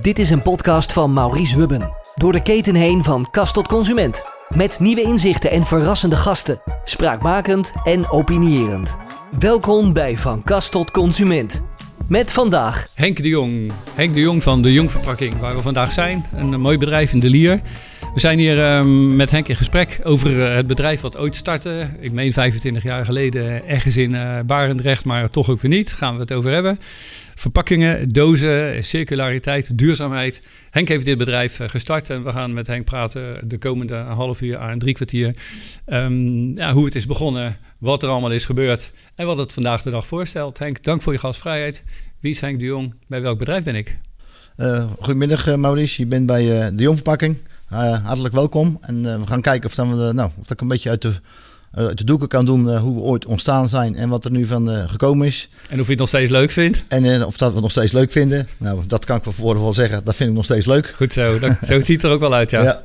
Dit 0.00 0.18
is 0.18 0.30
een 0.30 0.42
podcast 0.42 0.92
van 0.92 1.12
Maurice 1.12 1.58
Wubben. 1.58 1.92
Door 2.14 2.32
de 2.32 2.42
keten 2.42 2.74
heen 2.74 3.04
van 3.04 3.30
kast 3.30 3.54
tot 3.54 3.68
consument. 3.68 4.24
Met 4.48 4.78
nieuwe 4.80 5.02
inzichten 5.02 5.50
en 5.50 5.64
verrassende 5.64 6.16
gasten. 6.16 6.60
Spraakmakend 6.84 7.72
en 7.84 8.10
opinierend. 8.10 8.96
Welkom 9.38 9.92
bij 9.92 10.16
Van 10.16 10.42
Kast 10.42 10.70
tot 10.70 10.90
Consument. 10.90 11.64
Met 12.08 12.32
vandaag 12.32 12.88
Henk 12.94 13.22
de 13.22 13.28
Jong. 13.28 13.72
Henk 13.94 14.14
de 14.14 14.20
Jong 14.20 14.42
van 14.42 14.62
de 14.62 14.72
Jong 14.72 14.92
Verpakking, 14.92 15.38
waar 15.38 15.56
we 15.56 15.62
vandaag 15.62 15.92
zijn. 15.92 16.24
Een 16.34 16.60
mooi 16.60 16.78
bedrijf 16.78 17.12
in 17.12 17.20
de 17.20 17.30
Lier. 17.30 17.60
We 18.14 18.20
zijn 18.20 18.38
hier 18.38 18.64
ehm, 18.64 19.16
met 19.16 19.30
Henk 19.30 19.48
in 19.48 19.56
gesprek 19.56 20.00
over 20.02 20.46
eh, 20.46 20.54
het 20.54 20.66
bedrijf 20.66 21.00
wat 21.00 21.16
ooit 21.16 21.36
startte. 21.36 21.88
Ik 22.00 22.12
meen 22.12 22.32
25 22.32 22.82
jaar 22.82 23.04
geleden 23.04 23.68
ergens 23.68 23.96
in 23.96 24.14
eh, 24.14 24.38
Barendrecht, 24.46 25.04
maar 25.04 25.30
toch 25.30 25.50
ook 25.50 25.60
weer 25.60 25.70
niet. 25.70 25.92
Gaan 25.92 26.14
we 26.14 26.20
het 26.20 26.32
over 26.32 26.50
hebben. 26.50 26.78
Verpakkingen, 27.38 28.08
dozen, 28.08 28.84
circulariteit, 28.84 29.78
duurzaamheid. 29.78 30.40
Henk 30.70 30.88
heeft 30.88 31.04
dit 31.04 31.18
bedrijf 31.18 31.60
eh, 31.60 31.68
gestart 31.68 32.10
en 32.10 32.24
we 32.24 32.30
gaan 32.30 32.52
met 32.52 32.66
Henk 32.66 32.84
praten 32.84 33.48
de 33.48 33.58
komende 33.58 33.94
half 33.94 34.40
uur 34.40 34.58
aan 34.58 34.78
drie 34.78 34.94
kwartier. 34.94 35.34
Ehm, 35.84 36.56
ja, 36.56 36.72
hoe 36.72 36.84
het 36.84 36.94
is 36.94 37.06
begonnen, 37.06 37.56
wat 37.78 38.02
er 38.02 38.08
allemaal 38.08 38.30
is 38.30 38.44
gebeurd 38.44 38.90
en 39.14 39.26
wat 39.26 39.38
het 39.38 39.52
vandaag 39.52 39.82
de 39.82 39.90
dag 39.90 40.06
voorstelt. 40.06 40.58
Henk, 40.58 40.82
dank 40.82 41.02
voor 41.02 41.12
je 41.12 41.18
gastvrijheid. 41.18 41.84
Wie 42.20 42.30
is 42.30 42.40
Henk 42.40 42.58
de 42.58 42.64
Jong? 42.64 42.94
Bij 43.06 43.22
welk 43.22 43.38
bedrijf 43.38 43.64
ben 43.64 43.74
ik? 43.74 43.98
Uh, 44.56 44.90
goedemiddag 44.98 45.48
uh, 45.48 45.54
Maurice, 45.54 46.02
je 46.02 46.08
bent 46.08 46.26
bij 46.26 46.44
de 46.74 46.82
Jong 46.82 46.96
Verpakking. 46.96 47.36
hartelijk 47.68 48.34
welkom 48.34 48.78
en 48.80 49.02
we 49.20 49.26
gaan 49.26 49.40
kijken 49.40 49.68
of, 49.68 49.74
dan 49.74 49.98
we, 49.98 50.12
nou, 50.12 50.30
of 50.40 50.50
ik 50.50 50.60
een 50.60 50.68
beetje 50.68 50.90
uit 50.90 51.02
de 51.02 51.12
uit 51.76 51.98
de 51.98 52.04
doeken 52.04 52.28
kan 52.28 52.44
doen 52.44 52.76
hoe 52.76 52.94
we 52.94 53.00
ooit 53.00 53.26
ontstaan 53.26 53.68
zijn 53.68 53.96
en 53.96 54.08
wat 54.08 54.24
er 54.24 54.30
nu 54.30 54.46
van 54.46 54.70
uh, 54.70 54.88
gekomen 54.88 55.26
is. 55.26 55.48
En 55.68 55.80
of 55.80 55.84
je 55.84 55.90
het 55.90 56.00
nog 56.00 56.08
steeds 56.08 56.30
leuk 56.30 56.50
vindt? 56.50 56.84
En 56.88 57.24
of 57.24 57.36
dat 57.36 57.48
we 57.48 57.54
het 57.54 57.62
nog 57.62 57.70
steeds 57.70 57.92
leuk 57.92 58.12
vinden. 58.12 58.48
Nou, 58.56 58.80
dat 58.86 59.04
kan 59.04 59.16
ik 59.16 59.22
van 59.22 59.32
tevoren 59.32 59.62
wel 59.62 59.74
zeggen. 59.74 60.04
Dat 60.04 60.16
vind 60.16 60.28
ik 60.28 60.36
nog 60.36 60.44
steeds 60.44 60.66
leuk. 60.66 60.92
Goed 60.96 61.12
zo. 61.12 61.38
Dat, 61.38 61.56
zo 61.62 61.80
ziet 61.88 62.02
het 62.02 62.02
er 62.02 62.10
ook 62.10 62.20
wel 62.20 62.34
uit, 62.34 62.50
ja. 62.50 62.62
ja. 62.62 62.82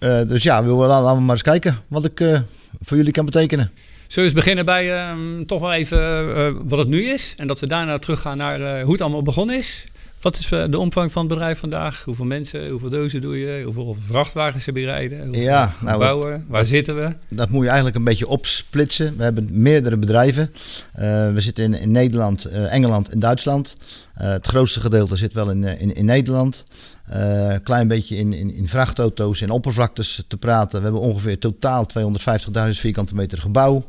Uh, 0.00 0.28
dus 0.28 0.42
ja, 0.42 0.64
we, 0.64 0.70
laten 0.70 1.16
we 1.16 1.20
maar 1.20 1.34
eens 1.34 1.42
kijken 1.42 1.78
wat 1.88 2.04
ik 2.04 2.42
voor 2.80 2.96
jullie 2.96 3.12
kan 3.12 3.24
betekenen. 3.24 3.70
Zullen 4.06 4.14
we 4.14 4.22
eens 4.22 4.44
beginnen 4.44 4.64
bij 4.64 4.94
ehm, 4.94 5.44
toch 5.44 5.60
wel 5.60 5.72
even 5.72 6.68
wat 6.68 6.78
het 6.78 6.88
nu 6.88 7.10
is. 7.10 7.34
En 7.36 7.46
dat 7.46 7.60
we 7.60 7.66
daarna 7.66 7.98
teruggaan 7.98 8.36
naar 8.36 8.80
hoe 8.80 8.92
het 8.92 9.00
allemaal 9.00 9.22
begonnen 9.22 9.56
is. 9.56 9.84
Wat 10.26 10.38
is 10.38 10.48
de 10.48 10.78
omvang 10.78 11.12
van 11.12 11.22
het 11.22 11.32
bedrijf 11.32 11.58
vandaag? 11.58 12.02
Hoeveel 12.04 12.24
mensen, 12.24 12.68
hoeveel 12.68 12.90
dozen 12.90 13.20
doe 13.20 13.38
je? 13.38 13.62
Hoeveel 13.64 13.96
vrachtwagens 14.00 14.66
heb 14.66 14.76
je 14.76 14.84
rijden? 14.84 15.24
Hoeveel 15.24 15.42
ja, 15.42 15.74
nou, 15.80 15.98
bouwen? 15.98 16.44
Waar 16.48 16.60
dat, 16.60 16.68
zitten 16.68 16.96
we? 16.96 17.14
Dat 17.28 17.48
moet 17.48 17.62
je 17.62 17.66
eigenlijk 17.66 17.96
een 17.96 18.04
beetje 18.04 18.28
opsplitsen. 18.28 19.16
We 19.16 19.22
hebben 19.22 19.48
meerdere 19.50 19.96
bedrijven. 19.96 20.50
Uh, 20.98 21.32
we 21.32 21.40
zitten 21.40 21.64
in, 21.64 21.74
in 21.74 21.90
Nederland, 21.90 22.46
uh, 22.46 22.72
Engeland 22.72 23.08
en 23.08 23.18
Duitsland. 23.18 23.74
Uh, 24.20 24.28
het 24.28 24.46
grootste 24.46 24.80
gedeelte 24.80 25.16
zit 25.16 25.34
wel 25.34 25.50
in, 25.50 25.64
in, 25.64 25.94
in 25.94 26.04
Nederland. 26.04 26.64
Een 27.06 27.62
klein 27.62 27.88
beetje 27.88 28.16
in, 28.16 28.32
in, 28.32 28.54
in 28.54 28.68
vrachtauto's 28.68 29.40
en 29.40 29.50
oppervlaktes 29.50 30.24
te 30.28 30.36
praten. 30.36 30.78
We 30.78 30.84
hebben 30.84 31.02
ongeveer 31.02 31.38
totaal 31.38 31.86
250.000 31.98 32.68
vierkante 32.70 33.14
meter 33.14 33.40
gebouw. 33.40 33.86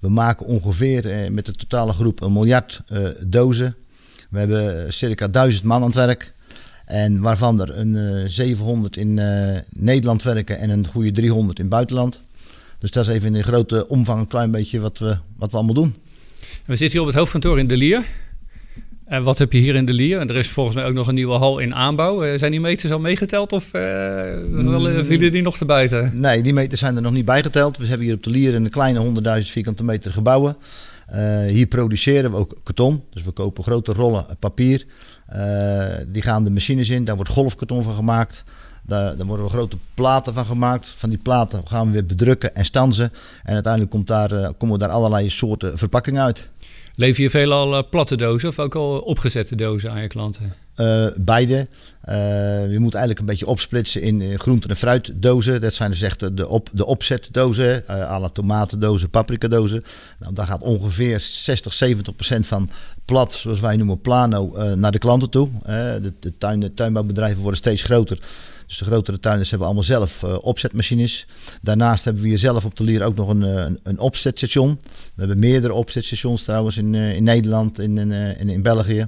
We 0.00 0.08
maken 0.08 0.46
ongeveer 0.46 1.32
met 1.32 1.46
de 1.46 1.52
totale 1.52 1.92
groep 1.92 2.22
een 2.22 2.32
miljard 2.32 2.80
dozen. 3.26 3.76
We 4.30 4.38
hebben 4.38 4.92
circa 4.92 5.28
1000 5.28 5.64
man 5.64 5.80
aan 5.80 5.86
het 5.86 5.94
werk. 5.94 6.32
En 6.84 7.20
waarvan 7.20 7.60
er 7.60 7.78
een 7.78 7.94
uh, 7.94 8.24
700 8.26 8.96
in 8.96 9.16
uh, 9.16 9.58
Nederland 9.72 10.22
werken 10.22 10.58
en 10.58 10.70
een 10.70 10.86
goede 10.86 11.10
300 11.10 11.58
in 11.58 11.64
het 11.64 11.72
buitenland. 11.72 12.20
Dus 12.78 12.90
dat 12.90 13.08
is 13.08 13.14
even 13.14 13.26
in 13.26 13.34
een 13.34 13.44
grote 13.44 13.88
omvang 13.88 14.20
een 14.20 14.26
klein 14.26 14.50
beetje 14.50 14.80
wat 14.80 14.98
we, 14.98 15.16
wat 15.36 15.50
we 15.50 15.56
allemaal 15.56 15.74
doen. 15.74 15.94
We 16.66 16.76
zitten 16.76 16.90
hier 16.90 17.00
op 17.00 17.06
het 17.06 17.16
hoofdkantoor 17.16 17.58
in 17.58 17.66
De 17.66 17.76
Lier. 17.76 18.04
En 19.04 19.22
wat 19.22 19.38
heb 19.38 19.52
je 19.52 19.58
hier 19.58 19.74
in 19.74 19.84
De 19.84 19.92
Lier? 19.92 20.18
En 20.18 20.28
er 20.28 20.36
is 20.36 20.48
volgens 20.48 20.76
mij 20.76 20.84
ook 20.84 20.94
nog 20.94 21.06
een 21.08 21.14
nieuwe 21.14 21.38
hal 21.38 21.58
in 21.58 21.74
aanbouw. 21.74 22.38
Zijn 22.38 22.50
die 22.50 22.60
meters 22.60 22.92
al 22.92 23.00
meegeteld 23.00 23.52
of 23.52 23.74
uh, 23.74 23.82
mm, 24.50 25.04
vielen 25.04 25.32
die 25.32 25.42
nog 25.42 25.56
te 25.56 25.64
buiten? 25.64 26.20
Nee, 26.20 26.42
die 26.42 26.52
meters 26.52 26.80
zijn 26.80 26.96
er 26.96 27.02
nog 27.02 27.12
niet 27.12 27.24
bijgeteld. 27.24 27.76
We 27.76 27.86
hebben 27.86 28.06
hier 28.06 28.16
op 28.16 28.22
De 28.22 28.30
Lier 28.30 28.54
een 28.54 28.70
kleine 28.70 29.22
100.000 29.42 29.50
vierkante 29.50 29.84
meter 29.84 30.12
gebouwen. 30.12 30.56
Uh, 31.14 31.46
hier 31.46 31.66
produceren 31.66 32.30
we 32.30 32.36
ook 32.36 32.56
karton. 32.62 33.04
Dus 33.10 33.24
we 33.24 33.30
kopen 33.30 33.64
grote 33.64 33.92
rollen 33.92 34.26
papier. 34.38 34.86
Uh, 35.36 35.94
die 36.06 36.22
gaan 36.22 36.44
de 36.44 36.50
machines 36.50 36.88
in. 36.88 37.04
Daar 37.04 37.16
wordt 37.16 37.30
golfkarton 37.30 37.82
van 37.82 37.94
gemaakt. 37.94 38.44
Daar, 38.82 39.16
daar, 39.16 39.26
worden 39.26 39.46
we 39.46 39.52
grote 39.52 39.76
platen 39.94 40.34
van 40.34 40.44
gemaakt. 40.44 40.88
Van 40.88 41.08
die 41.08 41.18
platen 41.18 41.66
gaan 41.66 41.86
we 41.86 41.92
weer 41.92 42.06
bedrukken 42.06 42.54
en 42.54 42.64
stanzen. 42.64 43.12
En 43.42 43.54
uiteindelijk 43.54 43.92
komt 43.92 44.06
daar, 44.06 44.32
uh, 44.32 44.48
komen 44.58 44.78
daar 44.78 44.88
allerlei 44.88 45.30
soorten 45.30 45.78
verpakkingen 45.78 46.22
uit. 46.22 46.48
Lever 47.00 47.22
je 47.22 47.30
veelal 47.30 47.88
platte 47.88 48.16
dozen 48.16 48.48
of 48.48 48.58
ook 48.58 48.74
al 48.74 48.98
opgezette 48.98 49.56
dozen 49.56 49.90
aan 49.90 50.00
je 50.00 50.06
klanten? 50.06 50.52
Uh, 50.76 51.06
beide. 51.16 51.68
Uh, 52.08 52.72
je 52.72 52.78
moet 52.78 52.94
eigenlijk 52.94 53.18
een 53.20 53.26
beetje 53.26 53.46
opsplitsen 53.46 54.02
in 54.02 54.38
groente- 54.38 54.68
en 54.68 54.76
fruitdozen. 54.76 55.60
Dat 55.60 55.74
zijn 55.74 55.90
dus 55.90 56.02
echt 56.02 56.36
de, 56.36 56.48
op, 56.48 56.68
de 56.72 56.86
opzetdozen, 56.86 57.84
uh, 57.90 58.10
à 58.10 58.28
tomatendozen, 58.28 59.10
paprikadozen. 59.10 59.82
Nou, 60.18 60.34
daar 60.34 60.46
gaat 60.46 60.62
ongeveer 60.62 61.20
60, 61.20 61.72
70 61.72 62.14
procent 62.14 62.46
van 62.46 62.70
plat, 63.04 63.32
zoals 63.32 63.60
wij 63.60 63.76
noemen 63.76 64.00
plano, 64.00 64.74
naar 64.74 64.92
de 64.92 64.98
klanten 64.98 65.30
toe. 65.30 65.48
de, 65.62 66.12
de, 66.20 66.36
tuin, 66.38 66.60
de 66.60 66.74
tuinbouwbedrijven 66.74 67.40
worden 67.40 67.60
steeds 67.60 67.82
groter. 67.82 68.18
Dus 68.70 68.78
de 68.78 68.84
grotere 68.84 69.20
tuinders 69.20 69.48
hebben 69.50 69.66
allemaal 69.66 69.86
zelf 69.86 70.22
uh, 70.22 70.36
opzetmachines. 70.40 71.26
Daarnaast 71.62 72.04
hebben 72.04 72.22
we 72.22 72.28
hier 72.28 72.38
zelf 72.38 72.64
op 72.64 72.76
de 72.76 72.84
Lier 72.84 73.02
ook 73.02 73.16
nog 73.16 73.28
een, 73.28 73.42
een, 73.42 73.78
een 73.82 73.98
opzetstation. 73.98 74.80
We 74.84 75.12
hebben 75.16 75.38
meerdere 75.38 75.72
opzetstations 75.72 76.42
trouwens 76.42 76.76
in, 76.76 76.92
uh, 76.92 77.14
in 77.14 77.22
Nederland 77.22 77.78
in, 77.78 77.98
in, 78.38 78.48
in 78.48 78.62
België. 78.62 79.06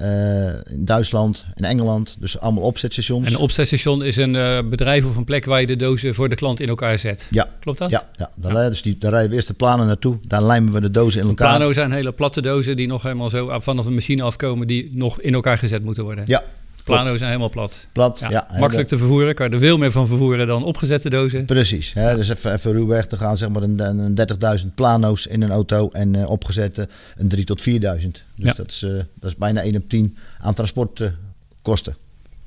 Uh, 0.00 0.46
in 0.48 0.84
Duitsland 0.84 1.44
en 1.54 1.64
Engeland. 1.64 2.16
Dus 2.18 2.38
allemaal 2.38 2.62
opzetstations. 2.62 3.26
En 3.26 3.32
een 3.32 3.38
opzetstation 3.38 4.04
is 4.04 4.16
een 4.16 4.34
uh, 4.34 4.58
bedrijf 4.70 5.04
of 5.04 5.16
een 5.16 5.24
plek 5.24 5.44
waar 5.44 5.60
je 5.60 5.66
de 5.66 5.76
dozen 5.76 6.14
voor 6.14 6.28
de 6.28 6.34
klant 6.34 6.60
in 6.60 6.68
elkaar 6.68 6.98
zet. 6.98 7.26
Ja. 7.30 7.48
Klopt 7.60 7.78
dat? 7.78 7.90
Ja, 7.90 8.08
ja. 8.16 8.30
Daar, 8.34 8.52
ja. 8.52 8.68
Dus 8.68 8.82
die, 8.82 8.98
daar 8.98 9.10
rijden 9.10 9.30
we 9.30 9.36
eerst 9.36 9.48
de 9.48 9.54
planen 9.54 9.86
naartoe. 9.86 10.18
Daar 10.26 10.42
lijmen 10.44 10.72
we 10.72 10.80
de 10.80 10.90
dozen 10.90 11.20
in 11.20 11.28
elkaar. 11.28 11.56
Plano 11.56 11.72
zijn 11.72 11.92
hele 11.92 12.12
platte 12.12 12.42
dozen 12.42 12.76
die 12.76 12.86
nog 12.86 13.02
helemaal 13.02 13.30
zo 13.30 13.60
vanaf 13.60 13.86
een 13.86 13.94
machine 13.94 14.22
afkomen 14.22 14.66
die 14.66 14.90
nog 14.92 15.20
in 15.20 15.34
elkaar 15.34 15.58
gezet 15.58 15.84
moeten 15.84 16.04
worden. 16.04 16.24
Ja, 16.26 16.42
Plano 16.86 17.16
zijn 17.16 17.28
helemaal 17.28 17.50
plat. 17.50 17.86
Plat, 17.92 18.18
ja. 18.18 18.30
ja 18.30 18.48
makkelijk 18.58 18.88
te 18.88 18.98
vervoeren. 18.98 19.34
Kan 19.34 19.46
je 19.46 19.52
er 19.52 19.58
veel 19.58 19.78
meer 19.78 19.92
van 19.92 20.06
vervoeren 20.06 20.46
dan 20.46 20.64
opgezette 20.64 21.10
dozen. 21.10 21.44
Precies. 21.44 21.92
Hè, 21.92 22.14
dus 22.16 22.28
even, 22.28 22.52
even 22.52 22.72
ruwweg 22.72 23.06
te 23.06 23.16
gaan, 23.16 23.36
zeg 23.36 23.48
maar 23.48 23.62
een, 23.62 23.78
een 23.80 24.18
30.000 24.60 24.74
plano's 24.74 25.26
in 25.26 25.42
een 25.42 25.50
auto 25.50 25.88
en 25.92 26.14
uh, 26.14 26.30
opgezette 26.30 26.88
een 27.16 27.28
3 27.28 27.44
tot 27.44 27.60
4.000. 27.60 27.66
Dus 27.74 28.00
ja. 28.34 28.52
dat, 28.52 28.68
is, 28.68 28.82
uh, 28.82 28.90
dat 29.14 29.30
is 29.30 29.36
bijna 29.36 29.60
1 29.60 29.76
op 29.76 29.88
10 29.88 30.16
aan 30.40 30.54
transportkosten. 30.54 31.96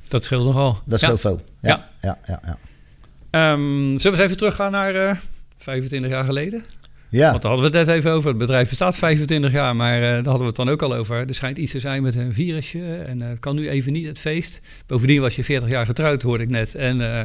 dat 0.08 0.26
scheelt 0.26 0.46
nogal. 0.46 0.78
Dat 0.86 1.00
scheelt 1.00 1.20
veel. 1.20 1.42
Ja. 1.62 1.90
Ja. 2.02 2.18
Ja, 2.26 2.40
ja, 2.44 2.58
um, 3.54 4.00
zullen 4.00 4.02
we 4.02 4.10
eens 4.10 4.20
even 4.20 4.38
teruggaan 4.38 4.72
naar 4.72 4.96
uh, 4.96 5.16
25 5.58 6.10
jaar 6.10 6.26
geleden? 6.26 6.64
Ja. 7.10 7.30
Want 7.30 7.42
daar 7.42 7.52
hadden 7.52 7.72
we 7.72 7.78
het 7.78 7.88
net 7.88 7.96
even 7.96 8.12
over. 8.12 8.30
Het 8.30 8.38
bedrijf 8.38 8.70
bestaat 8.70 8.96
25 8.96 9.52
jaar, 9.52 9.76
maar 9.76 9.96
uh, 9.96 10.02
daar 10.02 10.14
hadden 10.14 10.40
we 10.40 10.46
het 10.46 10.56
dan 10.56 10.70
ook 10.70 10.82
al 10.82 10.96
over. 10.96 11.28
Er 11.28 11.36
schijnt 11.36 11.58
iets 11.58 11.72
te 11.72 11.80
zijn 11.80 12.04
met 12.04 12.16
een 12.16 12.34
virusje 12.34 12.96
en 12.96 13.22
uh, 13.22 13.28
het 13.28 13.40
kan 13.40 13.56
nu 13.56 13.70
even 13.70 13.92
niet 13.92 14.08
het 14.08 14.20
feest. 14.20 14.60
Bovendien 14.88 15.22
was 15.22 15.36
je 15.36 15.44
40 15.44 15.70
jaar 15.70 15.86
getrouwd, 15.86 16.22
hoorde 16.22 16.44
ik 16.44 16.50
net. 16.50 16.76
En 16.76 17.00
uh, 17.00 17.22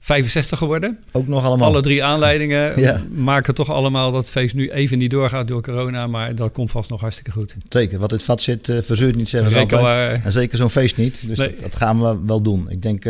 65 0.00 0.58
geworden. 0.58 0.98
Ook 1.12 1.26
nog 1.26 1.44
allemaal. 1.44 1.68
Alle 1.68 1.80
drie 1.80 2.04
aanleidingen 2.04 2.72
ja. 2.80 3.02
maken 3.10 3.54
toch 3.54 3.70
allemaal 3.70 4.12
dat 4.12 4.20
het 4.20 4.30
feest 4.30 4.54
nu 4.54 4.70
even 4.70 4.98
niet 4.98 5.10
doorgaat 5.10 5.48
door 5.48 5.62
corona. 5.62 6.06
Maar 6.06 6.34
dat 6.34 6.52
komt 6.52 6.70
vast 6.70 6.90
nog 6.90 7.00
hartstikke 7.00 7.30
goed. 7.30 7.56
Zeker. 7.68 7.98
Wat 7.98 8.10
het 8.10 8.22
vat 8.22 8.40
zit, 8.40 8.64
verzuurt 8.64 9.16
niet, 9.16 9.28
zeggen 9.28 9.50
ze 9.50 9.58
altijd. 9.58 9.82
Maar... 9.82 10.24
En 10.24 10.32
zeker 10.32 10.58
zo'n 10.58 10.70
feest 10.70 10.96
niet. 10.96 11.16
Dus 11.20 11.38
nee. 11.38 11.50
dat, 11.50 11.60
dat, 11.60 11.76
gaan 11.76 12.00
we 12.00 12.18
wel 12.26 12.42
doen. 12.42 12.70
Ik 12.70 12.82
denk 12.82 13.04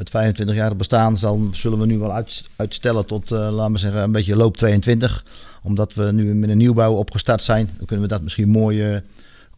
het 0.00 0.10
25 0.10 0.56
jaar 0.56 0.76
bestaan 0.76 1.16
zal, 1.16 1.48
zullen 1.52 1.78
we 1.78 1.86
nu 1.86 1.98
wel 1.98 2.12
uit, 2.12 2.46
uitstellen 2.56 3.06
tot, 3.06 3.32
uh, 3.32 3.38
laten 3.38 3.72
we 3.72 3.78
zeggen, 3.78 4.02
een 4.02 4.12
beetje 4.12 4.36
loop 4.36 4.56
22. 4.56 5.24
Omdat 5.62 5.94
we 5.94 6.12
nu 6.12 6.34
met 6.34 6.50
een 6.50 6.56
nieuwbouw 6.56 6.92
opgestart 6.92 7.42
zijn. 7.42 7.70
Dan 7.76 7.86
kunnen 7.86 8.06
we 8.06 8.12
dat 8.12 8.22
misschien 8.22 8.48
mooi 8.48 8.90
uh, 8.90 8.96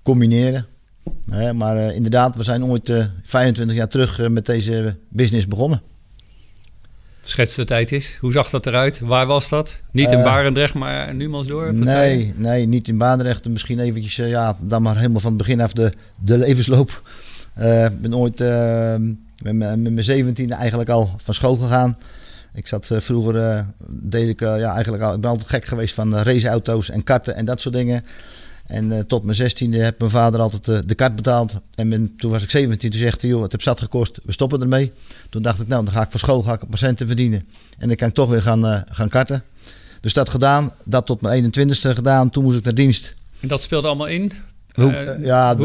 combineren. 0.03 0.67
Maar 1.55 1.77
uh, 1.77 1.95
inderdaad, 1.95 2.37
we 2.37 2.43
zijn 2.43 2.65
ooit 2.65 2.93
25 3.23 3.77
jaar 3.77 3.89
terug 3.89 4.29
met 4.29 4.47
deze 4.47 4.97
business 5.09 5.47
begonnen. 5.47 5.83
Schets 7.23 7.55
de 7.55 7.65
tijd 7.65 7.93
is. 7.93 8.17
Hoe 8.21 8.33
zag 8.33 8.51
dat 8.51 8.67
eruit? 8.67 9.01
Waar 9.01 9.27
was 9.27 9.49
dat? 9.49 9.81
Niet 9.91 10.11
in 10.11 10.23
Barendrecht, 10.23 10.75
maar 10.75 11.09
in 11.09 11.17
Numansdorp? 11.17 11.73
Nee, 11.73 12.35
nee, 12.37 12.67
niet 12.67 12.89
in 12.89 12.99
Barendrecht. 12.99 13.49
Misschien 13.49 13.79
eventjes, 13.79 14.17
ja, 14.17 14.57
dan 14.61 14.83
maar 14.83 14.97
helemaal 14.97 15.21
van 15.21 15.33
het 15.33 15.39
begin 15.39 15.61
af 15.61 15.73
de, 15.73 15.93
de 16.21 16.39
levensloop. 16.39 17.03
Ik 17.57 18.01
ben 18.01 18.15
ooit 18.15 18.41
met 19.43 19.55
mijn 19.81 20.05
zeventiende 20.05 20.55
eigenlijk 20.55 20.91
al 20.91 21.11
van 21.17 21.35
school 21.35 21.57
gegaan. 21.57 21.99
Ik 22.55 22.67
zat 22.67 22.91
uh, 22.91 23.01
vroeger, 23.01 23.35
uh, 23.35 23.61
deed 23.89 24.29
ik 24.29 24.41
uh, 24.41 24.59
ja, 24.59 24.75
eigenlijk 24.75 25.03
al, 25.03 25.15
ik 25.15 25.21
ben 25.21 25.31
altijd 25.31 25.49
gek 25.49 25.65
geweest 25.65 25.95
van 25.95 26.15
raceauto's 26.15 26.91
en 26.91 27.05
karten 27.05 27.35
en 27.35 27.45
dat 27.45 27.61
soort 27.61 27.75
dingen. 27.75 28.05
En 28.67 29.07
tot 29.07 29.23
mijn 29.23 29.37
zestiende 29.37 29.79
heb 29.79 29.99
mijn 29.99 30.11
vader 30.11 30.41
altijd 30.41 30.89
de 30.89 30.95
kart 30.95 31.17
betaald. 31.17 31.55
En 31.75 31.89
ben, 31.89 32.17
toen 32.17 32.31
was 32.31 32.43
ik 32.43 32.51
17, 32.51 32.91
toen 32.91 33.01
zegt 33.01 33.21
hij, 33.21 33.31
joh, 33.31 33.43
het 33.43 33.53
heeft 33.53 33.65
zat 33.65 33.81
gekost, 33.81 34.19
we 34.25 34.33
stoppen 34.33 34.61
ermee. 34.61 34.93
Toen 35.31 35.43
dacht 35.43 35.61
ik, 35.61 35.69
nou, 35.69 35.85
dan 35.85 35.95
ga 35.95 36.03
ik 36.03 36.11
van 36.11 36.21
school 36.21 36.43
ga 36.43 36.53
ik 36.53 36.69
patiënten 36.71 37.07
verdienen. 37.07 37.49
En 37.79 37.89
dan 37.89 37.97
kan 37.97 38.09
ik 38.09 38.15
toch 38.15 38.29
weer 38.29 38.43
gaan, 38.43 38.85
gaan 38.89 39.09
karten. 39.09 39.43
Dus 40.01 40.13
dat 40.13 40.29
gedaan, 40.29 40.71
dat 40.85 41.07
tot 41.07 41.21
mijn 41.21 41.45
21ste 41.45 41.91
gedaan. 41.91 42.31
Toen 42.31 42.45
moest 42.45 42.59
ik 42.59 42.65
naar 42.65 42.75
dienst. 42.75 43.15
En 43.41 43.49
dat 43.49 43.63
speelde 43.63 43.87
allemaal 43.87 44.07
in? 44.07 44.33
Hoek, 44.73 44.93
Eh, 44.93 45.09
eh, 45.09 45.25
ja, 45.25 45.57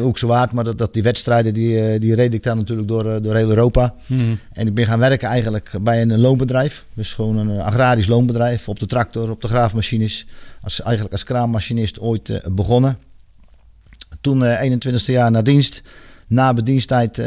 Hoekse 0.00 0.26
Waard? 0.26 0.52
maar 0.52 0.64
dat, 0.64 0.78
dat 0.78 0.94
die 0.94 1.02
wedstrijden 1.02 1.54
die, 1.54 1.80
eh, 1.80 2.00
die 2.00 2.14
reed 2.14 2.34
ik 2.34 2.42
daar 2.42 2.56
natuurlijk 2.56 2.88
door, 2.88 3.22
door 3.22 3.34
heel 3.34 3.48
Europa. 3.48 3.94
Hmm. 4.06 4.38
En 4.52 4.66
ik 4.66 4.74
ben 4.74 4.86
gaan 4.86 4.98
werken 4.98 5.28
eigenlijk 5.28 5.70
bij 5.80 6.02
een 6.02 6.18
loonbedrijf. 6.18 6.84
Dus 6.94 7.14
gewoon 7.14 7.36
een 7.36 7.60
agrarisch 7.60 8.06
loonbedrijf. 8.06 8.68
Op 8.68 8.78
de 8.78 8.86
tractor, 8.86 9.30
op 9.30 9.40
de 9.42 9.48
graafmachines. 9.48 10.26
Als, 10.60 10.82
eigenlijk 10.82 11.12
als 11.12 11.24
kraammachinist 11.24 12.00
ooit 12.00 12.54
begonnen. 12.54 12.98
Toen 14.20 14.44
eh 14.44 14.70
21ste 14.70 15.12
jaar 15.12 15.30
na 15.30 15.42
dienst. 15.42 15.82
Na 16.26 16.54
bedienstijd 16.54 17.22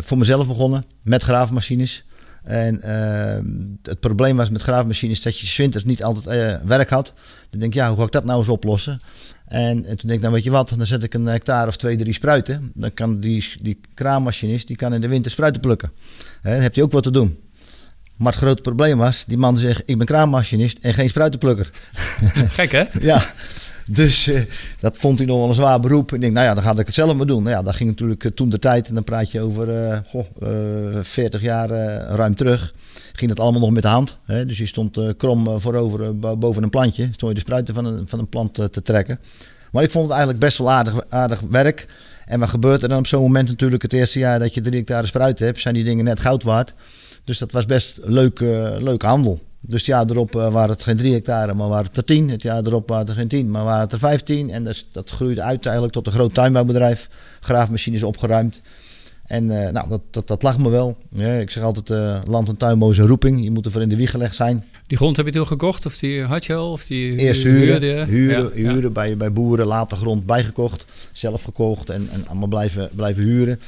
voor 0.00 0.18
mezelf 0.18 0.46
begonnen 0.46 0.84
met 1.02 1.22
graafmachines. 1.22 2.04
En 2.42 2.82
eh, 2.82 3.42
het 3.82 4.00
probleem 4.00 4.36
was 4.36 4.50
met 4.50 4.62
graafmachines 4.62 5.22
dat 5.22 5.38
je 5.38 5.46
's 5.46 5.56
winters 5.56 5.84
niet 5.84 6.04
altijd 6.04 6.26
eh, 6.26 6.66
werk 6.66 6.90
had. 6.90 7.12
Dan 7.50 7.60
denk 7.60 7.72
ik, 7.72 7.78
ja, 7.78 7.88
hoe 7.88 7.98
ga 7.98 8.04
ik 8.04 8.12
dat 8.12 8.24
nou 8.24 8.38
eens 8.38 8.48
oplossen? 8.48 9.00
En, 9.46 9.84
en 9.84 9.96
toen 9.96 10.08
denk 10.08 10.12
ik, 10.12 10.20
nou 10.20 10.32
weet 10.32 10.44
je 10.44 10.50
wat, 10.50 10.72
dan 10.76 10.86
zet 10.86 11.02
ik 11.02 11.14
een 11.14 11.26
hectare 11.26 11.66
of 11.68 11.76
twee, 11.76 11.96
drie 11.96 12.12
spruiten. 12.12 12.72
Dan 12.74 12.94
kan 12.94 13.20
die, 13.20 13.52
die 13.60 13.80
kraammachinist, 13.94 14.66
die 14.66 14.76
kan 14.76 14.94
in 14.94 15.00
de 15.00 15.08
winter 15.08 15.30
spruiten 15.30 15.60
plukken. 15.60 15.92
Hè, 16.42 16.52
dan 16.52 16.60
heeft 16.60 16.74
hij 16.74 16.84
ook 16.84 16.92
wat 16.92 17.02
te 17.02 17.10
doen. 17.10 17.38
Maar 18.16 18.32
het 18.32 18.40
grote 18.40 18.62
probleem 18.62 18.98
was, 18.98 19.24
die 19.24 19.38
man 19.38 19.58
zegt, 19.58 19.82
ik 19.86 19.98
ben 19.98 20.06
kraammachinist 20.06 20.78
en 20.78 20.94
geen 20.94 21.08
spruitenplukker. 21.08 21.70
Gek 22.58 22.72
hè? 22.72 22.84
ja, 23.00 23.32
dus 23.92 24.26
eh, 24.26 24.40
dat 24.80 24.96
vond 24.96 25.18
hij 25.18 25.26
nog 25.26 25.36
wel 25.38 25.48
een 25.48 25.54
zwaar 25.54 25.80
beroep. 25.80 26.12
Ik 26.14 26.20
denk, 26.20 26.32
nou 26.32 26.46
ja, 26.46 26.54
dan 26.54 26.62
ga 26.62 26.70
ik 26.70 26.86
het 26.86 26.94
zelf 26.94 27.14
maar 27.14 27.26
doen. 27.26 27.42
Nou 27.42 27.56
ja, 27.56 27.62
dat 27.62 27.74
ging 27.74 27.88
natuurlijk 27.90 28.24
eh, 28.24 28.30
toen 28.30 28.48
de 28.48 28.58
tijd, 28.58 28.88
en 28.88 28.94
dan 28.94 29.04
praat 29.04 29.30
je 29.30 29.40
over 29.40 29.86
eh, 29.88 29.98
goh, 30.08 30.26
eh, 30.42 30.98
40 31.02 31.42
jaar 31.42 31.68
ruim 32.14 32.34
terug. 32.34 32.74
Ging 33.12 33.30
het 33.30 33.40
allemaal 33.40 33.60
nog 33.60 33.70
met 33.70 33.82
de 33.82 33.88
hand. 33.88 34.18
Hè? 34.24 34.46
Dus 34.46 34.58
je 34.58 34.66
stond 34.66 34.98
krom 35.16 35.60
voorover 35.60 36.18
bo- 36.18 36.36
boven 36.36 36.62
een 36.62 36.70
plantje. 36.70 37.02
Stond 37.12 37.32
je 37.32 37.34
de 37.34 37.40
spruiten 37.44 37.74
van 37.74 37.84
een, 37.84 38.08
van 38.08 38.18
een 38.18 38.28
plant 38.28 38.54
te 38.54 38.82
trekken. 38.82 39.20
Maar 39.72 39.82
ik 39.82 39.90
vond 39.90 40.04
het 40.04 40.12
eigenlijk 40.12 40.44
best 40.44 40.58
wel 40.58 40.70
aardig, 40.70 41.08
aardig 41.08 41.40
werk. 41.50 41.86
En 42.26 42.40
wat 42.40 42.48
gebeurt 42.48 42.82
er 42.82 42.88
dan 42.88 42.98
op 42.98 43.06
zo'n 43.06 43.22
moment 43.22 43.48
natuurlijk 43.48 43.82
het 43.82 43.92
eerste 43.92 44.18
jaar 44.18 44.38
dat 44.38 44.54
je 44.54 44.60
drie 44.60 44.76
hectare 44.76 45.06
spruiten 45.06 45.46
hebt, 45.46 45.60
zijn 45.60 45.74
die 45.74 45.84
dingen 45.84 46.04
net 46.04 46.20
goud 46.20 46.42
waard. 46.42 46.74
Dus 47.24 47.38
dat 47.38 47.52
was 47.52 47.66
best 47.66 47.98
leuk, 48.02 48.40
leuke 48.78 49.06
handel. 49.06 49.40
Dus 49.60 49.78
het 49.78 49.86
jaar 49.86 50.04
erop 50.10 50.36
eh, 50.36 50.52
waren 50.52 50.70
het 50.70 50.82
geen 50.82 50.96
drie 50.96 51.12
hectare, 51.12 51.54
maar 51.54 51.68
waren 51.68 51.86
het 51.86 51.96
er 51.96 52.04
tien. 52.04 52.30
Het 52.30 52.42
jaar 52.42 52.66
erop 52.66 52.88
waren 52.88 53.06
het 53.06 53.14
er 53.14 53.18
geen 53.20 53.28
tien, 53.28 53.50
maar 53.50 53.64
waren 53.64 53.80
het 53.80 53.92
er 53.92 53.98
vijftien. 53.98 54.50
En 54.50 54.64
dus, 54.64 54.88
dat 54.92 55.10
groeide 55.10 55.42
uit 55.42 55.64
eigenlijk 55.64 55.94
tot 55.94 56.06
een 56.06 56.12
groot 56.12 56.34
tuinbouwbedrijf. 56.34 57.08
Graafmachines 57.40 58.02
opgeruimd. 58.02 58.60
En 59.26 59.66
eh, 59.66 59.72
nou, 59.72 59.88
dat, 59.88 60.00
dat, 60.10 60.28
dat 60.28 60.42
lag 60.42 60.58
me 60.58 60.68
wel. 60.70 60.96
Ja, 61.12 61.32
ik 61.32 61.50
zeg 61.50 61.62
altijd, 61.62 61.90
eh, 61.90 62.18
land- 62.26 62.48
en 62.48 62.56
tuinbouw 62.56 62.90
is 62.90 62.98
een 62.98 63.06
roeping. 63.06 63.42
Je 63.44 63.50
moet 63.50 63.64
er 63.64 63.70
voor 63.70 63.82
in 63.82 63.88
de 63.88 63.96
wieg 63.96 64.10
gelegd 64.10 64.34
zijn. 64.34 64.64
Die 64.86 64.96
grond 64.96 65.16
heb 65.16 65.26
je 65.26 65.32
toen 65.32 65.46
gekocht 65.46 65.86
of 65.86 65.98
die 65.98 66.22
had 66.22 66.44
je 66.44 66.54
al? 66.54 66.72
Of 66.72 66.84
die 66.84 67.16
Eerst 67.16 67.42
huurde 67.42 67.86
huren, 67.86 67.98
je? 67.98 68.04
huren, 68.04 68.42
Ja, 68.42 68.50
ja. 68.54 68.72
huren 68.72 68.92
Bij, 68.92 69.16
bij 69.16 69.32
boeren, 69.32 69.66
later 69.66 69.96
grond 69.96 70.26
bijgekocht, 70.26 70.84
zelf 71.12 71.42
gekocht 71.42 71.90
en, 71.90 72.08
en 72.12 72.26
allemaal 72.28 72.48
blijven, 72.48 72.90
blijven 72.94 73.22
huren. 73.22 73.60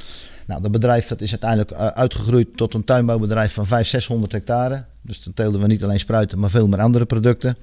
Nou, 0.47 0.61
dat 0.61 0.71
bedrijf 0.71 1.07
dat 1.07 1.21
is 1.21 1.31
uiteindelijk 1.31 1.71
eh, 1.71 1.87
uitgegroeid 1.87 2.57
tot 2.57 2.73
een 2.73 2.83
tuinbouwbedrijf 2.83 3.53
van 3.53 3.65
500, 3.65 4.03
600 4.03 4.31
hectare. 4.31 4.85
Dus 5.01 5.23
dan 5.23 5.33
teelden 5.33 5.61
we 5.61 5.67
niet 5.67 5.83
alleen 5.83 5.99
spruiten, 5.99 6.39
maar 6.39 6.49
veel 6.49 6.67
meer 6.67 6.79
andere 6.79 7.05
producten. 7.05 7.57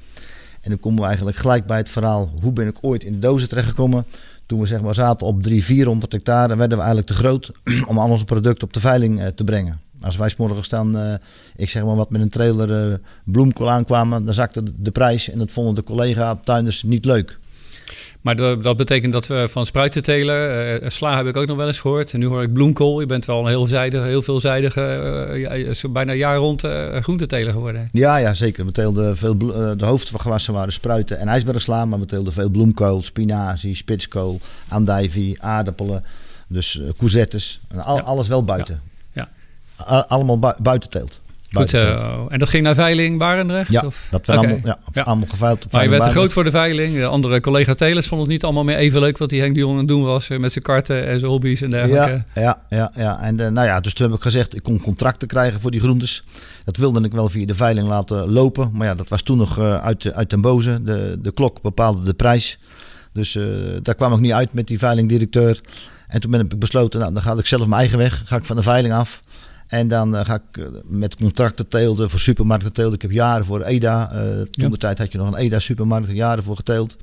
En 0.60 0.70
dan 0.70 0.80
komen 0.80 1.00
we 1.00 1.06
eigenlijk 1.06 1.36
gelijk 1.36 1.66
bij 1.66 1.76
het 1.76 1.90
verhaal, 1.90 2.32
hoe 2.40 2.52
ben 2.52 2.66
ik 2.66 2.78
ooit 2.80 3.04
in 3.04 3.12
de 3.12 3.18
dozen 3.18 3.48
terechtgekomen? 3.48 4.04
Toen 4.46 4.60
we 4.60 4.66
zeg 4.66 4.80
maar 4.80 4.94
zaten 4.94 5.26
op 5.26 5.42
300, 5.42 5.64
400 5.64 6.12
hectare, 6.12 6.56
werden 6.56 6.78
we 6.78 6.84
eigenlijk 6.84 7.06
te 7.06 7.18
groot 7.18 7.52
om 7.88 7.98
al 7.98 8.10
onze 8.10 8.24
producten 8.24 8.66
op 8.66 8.72
de 8.72 8.80
veiling 8.80 9.20
eh, 9.20 9.26
te 9.26 9.44
brengen. 9.44 9.80
Als 10.00 10.16
wij 10.16 10.28
's 10.28 10.36
morgens 10.36 10.68
dan, 10.68 10.98
eh, 10.98 11.14
ik 11.56 11.68
zeg 11.68 11.84
maar 11.84 11.96
wat 11.96 12.10
met 12.10 12.20
een 12.20 12.28
trailer 12.28 13.00
bloemkool 13.24 13.70
aankwamen, 13.70 14.24
dan 14.24 14.34
zakte 14.34 14.62
de, 14.62 14.72
de 14.76 14.90
prijs 14.90 15.30
en 15.30 15.38
dat 15.38 15.50
vonden 15.50 15.74
de 15.74 15.82
collega-tuinders 15.82 16.82
niet 16.82 17.04
leuk. 17.04 17.38
Maar 18.20 18.36
dat, 18.36 18.62
dat 18.62 18.76
betekent 18.76 19.12
dat 19.12 19.26
we 19.26 19.46
van 19.50 19.66
spruiten 19.66 20.02
telen. 20.02 20.80
eh, 20.82 20.88
sla 20.88 21.16
heb 21.16 21.26
ik 21.26 21.36
ook 21.36 21.46
nog 21.46 21.56
wel 21.56 21.66
eens 21.66 21.80
gehoord. 21.80 22.12
En 22.12 22.18
nu 22.18 22.26
hoor 22.26 22.42
ik 22.42 22.52
bloemkool. 22.52 23.00
Je 23.00 23.06
bent 23.06 23.24
wel 23.24 23.40
een 23.40 23.46
heel, 23.46 23.66
zijdige, 23.66 24.04
heel 24.04 24.22
veelzijdige, 24.22 24.80
eh, 24.82 25.64
ja, 25.66 25.74
zo 25.74 25.88
bijna 25.88 26.12
jaar 26.12 26.36
rond 26.36 26.64
eh 26.64 26.96
groenteteler 27.00 27.52
geworden. 27.52 27.88
Ja, 27.92 28.16
ja, 28.16 28.34
zeker. 28.34 28.64
We 28.66 28.72
teelden 28.72 29.16
veel, 29.16 29.32
eh, 29.32 29.70
de 29.76 29.84
hoofdgewassen 29.84 30.52
waren 30.54 30.72
spruiten 30.72 31.18
en 31.18 31.28
ijsbergsla, 31.28 31.84
maar 31.84 31.98
we 31.98 32.06
teelden 32.06 32.32
veel 32.32 32.48
bloemkool, 32.50 33.02
spinazie, 33.02 33.74
spitskool, 33.74 34.40
andijvie, 34.68 35.42
aardappelen, 35.42 36.04
dus 36.48 36.80
eh, 36.80 36.88
courgettes, 36.98 37.60
al, 37.84 37.96
Ja. 37.96 38.02
alles 38.02 38.28
wel 38.28 38.44
buiten. 38.44 38.80
Ja. 39.12 39.28
A- 39.90 40.04
allemaal 40.08 40.38
bu 40.38 40.52
buiten 40.62 40.90
teelt. 40.90 41.20
Goed 41.56 41.70
zo. 41.70 42.26
En 42.28 42.38
dat 42.38 42.48
ging 42.48 42.62
naar 42.62 42.74
veiling 42.74 43.18
Barendrecht? 43.18 43.72
Ja, 43.72 43.82
of? 43.86 44.06
dat 44.10 44.26
werd 44.26 44.38
allemaal, 44.38 44.58
ja, 44.64 44.78
Ja. 44.92 45.02
allemaal 45.02 45.28
geveild 45.28 45.64
op 45.64 45.72
Maar 45.72 45.82
je 45.82 45.88
werd 45.88 46.02
te 46.04 46.10
groot 46.10 46.32
voor 46.32 46.44
de 46.44 46.50
veiling. 46.50 46.94
De 46.96 47.06
andere 47.06 47.40
collega-telers 47.40 48.06
vonden 48.06 48.26
het 48.26 48.34
niet 48.34 48.44
allemaal 48.44 48.64
meer 48.64 48.76
even 48.76 49.00
leuk 49.00 49.18
wat 49.18 49.28
die 49.28 49.40
Henk 49.40 49.54
de 49.54 49.60
Jong 49.60 49.72
aan 49.72 49.78
het 49.78 49.88
doen 49.88 50.02
was. 50.02 50.30
eh, 50.30 50.38
Met 50.38 50.52
zijn 50.52 50.64
karten 50.64 51.06
en 51.06 51.18
zijn 51.18 51.30
hobby's 51.30 51.60
en 51.62 51.70
dergelijke. 51.70 52.22
Ja, 52.34 52.42
ja, 52.42 52.62
ja, 52.68 52.92
ja. 52.96 53.20
En 53.22 53.40
eh, 53.40 53.48
nou 53.48 53.66
ja, 53.66 53.80
dus 53.80 53.92
toen 53.94 54.06
heb 54.06 54.16
ik 54.16 54.22
gezegd, 54.22 54.54
ik 54.56 54.62
kon 54.62 54.80
contracten 54.80 55.28
krijgen 55.28 55.60
voor 55.60 55.70
die 55.70 55.80
groentes. 55.80 56.24
Dat 56.64 56.76
wilde 56.76 57.00
ik 57.02 57.12
wel 57.12 57.28
via 57.28 57.46
de 57.46 57.54
veiling 57.54 57.88
laten 57.88 58.30
lopen. 58.32 58.70
Maar 58.72 58.86
ja, 58.86 58.94
dat 58.94 59.08
was 59.08 59.22
toen 59.22 59.36
nog 59.38 59.58
eh, 59.58 59.74
uit, 59.84 60.12
uit 60.12 60.30
den 60.30 60.40
boze. 60.40 60.82
De, 60.82 61.18
de 61.22 61.32
klok 61.32 61.62
bepaalde 61.62 62.02
de 62.02 62.14
prijs. 62.14 62.58
Dus 63.12 63.38
daar 63.82 63.94
kwam 63.94 64.12
ik 64.12 64.20
niet 64.20 64.32
uit 64.32 64.52
met 64.52 64.66
die 64.66 64.78
veilingdirecteur. 64.78 65.60
En 66.08 66.20
toen 66.20 66.30
ben 66.30 66.40
ik 66.40 66.58
besloten, 66.58 67.00
nou, 67.00 67.12
dan 67.12 67.22
ga 67.22 67.32
ik 67.32 67.46
zelf 67.46 67.66
mijn 67.66 67.80
eigen 67.80 67.98
weg. 67.98 68.22
Ga 68.24 68.36
ik 68.36 68.44
van 68.44 68.56
de 68.56 68.62
veiling 68.62 68.94
af. 68.94 69.22
En 69.70 69.88
dan 69.88 70.16
eh, 70.16 70.24
ga 70.24 70.34
ik 70.34 70.56
eh, 70.56 70.66
met 70.84 71.14
contracten 71.14 71.68
teelden 71.68 72.10
voor 72.10 72.20
supermarkten 72.20 72.72
teelden. 72.72 72.94
Ik 72.94 73.02
heb 73.02 73.10
jaren 73.10 73.44
voor 73.44 73.62
EDA. 73.62 74.10
eh, 74.12 74.20
toen 74.40 74.64
Ja. 74.64 74.68
de 74.68 74.76
tijd 74.76 74.98
had 74.98 75.12
je 75.12 75.18
nog 75.18 75.26
een 75.26 75.36
EDA 75.38 75.58
supermarkt. 75.58 76.08
Jaren 76.10 76.44
voor 76.44 76.56
geteeld. 76.56 76.96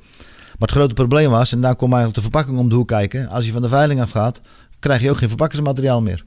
Maar 0.58 0.68
het 0.68 0.70
grote 0.76 0.94
probleem 0.94 1.30
was, 1.30 1.52
en 1.52 1.60
daar 1.60 1.76
kwam 1.76 1.88
eigenlijk 1.92 2.14
de 2.24 2.30
verpakking 2.30 2.58
om 2.58 2.68
de 2.68 2.74
hoek 2.74 2.88
kijken. 2.88 3.28
Als 3.28 3.46
je 3.46 3.52
van 3.52 3.62
de 3.62 3.68
veiling 3.68 4.00
afgaat, 4.00 4.40
krijg 4.78 5.02
je 5.02 5.10
ook 5.10 5.16
geen 5.18 5.28
verpakkingsmateriaal 5.28 6.02
meer. 6.02 6.24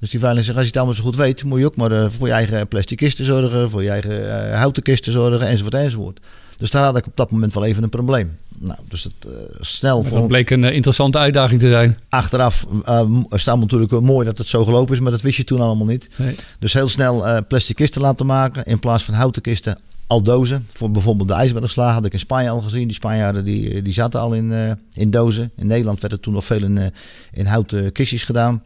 Dus 0.00 0.10
die 0.10 0.20
veiling 0.20 0.44
zegt, 0.44 0.56
als 0.56 0.66
je 0.66 0.70
het 0.70 0.80
allemaal 0.80 0.96
zo 0.96 1.04
goed 1.04 1.16
weet, 1.16 1.44
moet 1.44 1.58
je 1.58 1.64
ook 1.64 1.76
maar 1.76 2.12
voor 2.12 2.26
je 2.26 2.32
eigen 2.32 2.68
plastic 2.68 2.96
kisten 2.96 3.24
zorgen, 3.24 3.70
voor 3.70 3.82
je 3.82 3.90
eigen 3.90 4.56
houten 4.58 4.82
kisten 4.82 5.12
zorgen, 5.12 5.46
enzovoort, 5.48 5.74
enzovoort. 5.74 6.20
Dus 6.58 6.70
daar 6.70 6.84
had 6.84 6.96
ik 6.96 7.06
op 7.06 7.16
dat 7.16 7.30
moment 7.30 7.54
wel 7.54 7.64
even 7.64 7.82
een 7.82 7.88
probleem. 7.88 8.38
Nou, 8.58 8.78
dus 8.88 9.04
het 9.04 9.12
eh, 9.26 9.30
snel 9.60 10.00
Maar 10.00 10.08
voor 10.08 10.18
Dat 10.18 10.26
bleek 10.26 10.50
een 10.50 10.64
eh, 10.64 10.74
interessante 10.74 11.18
uitdaging 11.18 11.60
te 11.60 11.68
zijn. 11.68 11.98
achteraf 12.08 12.66
eh, 12.84 13.10
staat 13.30 13.58
natuurlijk 13.58 14.00
mooi 14.00 14.26
dat 14.26 14.38
het 14.38 14.46
zo 14.46 14.64
gelopen 14.64 14.94
is, 14.94 15.00
maar 15.00 15.10
dat 15.10 15.20
wist 15.20 15.36
je 15.36 15.44
toen 15.44 15.60
allemaal 15.60 15.86
niet. 15.86 16.08
Nee. 16.16 16.34
Dus 16.58 16.72
heel 16.72 16.88
snel 16.88 17.26
eh, 17.26 17.38
plastic 17.48 17.76
kisten 17.76 18.00
laten 18.00 18.26
maken 18.26 18.64
in 18.64 18.78
plaats 18.78 19.04
van 19.04 19.14
houten 19.14 19.42
kisten. 19.42 19.78
Al 20.06 20.22
dozen. 20.22 20.66
Voor 20.72 20.90
bijvoorbeeld 20.90 21.28
de 21.28 21.34
ijsbergsla 21.34 21.92
had 21.92 22.04
ik 22.04 22.12
in 22.12 22.18
Spanje 22.18 22.48
al 22.48 22.60
gezien. 22.60 22.86
Die 22.86 22.96
Spanjaarden 22.96 23.44
die, 23.44 23.82
die 23.82 23.92
zaten 23.92 24.20
al 24.20 24.32
in, 24.32 24.78
in 24.92 25.10
dozen. 25.10 25.50
In 25.56 25.66
Nederland 25.66 26.00
werd 26.00 26.12
het 26.12 26.22
toen 26.22 26.32
nog 26.32 26.44
veel 26.44 26.62
in, 26.62 26.92
in 27.32 27.46
houten 27.46 27.92
kistjes 27.92 28.24
gedaan. 28.24 28.62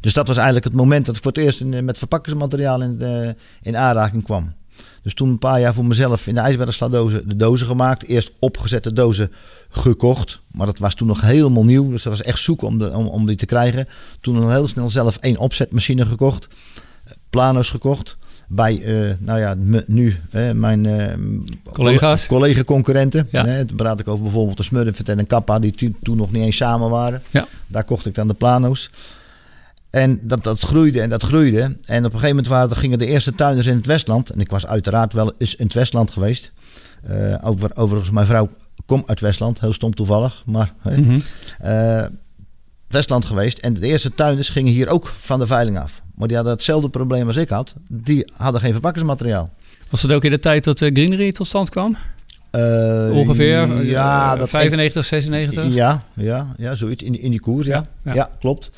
Dus 0.00 0.12
dat 0.12 0.26
was 0.26 0.36
eigenlijk 0.36 0.66
het 0.66 0.74
moment 0.74 1.06
dat 1.06 1.16
ik 1.16 1.22
voor 1.22 1.32
het 1.32 1.40
eerst 1.40 1.64
met 1.64 1.98
verpakkingsmateriaal 1.98 2.82
in, 2.82 2.98
de, 2.98 3.34
in 3.62 3.76
aanraking 3.76 4.22
kwam. 4.22 4.52
Dus 5.02 5.14
toen 5.14 5.28
een 5.28 5.38
paar 5.38 5.60
jaar 5.60 5.74
voor 5.74 5.84
mezelf 5.84 6.26
in 6.26 6.34
de 6.34 6.40
ijsbergsla 6.40 6.88
dozen 6.88 7.28
de 7.28 7.36
dozen 7.36 7.66
gemaakt. 7.66 8.06
Eerst 8.06 8.30
opgezette 8.38 8.92
dozen 8.92 9.32
gekocht. 9.68 10.40
Maar 10.52 10.66
dat 10.66 10.78
was 10.78 10.94
toen 10.94 11.06
nog 11.06 11.20
helemaal 11.20 11.64
nieuw. 11.64 11.90
Dus 11.90 12.02
dat 12.02 12.12
was 12.12 12.26
echt 12.26 12.38
zoeken 12.38 12.66
om, 12.66 12.78
de, 12.78 12.90
om, 12.96 13.06
om 13.06 13.26
die 13.26 13.36
te 13.36 13.46
krijgen. 13.46 13.88
Toen 14.20 14.42
al 14.42 14.50
heel 14.50 14.68
snel 14.68 14.90
zelf 14.90 15.16
één 15.16 15.36
opzetmachine 15.36 16.06
gekocht. 16.06 16.48
Plano's 17.30 17.70
gekocht. 17.70 18.16
Bij, 18.48 18.82
eh, 18.82 19.14
nou 19.18 19.40
ja, 19.40 19.54
nu 19.86 20.20
mijn 20.54 20.86
eh, 20.86 21.14
Collega's. 21.72 22.26
collega-concurrenten. 22.26 23.28
Ja. 23.30 23.44
Hè, 23.44 23.64
praat 23.64 24.00
ik 24.00 24.08
over 24.08 24.22
bijvoorbeeld 24.22 24.56
de 24.56 24.62
Smurfit 24.62 25.08
en 25.08 25.18
een 25.18 25.26
Kappa, 25.26 25.58
die 25.58 25.96
toen 26.02 26.16
nog 26.16 26.32
niet 26.32 26.42
eens 26.42 26.56
samen 26.56 26.90
waren. 26.90 27.22
Ja. 27.30 27.46
Daar 27.66 27.84
kocht 27.84 28.06
ik 28.06 28.14
dan 28.14 28.28
de 28.28 28.34
plano's. 28.34 28.90
En 29.94 30.18
dat, 30.22 30.44
dat 30.44 30.60
groeide 30.60 31.00
en 31.00 31.08
dat 31.08 31.22
groeide. 31.22 31.60
En 31.60 31.98
op 31.98 32.04
een 32.04 32.10
gegeven 32.10 32.28
moment 32.28 32.46
waren, 32.46 32.70
er 32.70 32.76
gingen 32.76 32.98
de 32.98 33.06
eerste 33.06 33.34
tuinders 33.34 33.66
in 33.66 33.76
het 33.76 33.86
Westland. 33.86 34.30
En 34.30 34.40
ik 34.40 34.50
was 34.50 34.66
uiteraard 34.66 35.12
wel 35.12 35.32
eens 35.38 35.54
in 35.54 35.64
het 35.64 35.74
Westland 35.74 36.10
geweest. 36.10 36.52
Eh, 37.02 37.34
over, 37.42 37.76
overigens, 37.76 38.10
mijn 38.10 38.26
vrouw 38.26 38.48
komt 38.86 39.08
uit 39.08 39.20
Westland. 39.20 39.60
Heel 39.60 39.72
stom 39.72 39.94
toevallig. 39.94 40.42
Maar 40.46 40.72
Mhm. 40.82 41.18
eh, 41.60 42.04
Westland 42.88 43.24
geweest. 43.24 43.58
En 43.58 43.74
de 43.74 43.86
eerste 43.86 44.14
tuinders 44.14 44.48
gingen 44.48 44.72
hier 44.72 44.88
ook 44.88 45.06
van 45.06 45.38
de 45.38 45.46
veiling 45.46 45.78
af. 45.78 46.02
Maar 46.14 46.26
die 46.28 46.36
hadden 46.36 46.54
hetzelfde 46.54 46.88
probleem 46.88 47.26
als 47.26 47.36
ik 47.36 47.48
had. 47.48 47.74
Die 47.88 48.32
hadden 48.36 48.60
geen 48.60 48.72
verpakkingsmateriaal. 48.72 49.50
Was 49.90 50.02
het 50.02 50.12
ook 50.12 50.24
in 50.24 50.30
de 50.30 50.38
tijd 50.38 50.64
dat 50.64 50.80
uh, 50.80 50.92
Greenery 50.92 51.32
tot 51.32 51.46
stand 51.46 51.68
kwam? 51.70 51.96
Eh, 52.50 53.10
Ongeveer 53.12 53.84
ja, 53.84 54.32
eh, 54.32 54.38
dat 54.38 54.48
95, 54.48 55.04
96? 55.04 55.74
Ja, 55.74 56.02
ja, 56.14 56.54
ja 56.56 56.74
zoiets 56.74 57.02
in, 57.02 57.20
in 57.20 57.30
die 57.30 57.40
koers, 57.40 57.66
ja. 57.66 57.74
Ja, 57.76 57.86
Ja, 58.04 58.14
ja. 58.14 58.30
klopt. 58.40 58.70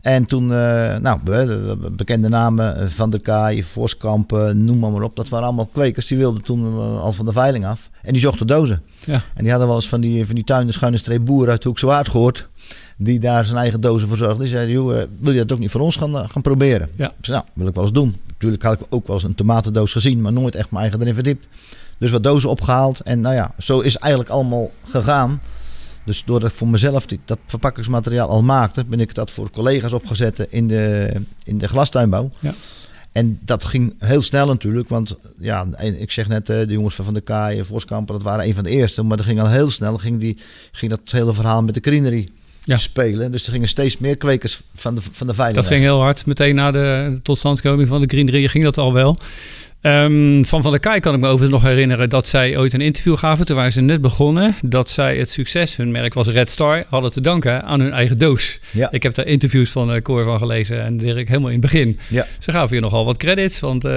En 0.00 0.26
toen, 0.26 0.42
eh, 0.52 0.96
nou, 0.98 1.18
be- 1.24 1.44
de- 1.46 1.76
de 1.82 1.90
bekende 1.90 2.28
namen, 2.28 2.76
eh, 2.76 2.86
Van 2.88 3.10
der 3.10 3.20
Kaai, 3.20 3.64
Voskamp, 3.64 4.32
eh, 4.32 4.50
noem 4.50 4.78
maar, 4.78 4.90
maar 4.90 5.02
op. 5.02 5.16
Dat 5.16 5.28
waren 5.28 5.46
allemaal 5.46 5.66
kwekers, 5.72 6.06
die 6.06 6.18
wilden 6.18 6.42
toen 6.42 6.78
al 7.00 7.12
van 7.12 7.26
de 7.26 7.32
veiling 7.32 7.66
af. 7.66 7.90
En 8.02 8.12
die 8.12 8.20
zochten 8.22 8.46
dozen. 8.46 8.82
Ja. 9.06 9.22
En 9.34 9.42
die 9.42 9.50
hadden 9.50 9.66
wel 9.68 9.76
eens 9.76 9.88
van 9.88 10.00
die, 10.00 10.26
van 10.26 10.34
die 10.34 10.44
tuinen 10.44 10.72
schuine 10.72 10.96
streep 10.98 11.24
boeren 11.24 11.50
uit 11.50 11.64
Hoekse 11.64 11.86
Waard 11.86 12.08
gehoord. 12.08 12.48
Die 12.96 13.20
daar 13.20 13.44
zijn 13.44 13.58
eigen 13.58 13.80
dozen 13.80 14.08
verzorgden. 14.08 14.38
Die 14.38 14.48
zeiden, 14.48 14.74
joh, 14.74 15.02
wil 15.18 15.32
je 15.32 15.38
dat 15.38 15.52
ook 15.52 15.58
niet 15.58 15.70
voor 15.70 15.80
ons 15.80 15.96
gaan, 15.96 16.30
gaan 16.30 16.42
proberen? 16.42 16.88
Ja. 16.96 17.06
Ik 17.08 17.24
zei, 17.24 17.36
nou, 17.36 17.48
wil 17.54 17.66
ik 17.66 17.74
wel 17.74 17.84
eens 17.84 17.92
doen. 17.92 18.16
Natuurlijk 18.28 18.62
had 18.62 18.80
ik 18.80 18.86
ook 18.88 19.06
wel 19.06 19.16
eens 19.16 19.24
een 19.24 19.34
tomatendoos 19.34 19.92
gezien, 19.92 20.20
maar 20.20 20.32
nooit 20.32 20.54
echt 20.54 20.70
mijn 20.70 20.82
eigen 20.82 21.00
erin 21.00 21.14
verdiept. 21.14 21.48
Dus 21.98 22.10
wat 22.10 22.22
dozen 22.22 22.50
opgehaald. 22.50 23.00
En 23.00 23.20
nou 23.20 23.34
ja, 23.34 23.52
zo 23.58 23.80
is 23.80 23.92
het 23.92 24.02
eigenlijk 24.02 24.32
allemaal 24.32 24.70
gegaan. 24.88 25.40
Dus 26.10 26.22
doordat 26.26 26.50
ik 26.50 26.56
voor 26.56 26.68
mezelf 26.68 27.06
die, 27.06 27.20
dat 27.24 27.38
verpakkingsmateriaal 27.46 28.28
al 28.28 28.42
maakte, 28.42 28.84
ben 28.84 29.00
ik 29.00 29.14
dat 29.14 29.30
voor 29.30 29.50
collega's 29.50 29.92
opgezet 29.92 30.38
in 30.38 30.68
de, 30.68 31.12
in 31.44 31.58
de 31.58 31.68
glastuinbouw. 31.68 32.30
Ja. 32.38 32.52
En 33.12 33.38
dat 33.44 33.64
ging 33.64 33.94
heel 33.98 34.22
snel 34.22 34.46
natuurlijk, 34.46 34.88
want 34.88 35.18
ja, 35.38 35.66
ik 35.98 36.10
zeg 36.10 36.28
net, 36.28 36.46
de 36.46 36.66
jongens 36.68 36.94
van 36.94 37.04
Van 37.04 37.14
der 37.14 37.22
Kaaien, 37.22 37.66
Voskamper, 37.66 38.14
dat 38.14 38.22
waren 38.22 38.46
een 38.46 38.54
van 38.54 38.64
de 38.64 38.70
eerste. 38.70 39.02
Maar 39.02 39.16
dat 39.16 39.26
ging 39.26 39.40
al 39.40 39.48
heel 39.48 39.70
snel, 39.70 39.98
ging, 39.98 40.20
die, 40.20 40.36
ging 40.72 40.90
dat 40.90 41.00
hele 41.04 41.34
verhaal 41.34 41.62
met 41.62 41.74
de 41.74 41.80
greenery 41.82 42.28
Ja. 42.64 42.76
spelen. 42.76 43.32
Dus 43.32 43.46
er 43.46 43.52
gingen 43.52 43.68
steeds 43.68 43.98
meer 43.98 44.16
kwekers 44.16 44.62
van 44.74 44.94
de, 44.94 45.00
van 45.12 45.26
de 45.26 45.34
veiling 45.34 45.58
Dat 45.58 45.66
ging 45.72 45.82
heel 45.82 46.00
hard. 46.00 46.26
Meteen 46.26 46.54
na 46.54 46.70
de 46.70 47.18
totstandkoming 47.22 47.88
van 47.88 48.00
de 48.00 48.06
Green 48.06 48.48
ging 48.48 48.64
dat 48.64 48.78
al 48.78 48.92
wel. 48.92 49.18
Ehm, 49.80 50.42
van 50.44 50.62
Van 50.62 50.70
der 50.70 50.80
Kaai 50.80 51.00
kan 51.00 51.14
ik 51.14 51.20
me 51.20 51.26
overigens 51.26 51.62
nog 51.62 51.70
herinneren 51.70 52.10
dat 52.10 52.28
zij 52.28 52.58
ooit 52.58 52.72
een 52.72 52.80
interview 52.80 53.16
gaven. 53.16 53.46
Toen 53.46 53.56
waren 53.56 53.72
ze 53.72 53.80
net 53.80 54.00
begonnen. 54.00 54.54
Dat 54.62 54.90
zij 54.90 55.16
het 55.18 55.30
succes, 55.30 55.76
hun 55.76 55.90
merk 55.90 56.14
was 56.14 56.28
Red 56.28 56.50
Star, 56.50 56.84
hadden 56.88 57.10
te 57.12 57.20
danken 57.20 57.62
aan 57.64 57.80
hun 57.80 57.92
eigen 57.92 58.16
doos. 58.16 58.58
Ja. 58.70 58.90
Ik 58.90 59.02
heb 59.02 59.14
daar 59.14 59.26
interviews 59.26 59.70
van 59.70 59.94
uh, 59.94 60.00
Cor 60.02 60.24
van 60.24 60.38
gelezen 60.38 60.82
en 60.82 60.96
Dirk 60.96 61.28
helemaal 61.28 61.50
in 61.50 61.60
het 61.62 61.70
begin. 61.72 61.98
Ja. 62.08 62.26
Ze 62.38 62.50
gaven 62.52 62.70
hier 62.70 62.80
nogal 62.80 63.04
wat 63.04 63.16
credits, 63.16 63.60
want 63.60 63.84
uh, 63.84 63.92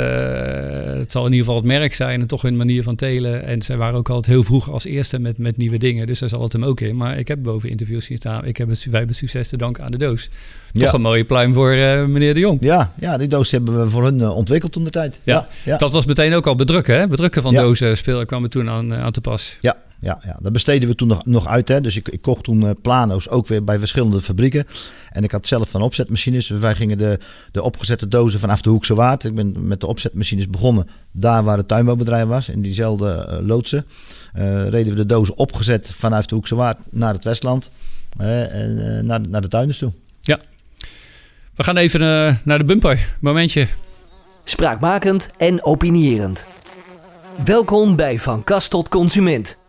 het 0.84 1.12
zal 1.12 1.26
in 1.26 1.32
ieder 1.32 1.46
geval 1.46 1.56
het 1.56 1.66
merk 1.66 1.94
zijn 1.94 2.22
en 2.22 2.28
toch 2.28 2.42
hun 2.42 2.58
manier 2.58 2.84
van 2.84 2.96
telen. 2.96 3.46
En 3.46 3.62
zij 3.62 3.78
waren 3.78 3.98
ook 3.98 4.10
altijd 4.10 4.36
heel 4.36 4.44
vroeg 4.44 4.72
als 4.72 4.86
eerste 4.86 5.20
met, 5.20 5.38
met 5.38 5.58
nieuwe 5.58 5.78
dingen, 5.78 6.08
dus 6.08 6.20
daar 6.20 6.30
zal 6.30 6.42
het 6.44 6.54
hem 6.54 6.64
ook 6.64 6.82
in. 6.82 6.96
Maar 6.96 7.18
ik 7.18 7.28
heb 7.28 7.44
boven 7.44 7.70
interviews 7.70 8.06
zien 8.06 8.18
staan, 8.18 8.46
ik 8.46 8.58
heb 8.58 8.70
het, 8.70 8.78
wij 8.84 8.92
hebben 8.92 9.10
het 9.10 9.18
succes 9.18 9.48
te 9.50 9.58
danken 9.58 9.84
aan 9.84 9.92
de 9.92 9.98
doos. 9.98 10.30
Toch 10.72 10.84
Ja. 10.84 10.94
een 10.94 11.02
mooie 11.02 11.24
pluim 11.24 11.54
voor 11.54 11.76
uh, 11.76 12.06
meneer 12.06 12.34
de 12.34 12.40
Jong. 12.40 12.58
Ja, 12.62 12.94
ja, 13.00 13.18
die 13.18 13.28
doos 13.28 13.52
hebben 13.52 13.80
we 13.84 13.90
voor 13.90 14.04
hun 14.04 14.28
ontwikkeld 14.30 14.72
toen 14.72 14.84
de 14.84 14.90
tijd. 14.90 15.20
Ja. 15.24 15.48
ja. 15.64 15.73
Dat 15.78 15.92
was 15.92 16.06
meteen 16.06 16.34
ook 16.34 16.48
al 16.48 16.56
bedrukken, 16.56 17.00
hè? 17.00 17.08
Bedrukken 17.08 17.42
van 17.42 17.54
Ja. 17.54 17.62
dozen 17.62 17.98
speel, 17.98 18.26
kwam 18.26 18.44
er 18.44 18.50
toen 18.50 18.70
aan, 18.70 18.94
aan 18.94 19.12
te 19.12 19.22
pas. 19.22 19.58
Ja, 19.62 19.78
ja, 20.00 20.22
ja, 20.26 20.38
dat 20.42 20.52
besteden 20.52 20.90
we 20.90 20.96
toen 20.96 21.08
nog, 21.08 21.26
nog 21.26 21.48
uit. 21.48 21.68
Hè. 21.68 21.82
Dus 21.82 21.96
ik, 21.98 22.08
ik 22.10 22.22
kocht 22.22 22.44
toen 22.44 22.64
uh, 22.64 22.70
plano's 22.82 23.30
ook 23.30 23.48
weer 23.48 23.64
bij 23.64 23.80
verschillende 23.80 24.22
fabrieken. 24.22 24.66
En 25.12 25.24
ik 25.24 25.32
had 25.32 25.48
zelf 25.48 25.70
van 25.70 25.82
opzetmachines. 25.82 26.48
Dus 26.48 26.60
wij 26.60 26.76
gingen 26.76 26.98
de, 26.98 27.20
de 27.52 27.62
opgezette 27.64 28.08
dozen 28.08 28.40
vanaf 28.40 28.62
de 28.62 28.70
Hoekse 28.70 28.96
Waard. 28.96 29.24
Ik 29.24 29.36
ben 29.36 29.68
met 29.68 29.80
de 29.80 29.88
opzetmachines 29.88 30.50
begonnen. 30.50 30.88
Daar 31.12 31.44
waar 31.44 31.58
het 31.58 31.68
tuinbouwbedrijf 31.68 32.28
was, 32.28 32.50
in 32.50 32.62
diezelfde 32.62 33.28
uh, 33.30 33.48
loodsen. 33.48 33.86
Uh, 34.38 34.68
reden 34.68 34.92
we 34.92 34.96
de 34.96 35.06
dozen 35.06 35.38
opgezet 35.38 35.94
vanuit 35.98 36.30
de 36.30 36.36
Hoekse 36.36 36.56
Waard 36.56 36.78
naar 36.90 37.14
het 37.14 37.24
Westland. 37.24 37.70
en 38.18 39.06
naar, 39.06 39.22
naar 39.30 39.42
de 39.42 39.48
tuinders 39.48 39.78
toe. 39.78 39.94
Ja. 40.22 40.40
We 41.56 41.64
gaan 41.64 41.78
even 41.78 42.00
naar 42.44 42.58
de 42.58 42.66
bumper. 42.66 43.16
Momentje. 43.20 43.68
Spraakmakend 44.44 45.32
en 45.38 45.64
opinierend. 45.64 46.48
Welkom 47.46 47.96
bij 47.96 48.20
Van 48.20 48.44
Kast 48.44 48.70
tot 48.70 48.90
Consument. 48.90 49.60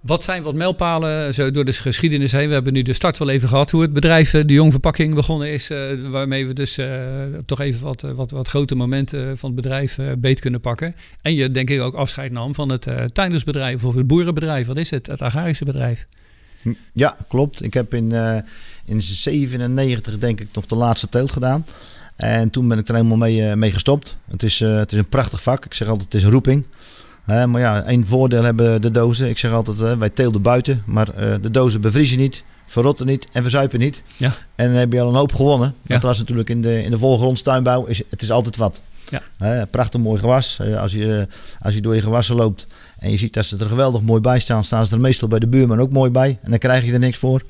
Wat 0.00 0.24
zijn 0.24 0.42
wat 0.42 0.54
mijlpalen 0.54 1.34
zo 1.34 1.50
door 1.50 1.64
de 1.64 1.72
geschiedenis 1.72 2.32
heen? 2.32 2.48
We 2.48 2.54
hebben 2.54 2.72
nu 2.72 2.82
de 2.82 2.92
start 2.92 3.18
wel 3.18 3.28
even 3.28 3.48
gehad 3.48 3.70
hoe 3.70 3.82
het 3.82 3.92
bedrijf 3.92 4.30
De 4.30 4.52
Jong 4.52 4.70
Verpakking 4.70 5.14
begonnen 5.14 5.52
is. 5.52 5.70
Uh, 5.70 6.08
waarmee 6.08 6.46
we 6.46 6.52
dus 6.52 6.78
uh, 6.78 6.88
toch 7.46 7.60
even 7.60 7.84
wat, 7.84 8.00
wat, 8.00 8.30
wat 8.30 8.48
grote 8.48 8.74
momenten 8.74 9.38
van 9.38 9.50
het 9.52 9.62
bedrijf 9.62 9.98
uh, 9.98 10.06
beet 10.18 10.40
kunnen 10.40 10.60
pakken. 10.60 10.94
En 11.22 11.34
je 11.34 11.50
denk 11.50 11.70
ik 11.70 11.80
ook 11.80 11.94
afscheid 11.94 12.32
nam 12.32 12.54
van 12.54 12.68
het 12.68 12.86
uh, 12.86 13.04
tuindersbedrijf 13.04 13.84
of 13.84 13.94
het 13.94 14.06
boerenbedrijf. 14.06 14.66
Wat 14.66 14.76
is 14.76 14.90
het? 14.90 15.06
Het 15.06 15.22
agrarische 15.22 15.64
bedrijf. 15.64 16.06
Ja, 16.92 17.16
klopt. 17.28 17.62
Ik 17.62 17.74
heb 17.74 17.94
in, 17.94 18.10
uh, 18.12 18.36
in 18.84 19.02
97 19.02 20.18
denk 20.18 20.40
ik 20.40 20.48
nog 20.52 20.66
de 20.66 20.74
laatste 20.74 21.08
teelt 21.08 21.30
gedaan. 21.30 21.64
En 22.20 22.50
toen 22.50 22.68
ben 22.68 22.78
ik 22.78 22.88
er 22.88 22.94
helemaal 22.94 23.16
mee, 23.16 23.56
mee 23.56 23.72
gestopt. 23.72 24.16
Het 24.30 24.42
is, 24.42 24.60
uh, 24.60 24.76
het 24.76 24.92
is 24.92 24.98
een 24.98 25.08
prachtig 25.08 25.42
vak. 25.42 25.64
Ik 25.64 25.74
zeg 25.74 25.88
altijd, 25.88 26.04
het 26.04 26.14
is 26.14 26.22
een 26.22 26.30
roeping. 26.30 26.64
Uh, 27.26 27.44
maar 27.44 27.60
ja, 27.60 27.82
één 27.82 28.06
voordeel 28.06 28.42
hebben 28.42 28.82
de 28.82 28.90
dozen. 28.90 29.28
Ik 29.28 29.38
zeg 29.38 29.52
altijd, 29.52 29.80
uh, 29.80 29.92
wij 29.92 30.08
teelden 30.08 30.42
buiten. 30.42 30.82
Maar 30.86 31.08
uh, 31.08 31.34
de 31.42 31.50
dozen 31.50 31.80
bevriezen 31.80 32.18
niet, 32.18 32.44
verrotten 32.66 33.06
niet 33.06 33.26
en 33.32 33.42
verzuipen 33.42 33.78
niet. 33.78 34.02
Ja. 34.16 34.32
En 34.54 34.66
dan 34.66 34.76
heb 34.76 34.92
je 34.92 35.00
al 35.00 35.08
een 35.08 35.14
hoop 35.14 35.34
gewonnen. 35.34 35.74
Ja. 35.82 35.94
Dat 35.94 36.02
was 36.02 36.18
natuurlijk 36.18 36.50
in 36.50 36.62
de, 36.62 36.82
in 36.82 36.90
de 36.90 36.98
volgrondstuinbouw. 36.98 37.84
Is, 37.84 38.02
het 38.10 38.22
is 38.22 38.30
altijd 38.30 38.56
wat. 38.56 38.82
Ja. 39.38 39.66
prachtig 39.70 40.00
mooi 40.00 40.18
gewas. 40.20 40.60
als, 40.78 40.92
je, 40.92 41.26
als 41.60 41.74
je 41.74 41.80
door 41.80 41.94
je 41.94 42.02
gewassen 42.02 42.36
loopt 42.36 42.66
en 42.98 43.10
je 43.10 43.16
ziet 43.16 43.32
dat 43.32 43.44
ze 43.44 43.56
er 43.56 43.68
geweldig 43.68 44.02
mooi 44.02 44.20
bij 44.20 44.38
staan, 44.38 44.64
staan 44.64 44.86
ze 44.86 44.94
er 44.94 45.00
meestal 45.00 45.28
bij 45.28 45.38
de 45.38 45.48
buurman 45.48 45.80
ook 45.80 45.92
mooi 45.92 46.10
bij. 46.10 46.38
En 46.42 46.50
dan 46.50 46.58
krijg 46.58 46.84
je 46.84 46.92
er 46.92 46.98
niks 46.98 47.18
voor. 47.18 47.42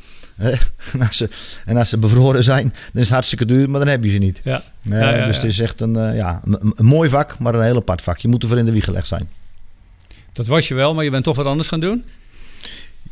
En, 0.92 1.00
als 1.06 1.16
ze, 1.16 1.28
en 1.64 1.76
als 1.76 1.88
ze 1.88 1.98
bevroren 1.98 2.44
zijn, 2.44 2.62
dan 2.62 3.02
is 3.02 3.06
het 3.06 3.10
hartstikke 3.10 3.44
duur, 3.44 3.70
maar 3.70 3.80
dan 3.80 3.88
heb 3.88 4.04
je 4.04 4.10
ze 4.10 4.18
niet. 4.18 4.40
Ja. 4.44 4.62
Uh, 4.84 5.00
ja, 5.00 5.16
ja, 5.16 5.26
dus 5.26 5.36
het 5.36 5.44
is 5.44 5.60
echt 5.60 5.80
een, 5.80 5.94
uh, 5.94 6.16
ja, 6.16 6.40
een, 6.44 6.72
een, 6.76 6.84
mooi 6.84 7.08
vak, 7.08 7.38
maar 7.38 7.54
een 7.54 7.64
heel 7.64 7.76
apart 7.76 8.02
vak. 8.02 8.18
Je 8.18 8.28
moet 8.28 8.42
ervoor 8.42 8.58
in 8.58 8.64
de 8.64 8.72
wieg 8.72 8.84
gelegd 8.84 9.06
zijn. 9.06 9.28
Dat 10.32 10.46
was 10.46 10.68
je 10.68 10.74
wel, 10.74 10.94
maar 10.94 11.04
je 11.04 11.10
bent 11.10 11.24
toch 11.24 11.36
wat 11.36 11.46
anders 11.46 11.68
gaan 11.68 11.80
doen? 11.80 12.04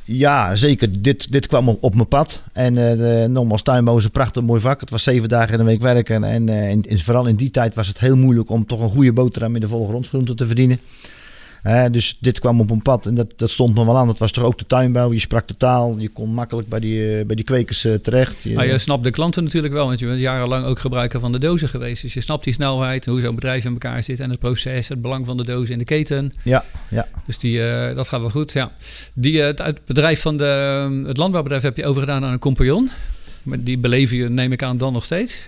Ja, 0.02 0.56
zeker. 0.56 1.02
Dit, 1.02 1.32
dit 1.32 1.46
kwam 1.46 1.68
op, 1.68 1.82
op 1.82 1.94
mijn 1.94 2.08
pad. 2.08 2.42
En 2.52 2.74
uh, 2.74 2.78
de, 2.78 3.26
nogmaals, 3.30 3.62
tuinbouw 3.62 3.96
is 3.96 4.04
een 4.04 4.10
prachtig 4.10 4.42
mooi 4.42 4.60
vak. 4.60 4.80
Het 4.80 4.90
was 4.90 5.02
zeven 5.02 5.28
dagen 5.28 5.52
in 5.52 5.58
de 5.58 5.64
week 5.64 5.80
werken. 5.80 6.24
En, 6.24 6.48
en, 6.48 6.82
en 6.82 6.98
vooral 6.98 7.26
in 7.26 7.36
die 7.36 7.50
tijd 7.50 7.74
was 7.74 7.86
het 7.88 7.98
heel 7.98 8.16
moeilijk 8.16 8.50
om 8.50 8.66
toch 8.66 8.80
een 8.80 8.90
goede 8.90 9.12
boterham 9.12 9.54
in 9.54 9.60
de 9.60 9.68
volgrondsgroente 9.68 10.34
te 10.34 10.46
verdienen. 10.46 10.80
Dus 11.90 12.16
dit 12.20 12.38
kwam 12.38 12.60
op 12.60 12.70
een 12.70 12.82
pad 12.82 13.06
en 13.06 13.14
dat, 13.14 13.32
dat 13.36 13.50
stond 13.50 13.74
nog 13.74 13.84
wel 13.84 13.96
aan. 13.96 14.06
Dat 14.06 14.18
was 14.18 14.32
toch 14.32 14.44
ook 14.44 14.58
de 14.58 14.66
tuinbouw. 14.66 15.12
Je 15.12 15.18
sprak 15.18 15.48
de 15.48 15.56
taal. 15.56 15.98
Je 15.98 16.08
kon 16.08 16.30
makkelijk 16.30 16.68
bij 16.68 16.80
die, 16.80 17.18
uh, 17.18 17.26
bij 17.26 17.36
die 17.36 17.44
kwekers 17.44 17.84
uh, 17.84 17.94
terecht. 17.94 18.42
Je, 18.42 18.58
ah, 18.58 18.66
je 18.66 18.78
snapt 18.78 19.04
de 19.04 19.10
klanten 19.10 19.44
natuurlijk 19.44 19.74
wel. 19.74 19.86
Want 19.86 19.98
je 19.98 20.06
bent 20.06 20.20
jarenlang 20.20 20.64
ook 20.64 20.78
gebruiker 20.78 21.20
van 21.20 21.32
de 21.32 21.38
dozen 21.38 21.68
geweest. 21.68 22.02
Dus 22.02 22.14
je 22.14 22.20
snapt 22.20 22.44
die 22.44 22.52
snelheid, 22.52 23.06
hoe 23.06 23.20
zo'n 23.20 23.34
bedrijf 23.34 23.64
in 23.64 23.72
elkaar 23.72 24.02
zit. 24.02 24.20
En 24.20 24.30
het 24.30 24.38
proces, 24.38 24.88
het 24.88 25.02
belang 25.02 25.26
van 25.26 25.36
de 25.36 25.44
dozen 25.44 25.72
in 25.72 25.78
de 25.78 25.84
keten. 25.84 26.32
Ja, 26.44 26.64
ja. 26.88 27.08
Dus 27.26 27.38
die, 27.38 27.58
uh, 27.58 27.94
dat 27.94 28.08
gaat 28.08 28.20
wel 28.20 28.30
goed, 28.30 28.52
ja. 28.52 28.72
Die, 29.14 29.40
het, 29.40 29.58
het 29.58 29.80
bedrijf 29.86 30.20
van 30.20 30.36
de, 30.36 31.02
het 31.06 31.16
landbouwbedrijf 31.16 31.62
heb 31.62 31.76
je 31.76 31.86
overgedaan 31.86 32.24
aan 32.24 32.32
een 32.32 32.38
compagnon. 32.38 32.90
Maar 33.42 33.60
die 33.60 33.78
beleven 33.78 34.16
je, 34.16 34.28
neem 34.28 34.52
ik 34.52 34.62
aan, 34.62 34.76
dan 34.76 34.92
nog 34.92 35.04
steeds? 35.04 35.42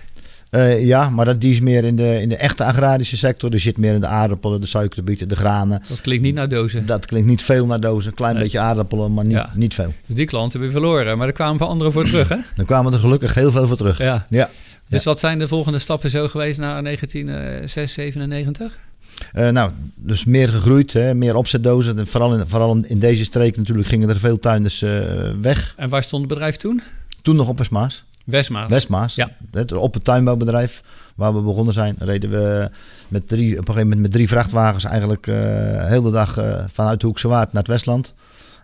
Uh, 0.51 0.85
ja, 0.85 1.09
maar 1.09 1.25
dat, 1.25 1.41
die 1.41 1.51
is 1.51 1.59
meer 1.59 1.83
in 1.83 1.95
de, 1.95 2.21
in 2.21 2.29
de 2.29 2.35
echte 2.35 2.65
agrarische 2.65 3.17
sector. 3.17 3.49
Dus 3.49 3.63
zit 3.63 3.77
meer 3.77 3.93
in 3.93 4.01
de 4.01 4.07
aardappelen, 4.07 4.61
de 4.61 4.67
suikerbieten, 4.67 5.27
de 5.27 5.35
granen. 5.35 5.81
Dat 5.87 6.01
klinkt 6.01 6.23
niet 6.23 6.35
naar 6.35 6.49
dozen. 6.49 6.85
Dat 6.85 7.05
klinkt 7.05 7.27
niet 7.27 7.41
veel 7.41 7.65
naar 7.65 7.79
dozen. 7.79 8.09
Een 8.09 8.15
klein 8.15 8.33
nee. 8.33 8.43
beetje 8.43 8.59
aardappelen, 8.59 9.13
maar 9.13 9.23
niet, 9.25 9.33
ja. 9.33 9.49
niet 9.53 9.73
veel. 9.73 9.93
Dus 10.05 10.15
die 10.15 10.25
klanten 10.25 10.59
hebben 10.59 10.67
we 10.77 10.85
verloren. 10.85 11.17
Maar 11.17 11.27
er 11.27 11.33
kwamen 11.33 11.57
van 11.57 11.67
anderen 11.67 11.93
voor 11.93 12.05
terug, 12.05 12.29
hè? 12.29 12.35
Er 12.57 12.65
kwamen 12.65 12.93
er 12.93 12.99
gelukkig 12.99 13.33
heel 13.33 13.51
veel 13.51 13.67
voor 13.67 13.77
terug. 13.77 13.97
Ja. 13.97 14.25
ja. 14.29 14.49
Dus 14.89 15.03
ja. 15.03 15.09
wat 15.09 15.19
zijn 15.19 15.39
de 15.39 15.47
volgende 15.47 15.79
stappen 15.79 16.09
zo 16.09 16.27
geweest 16.27 16.59
na 16.59 16.81
1997? 16.81 18.79
Uh, 19.35 19.49
nou, 19.49 19.71
dus 19.95 20.25
meer 20.25 20.49
gegroeid, 20.49 20.93
hè, 20.93 21.13
meer 21.13 21.35
opzetdozen. 21.35 21.99
En 21.99 22.07
vooral 22.07 22.35
in, 22.35 22.47
vooral 22.47 22.77
in 22.77 22.99
deze 22.99 23.23
streek 23.23 23.57
natuurlijk 23.57 23.87
gingen 23.87 24.09
er 24.09 24.19
veel 24.19 24.39
tuinders 24.39 24.81
uh, 24.81 24.89
weg. 25.41 25.73
En 25.77 25.89
waar 25.89 26.03
stond 26.03 26.23
het 26.23 26.33
bedrijf 26.33 26.55
toen? 26.55 26.81
Toen 27.21 27.35
nog 27.35 27.47
op 27.47 27.57
Westmaas. 27.57 28.03
Westmaas. 28.25 28.69
Westmaas. 28.69 29.15
Ja. 29.15 29.31
Het, 29.51 29.71
op 29.71 29.93
het 29.93 30.03
tuinbouwbedrijf 30.03 30.83
waar 31.15 31.35
we 31.35 31.41
begonnen 31.41 31.73
zijn, 31.73 31.95
reden 31.99 32.29
we 32.29 32.69
met 33.07 33.27
drie, 33.27 33.51
op 33.51 33.57
een 33.57 33.65
gegeven 33.65 33.83
moment 33.83 34.01
met 34.01 34.11
drie 34.11 34.27
vrachtwagens 34.27 34.83
eigenlijk 34.83 35.27
uh, 35.27 35.35
heel 35.85 36.01
de 36.01 36.11
dag 36.11 36.39
uh, 36.39 36.63
vanuit 36.67 36.99
de 36.99 37.05
Hoekse 37.05 37.27
Waard 37.27 37.53
naar 37.53 37.61
het 37.61 37.71
Westland. 37.71 38.13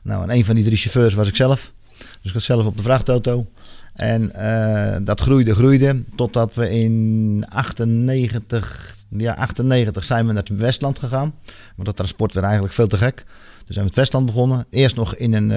Nou, 0.04 0.24
en 0.24 0.30
een 0.30 0.46
van 0.46 0.56
die 0.56 0.64
drie 0.64 0.78
chauffeurs 0.78 1.14
was 1.14 1.28
ik 1.28 1.36
zelf. 1.36 1.72
Dus 1.98 2.22
ik 2.24 2.34
was 2.34 2.46
zelf 2.46 2.66
op 2.66 2.78
de 2.78 2.84
vrachtauto. 2.84 3.48
En 3.94 4.32
uh, 4.36 4.96
dat 5.02 5.20
groeide, 5.20 5.56
groeide, 5.56 6.04
totdat 6.16 6.56
we 6.56 6.70
in 6.70 7.46
98, 7.50 8.96
ja, 9.10 9.36
98 9.36 10.04
zijn 10.04 10.28
we 10.28 10.34
naar 10.34 10.44
het 10.44 10.58
Westland 10.58 11.00
gegaan. 11.00 11.34
Want 11.76 11.88
dat 11.88 11.96
transport 11.96 12.34
werd 12.34 12.46
eigenlijk 12.46 12.76
veel 12.76 12.88
te 12.88 12.98
gek. 12.98 13.16
Dus 13.66 13.76
zijn 13.76 13.86
we 13.86 13.92
het 13.92 13.96
Westland 13.96 14.26
begonnen. 14.26 14.66
Eerst 14.70 14.96
nog 14.96 15.16
in 15.16 15.34
een, 15.34 15.52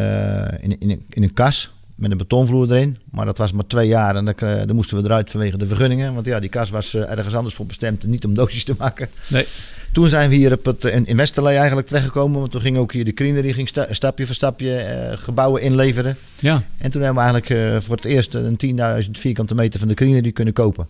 in, 0.60 0.78
in, 0.78 1.04
in 1.08 1.22
een 1.22 1.32
kas 1.32 1.70
met 2.00 2.10
een 2.10 2.16
betonvloer 2.16 2.72
erin. 2.72 2.98
Maar 3.10 3.26
dat 3.26 3.38
was 3.38 3.52
maar 3.52 3.66
twee 3.66 3.88
jaar 3.88 4.16
en 4.16 4.24
dan, 4.24 4.34
dan 4.38 4.74
moesten 4.74 4.96
we 4.96 5.04
eruit 5.04 5.30
vanwege 5.30 5.58
de 5.58 5.66
vergunningen. 5.66 6.14
Want 6.14 6.26
ja, 6.26 6.40
die 6.40 6.50
kas 6.50 6.70
was 6.70 6.94
uh, 6.94 7.10
ergens 7.10 7.34
anders 7.34 7.54
voor 7.54 7.66
bestemd, 7.66 8.06
niet 8.06 8.24
om 8.24 8.34
doosjes 8.34 8.64
te 8.64 8.74
maken. 8.78 9.08
Nee. 9.28 9.46
Toen 9.92 10.08
zijn 10.08 10.30
we 10.30 10.36
hier 10.36 10.52
op 10.52 10.64
het, 10.64 10.84
in, 10.84 11.06
in 11.06 11.16
Westerlee 11.16 11.56
eigenlijk 11.56 11.86
terechtgekomen. 11.86 12.38
Want 12.38 12.52
toen 12.52 12.60
ging 12.60 12.76
ook 12.76 12.92
hier 12.92 13.04
de 13.04 13.12
Greenery 13.14 13.52
ging 13.52 13.68
sta, 13.68 13.86
stapje 13.90 14.26
voor 14.26 14.34
stapje 14.34 15.08
uh, 15.10 15.18
gebouwen 15.18 15.62
inleveren. 15.62 16.16
Ja. 16.38 16.62
En 16.78 16.90
toen 16.90 17.02
hebben 17.02 17.22
we 17.24 17.30
eigenlijk 17.30 17.74
uh, 17.74 17.80
voor 17.80 17.96
het 17.96 18.04
eerst 18.04 18.34
een 18.34 18.58
10.000 19.04 19.10
vierkante 19.10 19.54
meter 19.54 19.78
van 19.78 19.88
de 19.88 19.94
Greenery 19.94 20.32
kunnen 20.32 20.54
kopen. 20.54 20.86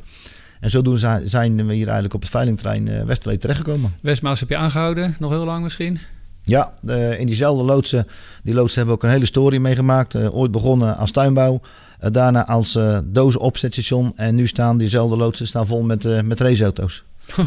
En 0.61 0.71
zodoende 0.71 1.23
zijn 1.25 1.67
we 1.67 1.75
hier 1.75 1.85
eigenlijk 1.85 2.15
op 2.15 2.21
het 2.21 2.31
veilingtrein 2.31 2.89
uh, 2.89 3.03
Westerlee 3.03 3.39
terechtgekomen. 3.39 3.95
Westmaas 4.01 4.41
heb 4.41 4.49
je 4.49 4.57
aangehouden, 4.57 5.17
nog 5.19 5.31
heel 5.31 5.45
lang 5.45 5.63
misschien? 5.63 6.01
Ja, 6.45 6.73
de, 6.81 7.17
in 7.19 7.27
diezelfde 7.27 7.65
loodsen. 7.65 8.07
Die 8.43 8.55
loodsen 8.55 8.77
hebben 8.77 8.95
ook 8.95 9.03
een 9.03 9.11
hele 9.11 9.27
story 9.27 9.57
meegemaakt. 9.57 10.15
Uh, 10.15 10.37
ooit 10.37 10.51
begonnen 10.51 10.97
als 10.97 11.11
tuinbouw. 11.11 11.61
Uh, 12.05 12.11
daarna 12.11 12.47
als 12.47 12.79
dozenopzetstation. 13.05 14.13
En 14.17 14.35
nu 14.35 14.47
staan 14.47 14.79
diezelfde 14.79 15.17
loodsen 15.17 15.47
staan 15.47 15.67
vol 15.67 15.83
met, 15.83 16.25
met 16.25 16.41
raceauto's. 16.41 17.03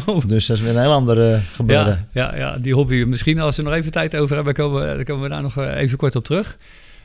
Oh. 0.06 0.22
Dus 0.26 0.46
dat 0.46 0.56
is 0.56 0.62
weer 0.62 0.74
een 0.76 0.80
heel 0.80 0.92
ander 0.92 1.42
gebeuren. 1.52 2.08
Ja, 2.12 2.34
ja, 2.34 2.36
ja, 2.36 2.58
die 2.58 2.74
hobby. 2.74 3.04
Misschien 3.04 3.40
als 3.40 3.56
we 3.56 3.62
nog 3.62 3.72
even 3.72 3.90
tijd 3.90 4.16
over 4.16 4.34
hebben, 4.36 4.54
komen, 4.54 4.86
dan 4.86 5.04
komen 5.04 5.22
we 5.22 5.28
daar 5.28 5.42
nog 5.42 5.56
even 5.56 5.98
kort 5.98 6.16
op 6.16 6.24
terug. 6.24 6.56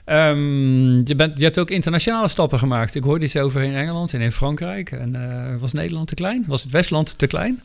Um, 0.06 1.08
je, 1.08 1.16
bent, 1.16 1.38
je 1.38 1.44
hebt 1.44 1.60
ook 1.60 1.70
internationale 1.70 2.28
stappen 2.28 2.60
gemaakt. 2.60 2.96
Ik 2.96 3.04
hoorde 3.04 3.26
iets 3.26 3.38
over 3.38 3.62
in 3.62 3.74
Engeland 3.74 4.14
en 4.14 4.22
in 4.22 4.32
Frankrijk. 4.32 4.92
En 4.92 5.18
was 5.60 5.74
Nederland 5.74 6.08
te 6.08 6.16
klein? 6.16 6.46
Was 6.48 6.64
het 6.64 6.72
Westland 6.72 7.18
te 7.18 7.28
klein? 7.28 7.62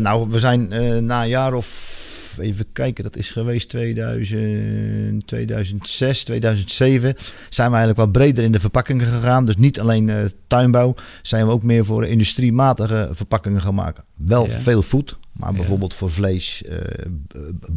nou, 0.00 0.30
we 0.30 0.38
zijn 0.38 0.68
na 1.06 1.22
een 1.22 1.28
jaar 1.28 1.54
of 1.54 1.68
even 2.38 2.66
kijken, 2.72 3.04
dat 3.04 3.16
is 3.16 3.30
geweest 3.30 3.68
2000, 3.68 5.26
2006, 5.26 6.24
2007. 6.24 7.14
Zijn 7.48 7.70
we 7.70 7.76
eigenlijk 7.76 7.96
wat 8.04 8.12
breder 8.12 8.44
in 8.44 8.52
de 8.52 8.60
verpakkingen 8.60 9.06
gegaan. 9.06 9.44
Dus 9.44 9.56
niet 9.56 9.80
alleen 9.80 10.08
uh, 10.08 10.24
tuinbouw, 10.46 10.94
zijn 11.22 11.46
we 11.46 11.52
ook 11.52 11.62
meer 11.62 11.84
voor 11.84 12.06
industriematige 12.06 13.08
verpakkingen 13.12 13.60
gaan 13.62 13.74
maken. 13.74 14.04
Wel 14.16 14.46
Ja. 14.48 14.58
veel 14.58 14.82
voet, 14.82 15.18
maar 15.32 15.50
Ja. 15.50 15.56
bijvoorbeeld 15.56 15.94
voor 15.94 16.10
vlees, 16.10 16.62
eh, 16.64 16.78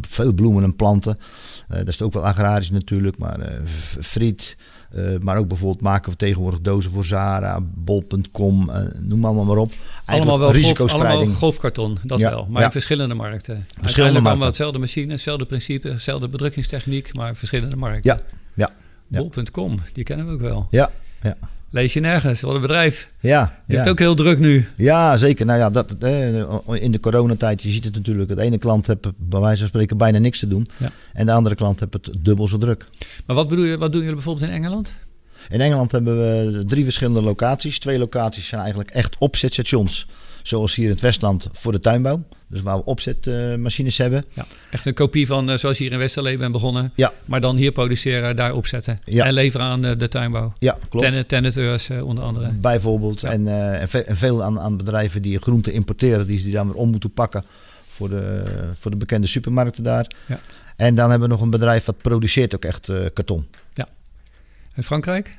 veel 0.00 0.34
bloemen 0.34 0.62
en 0.64 0.76
planten. 0.76 1.16
Eh, 1.68 1.76
dat 1.78 1.88
is 1.88 2.02
ook 2.02 2.12
wel 2.12 2.26
agrarisch 2.26 2.70
natuurlijk, 2.70 3.18
maar 3.18 3.40
eh, 3.40 3.60
friet. 4.00 4.56
Eh, 4.90 5.18
maar 5.20 5.36
ook 5.36 5.48
bijvoorbeeld 5.48 5.80
maken 5.80 6.10
we 6.10 6.16
tegenwoordig 6.16 6.60
dozen 6.60 6.90
voor 6.90 7.04
Zara, 7.04 7.60
bol.com, 7.60 8.70
eh, 8.70 8.82
noem 9.00 9.24
allemaal 9.24 9.44
maar 9.44 9.56
op. 9.56 9.70
Allemaal 9.70 10.04
Eigenlijk 10.06 10.38
wel 10.38 10.38
golf, 10.38 10.52
risicospreiding. 10.52 11.20
allemaal 11.20 11.38
golfkarton, 11.38 11.98
dat 12.02 12.18
Ja, 12.18 12.30
wel. 12.30 12.46
Maar 12.50 12.60
ja. 12.60 12.66
in 12.66 12.72
verschillende 12.72 13.14
markten. 13.14 13.66
Verschillende 13.68 14.12
markten. 14.12 14.30
allemaal 14.30 14.46
hetzelfde 14.46 14.78
machine, 14.78 15.12
hetzelfde 15.12 15.46
principe, 15.46 15.88
hetzelfde 15.88 16.28
bedrukkingstechniek, 16.28 17.14
maar 17.14 17.36
verschillende 17.36 17.76
markten. 17.76 18.14
Ja, 18.14 18.20
ja, 18.54 18.70
ja. 19.08 19.18
Bol.com, 19.18 19.78
die 19.92 20.04
kennen 20.04 20.26
we 20.26 20.32
ook 20.32 20.40
wel. 20.40 20.66
Ja, 20.70 20.90
ja. 21.22 21.36
Lees 21.70 21.92
je 21.92 22.00
nergens, 22.00 22.40
wat 22.40 22.54
een 22.54 22.60
bedrijf. 22.60 23.08
Ja, 23.20 23.40
Je 23.40 23.46
hebt 23.46 23.64
ja. 23.66 23.78
het 23.78 23.88
ook 23.88 23.98
heel 23.98 24.14
druk 24.14 24.38
nu. 24.38 24.66
ja, 24.76 25.16
zeker. 25.16 25.46
Nou 25.46 25.58
ja, 25.58 25.70
dat, 25.70 25.96
eh, 25.98 26.36
in 26.82 26.92
de 26.92 27.00
coronatijd, 27.00 27.62
je 27.62 27.70
ziet 27.70 27.84
het 27.84 27.94
natuurlijk. 27.94 28.36
De 28.36 28.42
ene 28.42 28.58
klant 28.58 28.86
heeft 28.86 29.00
bij 29.16 29.40
wijze 29.40 29.58
van 29.58 29.68
spreken 29.68 29.96
bijna 29.96 30.18
niks 30.18 30.38
te 30.38 30.48
doen. 30.48 30.66
Ja. 30.78 30.90
En 31.12 31.26
de 31.26 31.32
andere 31.32 31.54
klant 31.54 31.80
heeft 31.80 31.92
het 31.92 32.10
dubbel 32.24 32.48
zo 32.48 32.58
druk. 32.58 32.84
Maar 33.26 33.36
wat 33.36 33.48
bedoel 33.48 33.64
je, 33.64 33.78
wat 33.78 33.90
doen 33.92 34.00
jullie 34.00 34.14
bijvoorbeeld 34.14 34.46
in 34.46 34.52
Engeland? 34.52 34.94
In 35.48 35.60
Engeland 35.60 35.92
hebben 35.92 36.18
we 36.18 36.64
drie 36.66 36.84
verschillende 36.84 37.22
locaties. 37.22 37.78
Twee 37.78 37.98
locaties 37.98 38.48
zijn 38.48 38.60
eigenlijk 38.60 38.90
echt 38.90 39.18
opzetstations. 39.18 40.06
Zoals 40.48 40.74
hier 40.74 40.84
in 40.84 40.90
het 40.90 41.00
Westland 41.00 41.48
voor 41.52 41.72
de 41.72 41.80
tuinbouw. 41.80 42.24
Dus 42.46 42.62
waar 42.62 42.76
we 42.76 42.84
opzetmachines 42.84 43.98
hebben. 43.98 44.24
Ja, 44.32 44.46
echt 44.70 44.86
een 44.86 44.94
kopie 44.94 45.26
van 45.26 45.50
eh, 45.50 45.56
zoals 45.56 45.78
je 45.78 45.82
hier 45.84 45.92
in 45.92 45.98
Westerlee 45.98 46.36
bent 46.36 46.52
begonnen. 46.52 46.92
Ja. 46.94 47.12
Maar 47.24 47.40
dan 47.40 47.56
hier 47.56 47.72
produceren, 47.72 48.36
daar 48.36 48.54
opzetten. 48.54 48.98
Ja. 49.04 49.24
En 49.24 49.32
leveren 49.32 49.66
aan 49.66 49.84
eh, 49.84 49.98
de 49.98 50.08
tuinbouw. 50.08 50.52
Ja, 50.58 50.78
klopt. 50.88 51.12
Ten, 51.12 51.26
teneteurs 51.26 51.88
eh, 51.88 52.04
onder 52.04 52.24
andere. 52.24 52.52
Bijvoorbeeld. 52.52 53.20
Ja. 53.20 53.30
En, 53.30 53.46
en, 53.80 53.88
ve- 53.88 54.04
en 54.04 54.16
veel 54.16 54.42
aan, 54.42 54.60
aan 54.60 54.76
bedrijven 54.76 55.22
die 55.22 55.38
groenten 55.38 55.72
importeren. 55.72 56.26
Die, 56.26 56.42
die 56.42 56.52
dan 56.52 56.66
weer 56.66 56.76
om 56.76 56.90
moeten 56.90 57.12
pakken 57.12 57.44
voor 57.88 58.08
de, 58.08 58.42
voor 58.78 58.90
de 58.90 58.96
bekende 58.96 59.26
supermarkten 59.26 59.82
daar. 59.82 60.06
Ja. 60.26 60.40
En 60.76 60.94
dan 60.94 61.10
hebben 61.10 61.28
we 61.28 61.34
nog 61.34 61.42
een 61.44 61.50
bedrijf 61.50 61.84
dat 61.84 61.96
produceert 62.02 62.54
ook 62.54 62.64
echt 62.64 62.90
karton. 63.12 63.46
En 64.74 64.84
Frankrijk? 64.84 65.36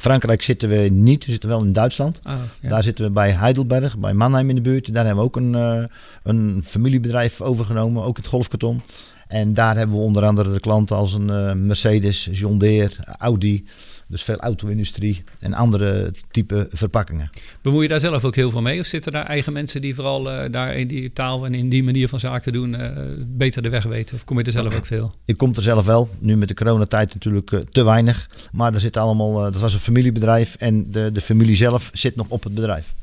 Frankrijk 0.00 0.42
zitten 0.42 0.68
we 0.68 0.76
niet. 0.76 1.24
We 1.24 1.30
zitten 1.30 1.48
wel 1.48 1.62
in 1.62 1.72
Duitsland. 1.72 2.20
Ah, 2.22 2.34
ja. 2.60 2.68
Daar 2.68 2.82
zitten 2.82 3.04
we 3.04 3.10
bij 3.10 3.30
Heidelberg, 3.30 3.98
bij 3.98 4.14
Mannheim 4.14 4.48
in 4.48 4.54
de 4.54 4.60
buurt. 4.60 4.94
Daar 4.94 5.06
hebben 5.06 5.24
we 5.24 5.28
ook 5.28 5.36
een, 5.36 5.54
eh, 5.54 5.82
een 6.22 6.62
familiebedrijf 6.64 7.40
overgenomen, 7.40 8.02
ook 8.02 8.16
het 8.16 8.26
golfkarton. 8.26 8.82
En 9.30 9.54
daar 9.54 9.76
hebben 9.76 9.96
we 9.96 10.02
onder 10.02 10.24
andere 10.24 10.52
de 10.52 10.60
klanten 10.60 10.96
als 10.96 11.12
een 11.12 11.30
eh, 11.30 11.52
Mercedes, 11.52 12.28
John 12.32 12.56
Deere, 12.56 12.94
Audi. 13.18 13.64
Dus 14.06 14.22
veel 14.22 14.36
auto-industrie 14.36 15.24
en 15.38 15.54
andere 15.54 16.12
type 16.30 16.68
verpakkingen. 16.72 17.30
Bemoei 17.62 17.82
je 17.82 17.88
daar 17.88 18.00
zelf 18.00 18.24
ook 18.24 18.34
heel 18.34 18.50
veel 18.50 18.62
mee? 18.62 18.80
Of 18.80 18.86
zitten 18.86 19.12
daar 19.12 19.26
eigen 19.26 19.52
mensen 19.52 19.80
die 19.80 19.94
vooral 19.94 20.30
eh, 20.30 20.52
daar 20.52 20.74
in 20.74 20.88
die 20.88 21.12
taal 21.12 21.44
en 21.44 21.54
in 21.54 21.68
die 21.68 21.84
manier 21.84 22.08
van 22.08 22.20
zaken 22.20 22.52
doen 22.52 22.74
eh, 22.74 22.90
beter 23.26 23.62
de 23.62 23.68
weg 23.68 23.84
weten? 23.84 24.16
Of 24.16 24.24
kom 24.24 24.38
je 24.38 24.44
er 24.44 24.52
zelf 24.52 24.76
ook 24.76 24.86
veel? 24.86 25.14
Ik 25.24 25.36
kom 25.36 25.54
er 25.54 25.62
zelf 25.62 25.86
wel, 25.86 26.08
nu 26.18 26.36
met 26.36 26.48
de 26.48 26.54
coronatijd 26.54 27.14
natuurlijk 27.14 27.62
te 27.70 27.84
weinig. 27.84 28.30
Maar 28.52 28.74
er 28.74 28.80
zit 28.80 28.96
allemaal, 28.96 29.32
dat 29.32 29.60
was 29.60 29.72
een 29.72 29.78
familiebedrijf 29.78 30.54
en 30.54 30.90
de, 30.90 31.12
de 31.12 31.20
familie 31.20 31.56
zelf 31.56 31.90
zit 31.92 32.16
nog 32.16 32.26
op 32.28 32.44
het 32.44 32.54
bedrijf. 32.54 32.94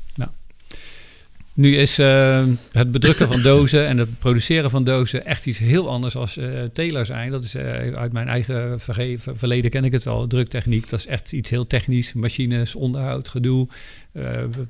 Nu 1.58 1.76
is 1.76 1.98
eh, 1.98 2.44
het 2.72 2.90
bedrukken 2.90 3.28
van 3.28 3.42
dozen 3.42 3.86
en 3.86 3.98
het 3.98 4.18
produceren 4.18 4.70
van 4.70 4.84
dozen 4.84 5.24
echt 5.24 5.46
iets 5.46 5.58
heel 5.58 5.88
anders 5.88 6.16
als 6.16 6.36
eh 6.36 6.62
teler 6.72 7.06
zijn. 7.06 7.30
Dat 7.30 7.44
is 7.44 7.54
eh, 7.54 7.92
uit 7.92 8.12
mijn 8.12 8.28
eigen 8.28 8.80
verge- 8.80 9.18
ver- 9.18 9.36
verleden 9.36 9.70
ken 9.70 9.84
ik 9.84 9.92
het 9.92 10.04
wel. 10.04 10.26
Druktechniek, 10.26 10.88
dat 10.88 10.98
is 10.98 11.06
echt 11.06 11.32
iets 11.32 11.50
heel 11.50 11.66
technisch. 11.66 12.12
Machines, 12.12 12.74
onderhoud, 12.74 13.28
gedoe, 13.28 13.68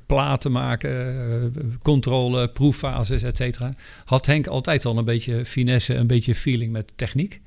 platen 0.05 0.51
maken, 0.51 1.53
controle, 1.81 2.47
proeffases, 2.47 3.23
et 3.23 3.37
cetera. 3.37 3.73
Had 4.05 4.25
Henk 4.25 4.47
altijd 4.47 4.85
al 4.85 4.97
een 4.97 5.05
beetje 5.05 5.45
finesse, 5.45 5.93
een 5.95 6.07
beetje 6.07 6.35
feeling 6.35 6.71
met 6.71 6.91
techniek? 6.95 7.41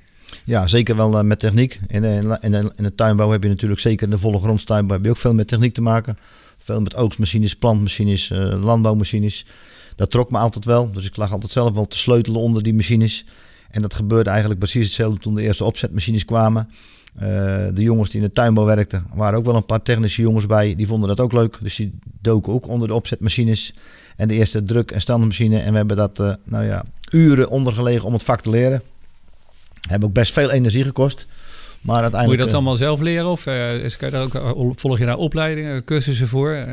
Ja, 0.45 0.67
zeker 0.67 0.97
wel 0.97 1.25
met 1.25 1.39
techniek. 1.39 1.81
In, 1.89 2.03
de, 2.03 2.41
in 2.77 2.85
de 2.85 2.95
tuinbouw 2.95 3.31
heb 3.31 3.43
je 3.43 3.49
natuurlijk 3.49 3.81
zeker 3.81 4.05
in 4.05 4.11
de 4.11 4.19
volle 4.19 4.39
grondstuinbouw 4.39 4.97
heb 4.97 5.05
je 5.05 5.11
ook 5.11 5.19
veel 5.19 5.35
met 5.35 5.49
techniek 5.49 5.75
te 5.75 5.83
maken. 5.83 6.19
Veel 6.63 6.81
met 6.81 6.97
oogstmachines, 6.97 7.57
plantmachines, 7.57 8.31
eh, 8.31 8.65
landbouwmachines. 8.65 9.47
Dat 9.97 10.11
trok 10.11 10.31
me 10.31 10.39
altijd 10.39 10.65
wel. 10.65 10.93
Dus 10.93 11.07
ik 11.07 11.17
lag 11.17 11.33
altijd 11.33 11.51
zelf 11.51 11.75
wel 11.75 11.87
te 11.87 11.99
sleutelen 11.99 12.41
onder 12.41 12.63
die 12.63 12.75
machines. 12.75 13.25
En 13.71 13.83
dat 13.83 13.95
gebeurde 13.95 14.31
eigenlijk 14.31 14.61
precies 14.61 14.85
hetzelfde 14.85 15.21
toen 15.21 15.35
de 15.35 15.43
eerste 15.43 15.65
opzetmachines 15.65 16.25
kwamen. 16.25 16.69
Eh, 17.15 17.27
de 17.75 17.83
jongens 17.83 18.11
die 18.11 18.21
in 18.21 18.27
de 18.27 18.33
tuinbouw 18.33 18.65
werkten, 18.65 19.07
waren 19.15 19.39
ook 19.39 19.45
wel 19.45 19.57
een 19.57 19.67
paar 19.67 19.83
technische 19.83 20.23
jongens 20.23 20.47
bij. 20.47 20.75
Die 20.75 20.87
vonden 20.87 21.09
dat 21.09 21.21
ook 21.21 21.33
leuk. 21.33 21.59
Dus 21.63 21.77
die 21.77 21.99
doken 22.21 22.53
ook 22.53 22.69
onder 22.69 22.89
de 22.89 22.95
opzetmachines. 22.95 23.75
En 24.17 24.29
de 24.29 24.35
eerste 24.35 24.65
druk- 24.65 24.91
en 24.91 25.01
standmachine. 25.01 25.59
En 25.59 25.71
we 25.71 25.77
hebben 25.77 25.97
dat, 25.97 26.21
eh, 26.21 26.33
nou 26.45 26.65
ja, 26.65 26.85
uren 27.11 27.49
ondergelegen 27.49 28.07
om 28.07 28.13
het 28.13 28.23
vak 28.23 28.41
te 28.41 28.51
leren. 28.51 28.83
Hebben 29.89 30.09
ook 30.09 30.15
best 30.15 30.33
veel 30.33 30.51
energie 30.51 30.85
gekost. 30.85 31.27
Maar 31.83 32.11
Moet 32.11 32.31
je 32.31 32.37
dat 32.37 32.49
eh, 32.49 32.55
allemaal 32.55 32.77
zelf 32.77 33.01
leren? 33.01 33.31
Of 33.31 33.47
eh, 33.47 33.75
is, 33.75 33.97
kan 33.97 34.09
je 34.09 34.15
daar 34.15 34.23
ook, 34.25 34.35
eh, 34.35 34.71
volg 34.75 34.99
je 34.99 35.05
daar 35.05 35.17
opleidingen, 35.17 35.85
cursussen 35.85 36.29
voor? 36.29 36.67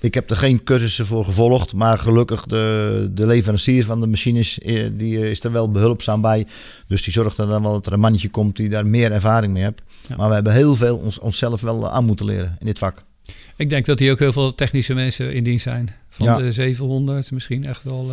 Ik 0.00 0.14
heb 0.14 0.30
er 0.30 0.36
geen 0.36 0.64
cursussen 0.64 1.06
voor 1.06 1.24
gevolgd, 1.24 1.72
maar 1.72 1.98
gelukkig 1.98 2.44
de, 2.44 3.10
de 3.14 3.26
leverancier 3.26 3.84
van 3.84 4.00
de 4.00 4.06
machines 4.06 4.58
die 4.92 5.30
is 5.30 5.44
er 5.44 5.52
wel 5.52 5.70
behulpzaam 5.70 6.20
bij. 6.20 6.46
Dus 6.86 7.02
die 7.02 7.12
zorgt 7.12 7.38
er 7.38 7.48
dan 7.48 7.62
wel 7.62 7.72
dat 7.72 7.86
er 7.86 7.92
een 7.92 8.00
mannetje 8.00 8.28
komt 8.28 8.56
die 8.56 8.68
daar 8.68 8.86
meer 8.86 9.12
ervaring 9.12 9.52
mee 9.52 9.62
heeft. 9.62 9.82
Ja. 10.08 10.16
Maar 10.16 10.28
we 10.28 10.34
hebben 10.34 10.52
heel 10.52 10.74
veel 10.74 10.96
ons, 10.96 11.18
onszelf 11.18 11.60
wel 11.60 11.90
aan 11.90 12.04
moeten 12.04 12.26
leren 12.26 12.56
in 12.58 12.66
dit 12.66 12.78
vak. 12.78 13.02
Ik 13.56 13.70
denk 13.70 13.86
dat 13.86 13.98
hier 13.98 14.12
ook 14.12 14.18
heel 14.18 14.32
veel 14.32 14.54
technische 14.54 14.94
mensen 14.94 15.32
in 15.32 15.44
dienst 15.44 15.62
zijn. 15.62 15.90
Van 16.08 16.26
Ja. 16.26 16.36
de 16.36 16.52
700, 16.52 17.30
misschien 17.30 17.66
echt 17.66 17.82
wel 17.82 18.10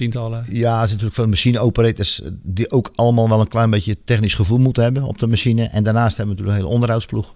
tientallen. 0.00 0.44
Ja, 0.48 0.70
er 0.70 0.88
zijn 0.88 0.88
natuurlijk 0.90 1.14
veel 1.14 1.28
machine-operators 1.28 2.22
eh, 2.22 2.30
die 2.42 2.70
ook 2.70 2.90
allemaal 2.94 3.28
wel 3.28 3.40
een 3.40 3.48
klein 3.48 3.70
beetje 3.70 3.96
technisch 4.04 4.34
gevoel 4.34 4.58
moeten 4.58 4.82
hebben 4.82 5.02
op 5.02 5.18
de 5.18 5.26
machine. 5.26 5.64
En 5.64 5.82
daarnaast 5.82 6.16
hebben 6.16 6.36
we 6.36 6.40
natuurlijk 6.40 6.58
een 6.58 6.64
hele 6.64 6.74
onderhoudsploeg. 6.74 7.34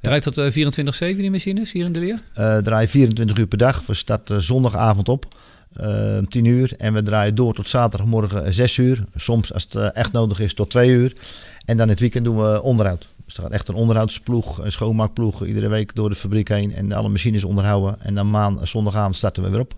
Draait 0.00 0.24
dat 0.24 0.38
eh, 0.38 1.12
24-7 1.14 1.16
die 1.16 1.30
machines 1.30 1.72
hier 1.72 1.84
in 1.84 1.92
de 1.92 1.98
leer? 2.00 2.22
Eh 2.34 2.56
draai 2.56 2.88
24 2.88 3.36
uur 3.36 3.46
per 3.46 3.58
dag. 3.58 3.86
We 3.86 3.94
starten 3.94 4.42
zondagavond 4.42 5.08
op. 5.08 5.26
eh 5.72 6.18
10 6.28 6.44
uur. 6.44 6.72
En 6.76 6.92
we 6.94 7.02
draaien 7.02 7.34
door 7.34 7.54
tot 7.54 7.68
zaterdagmorgen 7.68 8.44
eh, 8.44 8.52
6 8.52 8.76
uur. 8.76 9.04
Soms 9.16 9.52
als 9.52 9.62
het 9.62 9.74
eh, 9.74 9.88
echt 9.96 10.12
nodig 10.12 10.40
is 10.40 10.54
tot 10.54 10.70
2 10.70 10.90
uur. 10.90 11.12
En 11.64 11.76
dan 11.76 11.84
in 11.86 11.90
het 11.92 12.00
weekend 12.00 12.24
doen 12.24 12.36
we 12.36 12.62
onderhoud. 12.62 13.08
Dus 13.24 13.36
er 13.36 13.42
gaat 13.42 13.52
echt 13.52 13.68
een 13.68 13.74
onderhoudsploeg, 13.74 14.58
een 14.64 14.72
schoonmaakploeg 14.72 15.44
iedere 15.46 15.68
week 15.68 15.94
door 15.94 16.08
de 16.08 16.14
fabriek 16.16 16.48
heen. 16.48 16.74
En 16.74 16.92
alle 16.92 17.08
machines 17.08 17.44
onderhouden. 17.44 18.00
En 18.00 18.14
dan 18.14 18.30
maan, 18.30 18.66
zondagavond 18.66 19.16
starten 19.16 19.42
we 19.42 19.48
weer 19.50 19.60
op. 19.60 19.74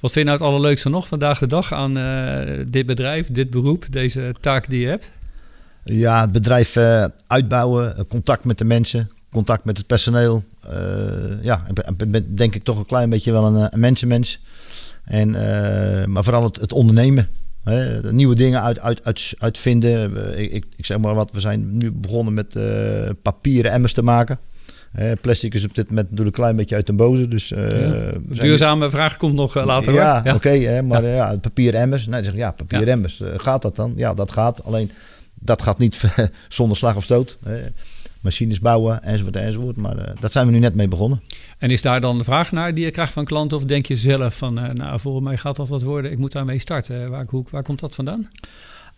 Wat 0.00 0.12
vind 0.12 0.26
je 0.26 0.32
nou 0.32 0.42
het 0.42 0.52
allerleukste 0.52 0.88
nog 0.88 1.08
vandaag 1.08 1.38
de 1.38 1.46
dag 1.46 1.72
aan 1.72 1.98
eh, 1.98 2.64
dit 2.66 2.86
bedrijf, 2.86 3.26
dit 3.30 3.50
beroep, 3.50 3.86
deze 3.90 4.34
taak 4.40 4.68
die 4.68 4.80
je 4.80 4.86
hebt? 4.86 5.10
Ja, 5.84 6.20
het 6.20 6.32
bedrijf 6.32 6.76
eh, 6.76 7.04
uitbouwen, 7.26 7.96
eh, 7.96 8.04
contact 8.08 8.44
met 8.44 8.58
de 8.58 8.64
mensen, 8.64 9.10
contact 9.30 9.64
met 9.64 9.76
het 9.76 9.86
personeel. 9.86 10.42
Ja, 11.42 11.64
ik 11.68 11.96
ben, 12.10 12.36
denk 12.36 12.54
ik 12.54 12.62
toch 12.64 12.78
een 12.78 12.86
klein 12.86 13.10
beetje 13.10 13.32
wel 13.32 13.56
een, 13.56 13.80
mensenmens. 13.80 14.40
En, 15.04 15.30
maar 16.10 16.24
vooral 16.24 16.42
het, 16.42 16.72
ondernemen. 16.72 17.28
Hè, 17.64 18.12
nieuwe 18.12 18.34
dingen 18.34 18.62
uit, 18.62 18.78
uit, 18.78 19.04
uit, 19.04 19.34
uitvinden. 19.38 20.38
Ik, 20.38 20.64
ik, 20.76 20.86
zeg 20.86 20.98
maar 20.98 21.14
wat, 21.14 21.30
we 21.32 21.40
zijn 21.40 21.76
nu 21.76 21.92
begonnen 21.92 22.34
met 22.34 22.58
papieren 23.22 23.72
emmers 23.72 23.92
te 23.92 24.02
maken. 24.02 24.38
Eh, 24.92 25.12
plastic 25.20 25.54
is 25.54 25.64
op 25.64 25.74
dit 25.74 25.88
moment 25.88 26.10
natuurlijk 26.10 26.36
een 26.36 26.42
klein 26.42 26.56
beetje 26.56 26.74
uit 26.74 26.86
de 26.86 26.92
boze. 26.92 27.28
Dus, 27.28 27.52
eh, 27.52 28.12
Duurzame 28.18 28.90
vraag 28.90 29.16
komt 29.16 29.34
nog 29.34 29.56
eh, 29.56 29.64
later 29.64 29.92
ja, 29.92 30.22
oké, 30.34 30.82
maar 30.82 31.02
ja. 31.02 31.14
ja, 31.14 31.36
papieren 31.36 31.80
emmers. 31.80 32.04
Dan 32.04 32.24
zeg 32.24 32.36
ja, 32.36 32.50
papieren 32.50 32.86
Ja. 32.86 32.92
emmers. 32.92 33.22
Gaat 33.36 33.62
dat 33.62 33.76
dan? 33.76 33.92
Ja, 33.96 34.14
dat 34.14 34.32
gaat. 34.32 34.64
Alleen, 34.64 34.90
dat 35.34 35.62
gaat 35.62 35.78
niet 35.78 36.02
zonder 36.48 36.76
slag 36.76 36.96
of 36.96 37.04
stoot. 37.04 37.38
Machines 38.20 38.60
bouwen, 38.60 39.02
enzovoort, 39.02 39.36
enzovoort. 39.36 39.76
Maar 39.76 40.12
dat 40.20 40.32
zijn 40.32 40.46
we 40.46 40.52
nu 40.52 40.58
net 40.58 40.74
mee 40.74 40.88
begonnen. 40.88 41.22
En 41.58 41.70
is 41.70 41.82
daar 41.82 42.00
dan 42.00 42.18
de 42.18 42.24
vraag 42.24 42.52
naar 42.52 42.74
die 42.74 42.84
je 42.84 42.90
krijgt 42.90 43.12
van 43.12 43.24
klanten? 43.24 43.56
Of 43.56 43.64
denk 43.64 43.86
je 43.86 43.96
zelf 43.96 44.36
van, 44.36 44.54
nou 44.54 45.00
voor 45.00 45.22
mij 45.22 45.36
gaat 45.36 45.56
dat 45.56 45.68
wat 45.68 45.82
worden, 45.82 46.10
ik 46.10 46.18
moet 46.18 46.32
daarmee 46.32 46.58
starten. 46.58 47.10
Waar, 47.10 47.26
hoe, 47.28 47.44
waar 47.50 47.62
komt 47.62 47.80
dat 47.80 47.94
vandaan? 47.94 48.28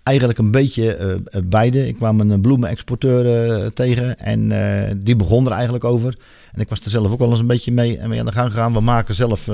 Eigenlijk 0.03 0.39
een 0.39 0.51
beetje 0.51 0.95
eh, 0.95 1.13
eh, 1.13 1.19
beide. 1.45 1.87
Ik 1.89 1.97
kwam 1.97 2.21
een 2.21 2.41
bloemenexporteur 2.41 3.51
eh, 3.51 3.67
tegen 3.67 4.19
en 4.19 4.99
die 5.03 5.17
begon 5.17 5.47
er 5.47 5.53
eigenlijk 5.53 5.85
over. 5.85 6.15
En 6.53 6.61
ik 6.61 6.69
was 6.69 6.81
er 6.81 6.91
zelf 6.91 7.13
ook 7.13 7.19
wel 7.19 7.31
eens 7.31 7.41
een 7.41 7.47
beetje 7.47 7.73
mee, 7.73 8.01
mee 8.07 8.19
aan 8.21 8.27
de 8.27 8.33
gang 8.33 8.51
gegaan. 8.51 8.73
We 8.73 8.81
maken 8.81 9.15
zelf, 9.15 9.47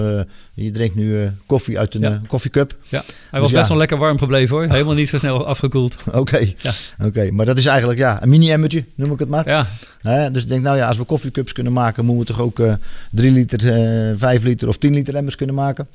je 0.54 0.70
drinkt 0.70 0.94
nu 0.94 1.30
koffie 1.46 1.78
uit 1.78 1.94
een 1.94 2.00
Ja. 2.00 2.20
koffiecup. 2.26 2.76
Ja, 2.88 3.04
hij 3.30 3.40
was 3.40 3.50
ja. 3.50 3.56
best 3.56 3.68
wel 3.68 3.78
lekker 3.78 3.98
warm 3.98 4.18
gebleven 4.18 4.56
hoor. 4.56 4.66
Helemaal 4.70 4.94
niet 4.94 5.08
zo 5.08 5.18
snel 5.18 5.46
afgekoeld. 5.46 5.96
Oké, 6.12 6.38
Ja. 6.38 6.72
Oké, 7.04 7.30
maar 7.30 7.46
dat 7.46 7.58
is 7.58 7.66
eigenlijk 7.66 7.98
ja, 7.98 8.22
een 8.22 8.28
mini-emmertje, 8.28 8.84
noem 8.94 9.12
ik 9.12 9.18
het 9.18 9.28
maar. 9.28 9.48
Ja, 9.48 10.30
dus 10.30 10.42
ik 10.42 10.48
denk, 10.48 10.62
nou 10.62 10.76
ja, 10.76 10.86
als 10.88 10.96
we 10.96 11.04
koffiecups 11.04 11.52
kunnen 11.52 11.72
maken, 11.72 12.04
moeten 12.04 12.26
we 12.26 12.32
toch 12.32 12.46
ook 12.46 12.58
eh 12.58 12.74
3 13.10 13.30
liter, 13.32 13.72
eh 14.10 14.16
5 14.16 14.42
liter 14.42 14.68
of 14.68 14.78
10 14.78 14.94
liter 14.94 15.14
emmers 15.14 15.36
kunnen 15.36 15.54
maken. 15.54 15.88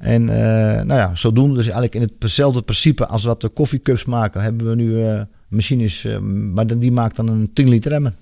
En 0.00 0.22
uh, 0.22 0.36
nou 0.82 0.94
ja, 0.94 1.14
zodoende, 1.14 1.54
dus 1.54 1.64
eigenlijk 1.64 1.94
in 1.94 2.10
hetzelfde 2.18 2.62
principe 2.62 3.06
als 3.06 3.24
wat 3.24 3.40
de 3.40 3.48
koffiecups 3.48 4.04
maken, 4.04 4.42
hebben 4.42 4.68
we 4.68 4.74
nu 4.74 4.90
uh, 4.90 5.20
machines, 5.48 6.04
uh, 6.04 6.18
maar 6.52 6.78
die 6.78 6.92
maakt 6.92 7.16
dan 7.16 7.28
een 7.28 7.50
10 7.52 7.68
liter 7.68 7.92
emmer. 7.92 8.12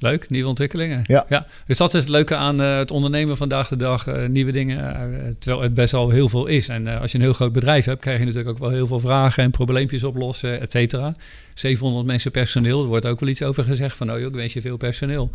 Leuk, 0.00 0.30
nieuwe 0.30 0.48
ontwikkelingen. 0.48 1.04
Ja. 1.06 1.26
ja. 1.28 1.46
Dus 1.66 1.76
dat 1.76 1.94
is 1.94 2.00
het 2.00 2.08
leuke 2.08 2.36
aan 2.36 2.58
het 2.58 2.90
ondernemen 2.90 3.36
vandaag 3.36 3.68
de 3.68 3.76
dag. 3.76 4.28
nieuwe 4.28 4.52
dingen, 4.52 5.36
terwijl 5.38 5.62
het 5.62 5.74
best 5.74 5.92
wel 5.92 6.10
heel 6.10 6.28
veel 6.28 6.46
is. 6.46 6.68
En 6.68 7.00
als 7.00 7.12
je 7.12 7.18
een 7.18 7.24
heel 7.24 7.32
groot 7.32 7.52
bedrijf 7.52 7.84
hebt, 7.84 8.00
krijg 8.00 8.18
je 8.18 8.24
natuurlijk 8.24 8.50
ook 8.50 8.58
wel 8.58 8.70
heel 8.70 8.86
veel 8.86 9.00
vragen 9.00 9.42
en 9.42 9.50
probleempjes 9.50 10.04
oplossen, 10.04 10.60
et 10.60 10.72
cetera. 10.72 11.14
700 11.54 12.06
mensen 12.06 12.30
personeel, 12.30 12.82
er 12.82 12.88
wordt 12.88 13.06
ook 13.06 13.20
wel 13.20 13.28
iets 13.28 13.42
over 13.42 13.64
gezegd 13.64 13.96
van, 13.96 14.12
oh 14.12 14.18
joh, 14.18 14.28
ik 14.28 14.34
wens 14.34 14.52
je 14.52 14.60
veel 14.60 14.76
personeel. 14.76 15.30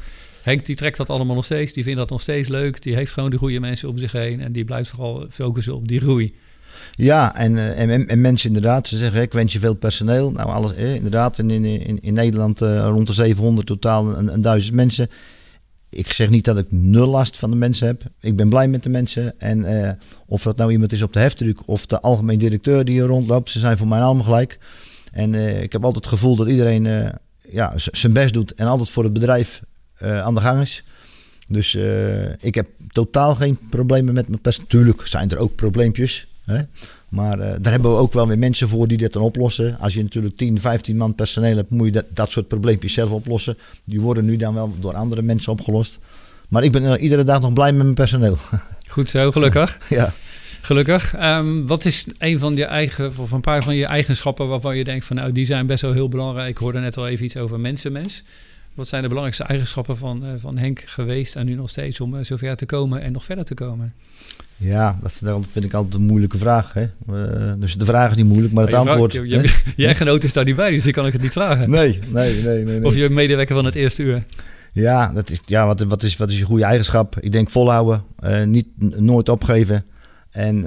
Henk 0.45 0.65
die 0.65 0.75
trekt 0.75 0.97
dat 0.97 1.09
allemaal 1.09 1.35
nog 1.35 1.45
steeds. 1.45 1.73
Die 1.73 1.83
vindt 1.83 1.99
dat 1.99 2.09
nog 2.09 2.21
steeds 2.21 2.47
leuk. 2.47 2.81
Die 2.81 2.95
heeft 2.95 3.13
gewoon 3.13 3.29
die 3.29 3.39
goede 3.39 3.59
mensen 3.59 3.89
om 3.89 3.97
zich 3.97 4.11
heen. 4.11 4.41
En 4.41 4.51
die 4.51 4.63
blijft 4.63 4.89
vooral 4.89 5.25
focussen 5.29 5.75
op 5.75 5.87
die 5.87 5.99
groei. 5.99 6.35
Ja, 6.95 7.35
en, 7.35 7.57
eh, 7.57 7.81
en, 7.81 8.07
en, 8.07 8.21
mensen 8.21 8.47
inderdaad, 8.47 8.87
ze 8.87 8.97
zeggen 8.97 9.21
ik 9.21 9.33
wens 9.33 9.53
je 9.53 9.59
veel 9.59 9.75
personeel. 9.75 10.31
Nou, 10.31 10.49
alles, 10.49 10.75
eh, 10.75 10.95
inderdaad, 10.95 11.39
in, 11.39 11.49
in, 11.49 12.01
in 12.01 12.13
Nederland 12.13 12.61
uh, 12.61 12.85
rond 12.85 13.07
de 13.07 13.13
700 13.13 13.67
totaal 13.67 14.17
een, 14.17 14.33
een 14.33 14.41
duizend 14.41 14.75
mensen. 14.75 15.07
Ik 15.89 16.11
zeg 16.11 16.29
niet 16.29 16.45
dat 16.45 16.57
ik 16.57 16.65
nul 16.69 17.07
last 17.07 17.37
van 17.37 17.51
de 17.51 17.57
mensen 17.57 17.87
heb. 17.87 18.03
Ik 18.19 18.35
ben 18.35 18.49
blij 18.49 18.67
met 18.67 18.83
de 18.83 18.89
mensen. 18.89 19.39
En 19.39 19.59
uh, 19.59 19.89
of 20.25 20.43
dat 20.43 20.57
nou 20.57 20.71
iemand 20.71 20.91
is 20.91 21.01
op 21.01 21.13
de 21.13 21.19
heftruck 21.19 21.59
of 21.65 21.85
de 21.85 22.01
algemeen 22.01 22.37
directeur 22.37 22.85
die 22.85 22.95
hier 22.95 23.05
rondloopt, 23.05 23.49
ze 23.49 23.59
zijn 23.59 23.77
voor 23.77 23.87
mij 23.87 24.01
allemaal 24.01 24.23
gelijk. 24.23 24.59
En 25.11 25.33
uh, 25.33 25.61
ik 25.61 25.71
heb 25.71 25.83
altijd 25.83 26.03
het 26.03 26.13
gevoel 26.13 26.35
dat 26.35 26.47
iedereen 26.47 27.13
ja, 27.49 27.73
zijn 27.75 28.13
best 28.13 28.33
doet 28.33 28.53
en 28.53 28.67
altijd 28.67 28.89
voor 28.89 29.03
het 29.03 29.13
bedrijf 29.13 29.61
uh, 30.03 30.21
aan 30.21 30.35
de 30.35 30.41
gang 30.41 30.61
is. 30.61 30.83
Dus 31.47 31.73
uh, 31.73 32.43
ik 32.43 32.55
heb 32.55 32.67
totaal 32.89 33.35
geen 33.35 33.59
problemen 33.69 34.13
met 34.13 34.27
mijn 34.27 34.41
pers. 34.41 34.59
Tuurlijk 34.67 35.07
zijn 35.07 35.31
er 35.31 35.37
ook 35.37 35.55
probleempjes. 35.55 36.27
Hè? 36.45 36.61
Maar 37.09 37.39
uh, 37.39 37.45
daar 37.61 37.71
hebben 37.71 37.91
we 37.91 37.97
ook 37.97 38.13
wel 38.13 38.27
weer 38.27 38.37
mensen 38.37 38.67
voor 38.67 38.87
die 38.87 38.97
dit 38.97 39.13
dan 39.13 39.21
oplossen. 39.21 39.77
Als 39.79 39.93
je 39.93 40.03
natuurlijk 40.03 40.37
10, 40.37 40.59
15 40.59 40.97
man 40.97 41.15
personeel 41.15 41.55
hebt, 41.55 41.69
moet 41.69 41.85
je 41.85 41.91
dat, 41.91 42.05
dat 42.13 42.31
soort 42.31 42.47
probleempjes 42.47 42.93
zelf 42.93 43.11
oplossen. 43.11 43.57
Die 43.83 44.01
worden 44.01 44.25
nu 44.25 44.37
dan 44.37 44.53
wel 44.53 44.73
door 44.79 44.93
andere 44.93 45.21
mensen 45.21 45.51
opgelost. 45.51 45.99
Maar 46.49 46.63
ik 46.63 46.71
ben 46.71 46.99
iedere 46.99 47.23
dag 47.23 47.41
nog 47.41 47.53
blij 47.53 47.71
met 47.71 47.83
mijn 47.83 47.95
personeel. 47.95 48.37
Goed 48.87 49.09
zo, 49.09 49.31
gelukkig. 49.31 49.77
ja. 49.89 50.13
Gelukkig. 50.61 51.15
Um, 51.21 51.67
wat 51.67 51.85
is 51.85 52.05
een 52.17 52.39
van 52.39 52.55
je 52.55 52.65
eigen, 52.65 53.13
of 53.19 53.31
een 53.31 53.41
paar 53.41 53.63
van 53.63 53.75
je 53.75 53.85
eigenschappen 53.85 54.47
waarvan 54.47 54.77
je 54.77 54.83
denkt 54.83 55.05
van 55.05 55.15
nou, 55.15 55.31
die 55.31 55.45
zijn 55.45 55.65
best 55.65 55.81
wel 55.81 55.93
heel 55.93 56.09
belangrijk. 56.09 56.49
Ik 56.49 56.57
hoorde 56.57 56.79
net 56.79 56.97
al 56.97 57.07
even 57.07 57.25
iets 57.25 57.37
over 57.37 57.59
mensenmens. 57.59 58.23
Wat 58.75 58.87
zijn 58.87 59.01
de 59.01 59.07
belangrijkste 59.07 59.47
eigenschappen 59.47 59.97
van, 59.97 60.25
uh, 60.25 60.29
van 60.37 60.57
Henk 60.57 60.81
geweest 60.85 61.35
en 61.35 61.45
nu 61.45 61.55
nog 61.55 61.69
steeds 61.69 61.99
om 61.99 62.13
uh, 62.13 62.23
zover 62.23 62.55
te 62.55 62.65
komen 62.65 63.01
en 63.01 63.11
nog 63.11 63.23
verder 63.23 63.45
te 63.45 63.53
komen? 63.53 63.93
Ja, 64.55 64.99
dat 65.01 65.21
vind 65.51 65.65
ik 65.65 65.73
altijd 65.73 65.93
een 65.93 66.01
moeilijke 66.01 66.37
vraag. 66.37 66.73
Hè? 66.73 66.81
Uh, 66.81 67.53
dus 67.57 67.75
de 67.77 67.85
vraag 67.85 68.09
is 68.09 68.15
niet 68.15 68.25
moeilijk, 68.25 68.53
maar 68.53 68.65
het 68.65 68.73
antwoord... 68.73 69.13
Vraag, 69.13 69.25
je, 69.25 69.41
je, 69.41 69.61
jij 69.85 69.95
genoot 69.95 70.23
is 70.23 70.33
daar 70.33 70.45
niet 70.45 70.55
bij, 70.55 70.71
dus 70.71 70.83
die 70.83 70.93
kan 70.93 71.05
ik 71.05 71.13
het 71.13 71.21
niet 71.21 71.31
vragen. 71.31 71.69
Nee, 71.69 71.99
nee, 72.11 72.33
nee. 72.33 72.43
nee, 72.43 72.65
nee. 72.65 72.85
Of 72.85 72.95
je 72.95 73.09
medewerker 73.09 73.55
van 73.55 73.65
het 73.65 73.75
eerste 73.75 74.03
uur. 74.03 74.23
Ja, 74.71 75.11
dat 75.13 75.29
is, 75.29 75.39
ja 75.45 75.65
wat, 75.65 75.83
wat, 75.83 76.03
is, 76.03 76.17
wat 76.17 76.29
is 76.29 76.37
je 76.37 76.45
goede 76.45 76.63
eigenschap? 76.63 77.19
Ik 77.19 77.31
denk 77.31 77.49
volhouden, 77.49 78.03
niet, 78.45 78.67
nooit 78.99 79.29
opgeven. 79.29 79.85
En 80.29 80.65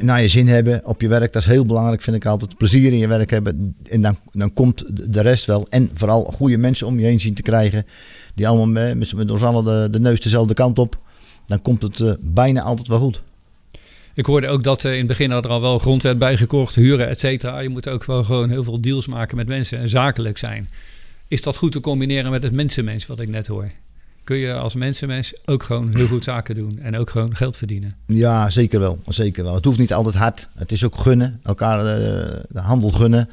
naar, 0.00 0.22
je 0.22 0.28
zin 0.28 0.48
hebben 0.48 0.80
op 0.84 1.00
je 1.00 1.08
werk, 1.08 1.32
dat 1.32 1.42
is 1.42 1.48
heel 1.48 1.66
belangrijk, 1.66 2.02
vind 2.02 2.16
ik 2.16 2.26
altijd. 2.26 2.56
Plezier 2.56 2.92
in 2.92 2.98
je 2.98 3.08
werk 3.08 3.30
hebben. 3.30 3.76
En 3.84 4.02
dan, 4.02 4.18
dan 4.30 4.52
komt 4.52 5.12
de 5.12 5.20
rest 5.20 5.44
wel. 5.44 5.66
En 5.70 5.90
vooral 5.94 6.24
goede 6.24 6.56
mensen 6.56 6.86
om 6.86 6.98
je 6.98 7.04
heen 7.04 7.20
zien 7.20 7.34
te 7.34 7.42
krijgen. 7.42 7.86
Die 8.34 8.48
allemaal 8.48 8.94
met, 8.94 9.14
met 9.14 9.30
ons 9.30 9.42
allen 9.42 9.92
de, 9.92 10.00
neus 10.00 10.20
dezelfde 10.20 10.54
kant 10.54 10.78
op. 10.78 10.98
Dan 11.46 11.62
komt 11.62 11.82
het 11.82 11.98
uh, 11.98 12.12
bijna 12.20 12.62
altijd 12.62 12.88
wel 12.88 12.98
goed. 12.98 13.22
Ik 14.14 14.26
hoorde 14.26 14.48
ook 14.48 14.64
dat 14.64 14.84
uh, 14.84 14.92
in 14.92 14.98
het 14.98 15.06
begin 15.06 15.30
er 15.30 15.48
al 15.48 15.60
wel 15.60 15.78
grond 15.78 16.02
werd 16.02 16.18
bijgekocht, 16.18 16.74
huren, 16.74 17.08
et 17.08 17.20
cetera. 17.20 17.58
Je 17.58 17.68
moet 17.68 17.88
ook 17.88 18.04
wel 18.04 18.24
gewoon 18.24 18.50
heel 18.50 18.64
veel 18.64 18.80
deals 18.80 19.06
maken 19.06 19.36
met 19.36 19.46
mensen 19.46 19.78
en 19.78 19.88
zakelijk 19.88 20.38
zijn. 20.38 20.68
Is 21.28 21.42
dat 21.42 21.56
goed 21.56 21.72
te 21.72 21.80
combineren 21.80 22.30
met 22.30 22.42
het 22.42 22.52
mensenmens 22.52 23.06
wat 23.06 23.20
ik 23.20 23.28
net 23.28 23.46
hoor? 23.46 23.70
Kun 24.26 24.36
je 24.36 24.54
als 24.54 24.74
mensenmens 24.74 25.34
ook 25.44 25.62
gewoon 25.62 25.96
heel 25.96 26.06
goed 26.06 26.24
zaken 26.24 26.54
doen 26.54 26.78
en 26.78 26.96
ook 26.96 27.10
gewoon 27.10 27.36
geld 27.36 27.56
verdienen. 27.56 27.94
Ja, 28.06 28.50
zeker 28.50 28.80
wel. 28.80 28.98
Zeker 29.08 29.44
wel. 29.44 29.54
Het 29.54 29.64
hoeft 29.64 29.78
niet 29.78 29.92
altijd 29.92 30.14
hard. 30.14 30.48
Het 30.54 30.72
is 30.72 30.84
ook 30.84 30.98
gunnen, 30.98 31.40
elkaar 31.42 31.84
de, 31.84 32.42
de 32.48 32.60
handel 32.60 32.88
gunnen. 32.88 33.28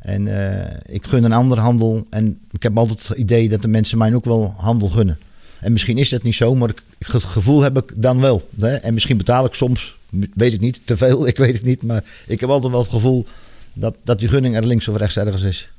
En 0.00 0.26
uh, 0.26 0.60
ik 0.86 1.06
gun 1.06 1.24
een 1.24 1.32
ander 1.32 1.58
handel. 1.58 2.06
En 2.10 2.38
ik 2.50 2.62
heb 2.62 2.78
altijd 2.78 3.08
het 3.08 3.18
idee 3.18 3.48
dat 3.48 3.62
de 3.62 3.68
mensen 3.68 3.98
mij 3.98 4.14
ook 4.14 4.24
wel 4.24 4.54
handel 4.56 4.88
gunnen. 4.88 5.18
En 5.60 5.72
misschien 5.72 5.98
is 5.98 6.08
dat 6.08 6.22
niet 6.22 6.34
zo, 6.34 6.54
maar 6.54 6.68
het 6.98 7.22
gevoel 7.22 7.62
heb 7.62 7.78
ik 7.78 7.92
dan 7.96 8.20
wel. 8.20 8.48
Hè? 8.58 8.74
En 8.74 8.94
misschien 8.94 9.16
betaal 9.16 9.44
ik 9.44 9.54
soms, 9.54 9.96
weet 10.34 10.52
ik 10.52 10.60
niet, 10.60 10.80
te 10.84 10.96
veel, 10.96 11.26
ik 11.32 11.36
weet 11.36 11.54
het 11.54 11.64
niet. 11.64 11.82
Maar 11.82 12.04
ik 12.26 12.40
heb 12.40 12.50
altijd 12.50 12.72
wel 12.72 12.80
het 12.80 12.90
gevoel 12.90 13.26
dat, 13.72 13.96
dat 14.04 14.18
die 14.18 14.28
gunning 14.28 14.56
er 14.56 14.66
links 14.66 14.88
of 14.88 14.96
rechts 14.96 15.16
ergens 15.16 15.42
is. 15.42 15.70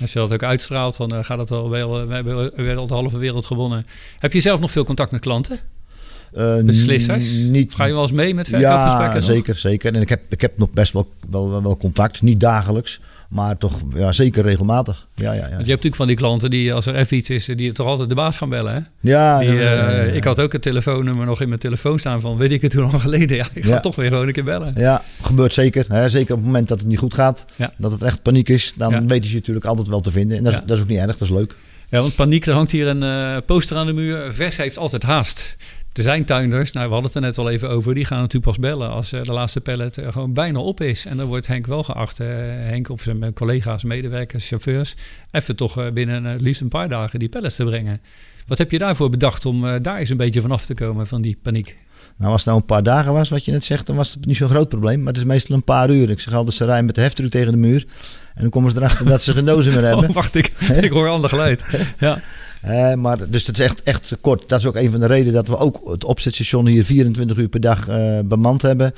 Als 0.00 0.12
je 0.12 0.18
dat 0.18 0.32
ook 0.32 0.42
uitstraalt, 0.42 0.96
dan 0.96 1.14
uh, 1.14 1.24
gaat 1.24 1.38
het 1.38 1.50
al 1.50 1.70
wel. 1.70 2.00
Uh, 2.00 2.06
we 2.06 2.14
hebben 2.14 2.76
al 2.76 2.86
de 2.86 2.94
halve 2.94 3.18
wereld 3.18 3.46
gewonnen. 3.46 3.86
Heb 4.18 4.32
je 4.32 4.40
zelf 4.40 4.60
nog 4.60 4.70
veel 4.70 4.84
contact 4.84 5.10
met 5.10 5.20
klanten? 5.20 5.58
Uh, 6.36 6.62
Beslissers? 6.62 7.32
Niet, 7.32 7.74
Ga 7.74 7.84
je 7.84 7.92
wel 7.92 8.02
eens 8.02 8.12
mee 8.12 8.34
met 8.34 8.48
verkoopgesprekken? 8.48 9.20
Ja, 9.20 9.26
zeker, 9.26 9.56
zeker. 9.56 9.94
En 9.94 10.00
ik 10.00 10.08
heb, 10.08 10.20
ik 10.28 10.40
heb 10.40 10.58
nog 10.58 10.70
best 10.70 10.92
wel, 10.92 11.12
wel, 11.30 11.62
wel 11.62 11.76
contact. 11.76 12.22
Niet 12.22 12.40
dagelijks. 12.40 13.00
Maar 13.34 13.58
toch 13.58 13.80
ja, 13.94 14.12
zeker 14.12 14.42
regelmatig. 14.42 15.08
Ja, 15.14 15.24
ja, 15.24 15.32
ja. 15.32 15.40
Want 15.40 15.50
je 15.50 15.56
hebt 15.56 15.66
natuurlijk 15.66 15.94
van 15.94 16.06
die 16.06 16.16
klanten 16.16 16.50
die 16.50 16.72
als 16.72 16.86
er 16.86 16.94
even 16.94 17.16
iets 17.16 17.30
is, 17.30 17.46
die 17.46 17.72
toch 17.72 17.86
altijd 17.86 18.08
de 18.08 18.14
baas 18.14 18.36
gaan 18.36 18.48
bellen. 18.48 18.74
Hè? 18.74 18.80
Ja, 19.10 19.38
die, 19.38 19.48
ja, 19.48 19.54
ja, 19.54 19.90
ja, 19.90 20.02
Ik 20.02 20.24
had 20.24 20.40
ook 20.40 20.52
het 20.52 20.62
telefoonnummer 20.62 21.26
nog 21.26 21.40
in 21.40 21.48
mijn 21.48 21.60
telefoon 21.60 21.98
staan 21.98 22.20
van 22.20 22.36
weet 22.36 22.52
ik 22.52 22.62
het 22.62 22.72
hoe 22.72 22.82
lang 22.82 23.00
geleden. 23.00 23.36
Ja, 23.36 23.46
ik 23.52 23.64
ga 23.64 23.80
toch 23.80 23.96
weer 23.96 24.08
gewoon 24.08 24.26
een 24.26 24.32
keer 24.32 24.44
bellen. 24.44 24.72
Ja, 24.76 25.02
gebeurt 25.22 25.54
zeker. 25.54 25.84
Hè? 25.88 26.08
Zeker 26.08 26.30
op 26.30 26.36
het 26.38 26.46
moment 26.46 26.68
dat 26.68 26.78
het 26.78 26.88
niet 26.88 26.98
goed 26.98 27.14
gaat, 27.14 27.46
dat 27.76 27.92
het 27.92 28.02
echt 28.02 28.22
paniek 28.22 28.48
is, 28.48 28.74
dan 28.76 29.08
weten 29.08 29.24
ze 29.24 29.30
je 29.30 29.38
natuurlijk 29.38 29.66
altijd 29.66 29.88
wel 29.88 30.00
te 30.00 30.10
vinden. 30.10 30.38
En 30.38 30.44
dat, 30.44 30.52
is, 30.52 30.58
dat 30.66 30.76
is 30.76 30.82
ook 30.82 30.88
niet 30.88 30.98
erg, 30.98 31.18
dat 31.18 31.28
is 31.28 31.34
leuk. 31.34 31.56
Ja, 31.88 32.00
want 32.00 32.14
paniek, 32.14 32.46
er 32.46 32.54
hangt 32.54 32.70
hier 32.70 32.86
een 32.86 33.02
uh, 33.02 33.36
poster 33.46 33.76
aan 33.76 33.86
de 33.86 33.92
muur. 33.92 34.34
Vers 34.34 34.56
heeft 34.56 34.78
altijd 34.78 35.02
haast. 35.02 35.56
Er 35.94 36.02
zijn 36.02 36.24
tuinders, 36.24 36.72
nou, 36.72 36.86
we 36.86 36.92
hadden 36.92 37.10
het 37.12 37.20
er 37.20 37.26
net 37.26 37.38
al 37.38 37.50
even 37.50 37.68
over, 37.68 37.94
die 37.94 38.04
gaan 38.04 38.18
natuurlijk 38.18 38.44
pas 38.44 38.58
bellen 38.58 38.90
als 38.90 39.12
uh, 39.12 39.22
de 39.22 39.32
laatste 39.32 39.60
pallet 39.60 39.98
uh, 39.98 40.12
gewoon 40.12 40.32
bijna 40.32 40.58
op 40.58 40.80
is. 40.80 41.06
En 41.06 41.16
dan 41.16 41.26
wordt 41.26 41.46
Henk 41.46 41.66
wel 41.66 41.82
geacht, 41.82 42.20
uh, 42.20 42.26
Henk 42.28 42.88
of 42.88 43.02
zijn 43.02 43.32
collega's, 43.32 43.84
medewerkers, 43.84 44.48
chauffeurs, 44.48 44.94
even 45.30 45.56
toch 45.56 45.92
binnen 45.92 46.24
het 46.24 46.40
liefst 46.40 46.60
een 46.60 46.68
paar 46.68 46.88
dagen 46.88 47.18
die 47.18 47.28
pallets 47.28 47.56
te 47.56 47.64
brengen. 47.64 48.00
Wat 48.46 48.58
heb 48.58 48.70
je 48.70 48.78
daarvoor 48.78 49.10
bedacht 49.10 49.46
om 49.46 49.82
daar 49.82 49.98
eens 49.98 50.10
een 50.10 50.16
beetje 50.16 50.40
vanaf 50.40 50.66
te 50.66 50.74
komen 50.74 51.06
van 51.06 51.22
die 51.22 51.38
paniek? 51.42 51.76
Nou, 52.16 52.32
als 52.32 52.40
het 52.40 52.44
nou 52.44 52.58
een 52.58 52.66
paar 52.66 52.82
dagen 52.82 53.12
was, 53.12 53.28
wat 53.28 53.44
je 53.44 53.52
net 53.52 53.64
zegt, 53.64 53.86
dan 53.86 53.96
was 53.96 54.10
het 54.10 54.26
niet 54.26 54.36
zo'n 54.36 54.48
groot 54.48 54.68
probleem. 54.68 54.98
Maar 54.98 55.12
het 55.12 55.16
is 55.16 55.24
meestal 55.24 55.56
een 55.56 55.64
paar 55.64 55.90
uur. 55.90 56.10
Ik 56.10 56.20
zeg 56.20 56.34
altijd, 56.34 56.56
ze 56.56 56.64
rijden 56.64 56.84
met 56.84 56.94
de 56.94 57.00
heftruck 57.00 57.30
tegen 57.30 57.52
de 57.52 57.58
muur. 57.58 57.86
En 58.34 58.40
dan 58.40 58.50
komen 58.50 58.70
ze 58.70 58.76
erachter 58.76 59.06
dat 59.06 59.22
ze 59.22 59.32
geen 59.32 59.44
dozen 59.44 59.72
meer 59.72 59.84
hebben. 59.90 60.08
Oh, 60.08 60.14
wacht, 60.14 60.34
ik, 60.34 60.46
ik 60.80 60.90
hoor 60.90 61.08
ander 61.08 61.30
geluid. 61.30 61.64
Ja. 61.98 62.18
Uh, 62.66 62.94
maar 63.04 63.30
dus 63.30 63.46
het 63.46 63.58
is 63.58 63.64
echt, 63.64 63.82
echt 63.82 64.16
kort. 64.20 64.48
Dat 64.48 64.58
is 64.58 64.66
ook 64.66 64.76
een 64.76 64.90
van 64.90 65.00
de 65.00 65.06
redenen 65.06 65.32
dat 65.32 65.48
we 65.48 65.58
ook 65.58 65.80
het 65.90 66.04
opzetstation 66.04 66.66
hier 66.66 66.84
24 66.84 67.36
uur 67.36 67.48
per 67.48 67.60
dag 67.60 67.88
uh, 67.88 68.18
bemand 68.24 68.62
hebben. 68.62 68.94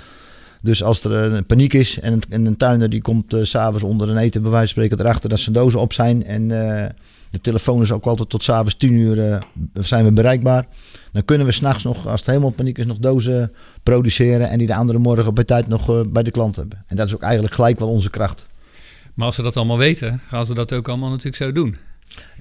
Dus 0.62 0.82
als 0.82 1.04
er 1.04 1.12
een 1.12 1.46
paniek 1.46 1.72
is 1.72 2.00
en 2.00 2.12
een, 2.12 2.22
en 2.28 2.46
een 2.46 2.56
tuiner 2.56 2.90
die 2.90 3.02
komt 3.02 3.34
uh, 3.34 3.44
s'avonds 3.44 3.82
onder 3.82 4.08
een 4.08 4.16
eten 4.16 4.42
bij 4.42 4.50
wijze 4.50 4.74
van 4.74 4.82
spreken 4.82 5.04
erachter 5.04 5.28
dat 5.28 5.38
zijn 5.38 5.54
dozen 5.54 5.80
op 5.80 5.92
zijn. 5.92 6.24
En 6.24 6.48
de 7.30 7.40
telefoon 7.40 7.82
is 7.82 7.92
ook 7.92 8.06
altijd 8.06 8.28
tot 8.28 8.42
s'avonds 8.42 8.76
10 8.76 8.92
uur 8.92 9.42
zijn 9.72 10.04
we 10.04 10.12
bereikbaar. 10.12 10.66
Dan 11.12 11.24
kunnen 11.24 11.46
we 11.46 11.52
s'nachts 11.52 11.84
nog, 11.84 12.06
als 12.06 12.20
het 12.20 12.28
helemaal 12.28 12.50
paniek 12.50 12.78
is, 12.78 12.86
nog 12.86 12.98
dozen 12.98 13.52
produceren. 13.82 14.48
En 14.48 14.58
die 14.58 14.66
de 14.66 14.74
andere 14.74 14.98
morgen 14.98 15.34
bij 15.34 15.44
tijd 15.44 15.68
nog 15.68 16.08
bij 16.08 16.22
de 16.22 16.30
klant 16.30 16.56
hebben. 16.56 16.84
En 16.86 16.96
dat 16.96 17.06
is 17.06 17.14
ook 17.14 17.22
eigenlijk 17.22 17.54
gelijk 17.54 17.78
wel 17.78 17.88
onze 17.88 18.10
kracht. 18.10 18.46
Maar 19.14 19.26
als 19.26 19.34
ze 19.34 19.42
dat 19.42 19.56
allemaal 19.56 19.78
weten, 19.78 20.20
gaan 20.26 20.46
ze 20.46 20.54
dat 20.54 20.72
ook 20.72 20.88
allemaal 20.88 21.10
natuurlijk 21.10 21.36
zo 21.36 21.52
doen. 21.52 21.76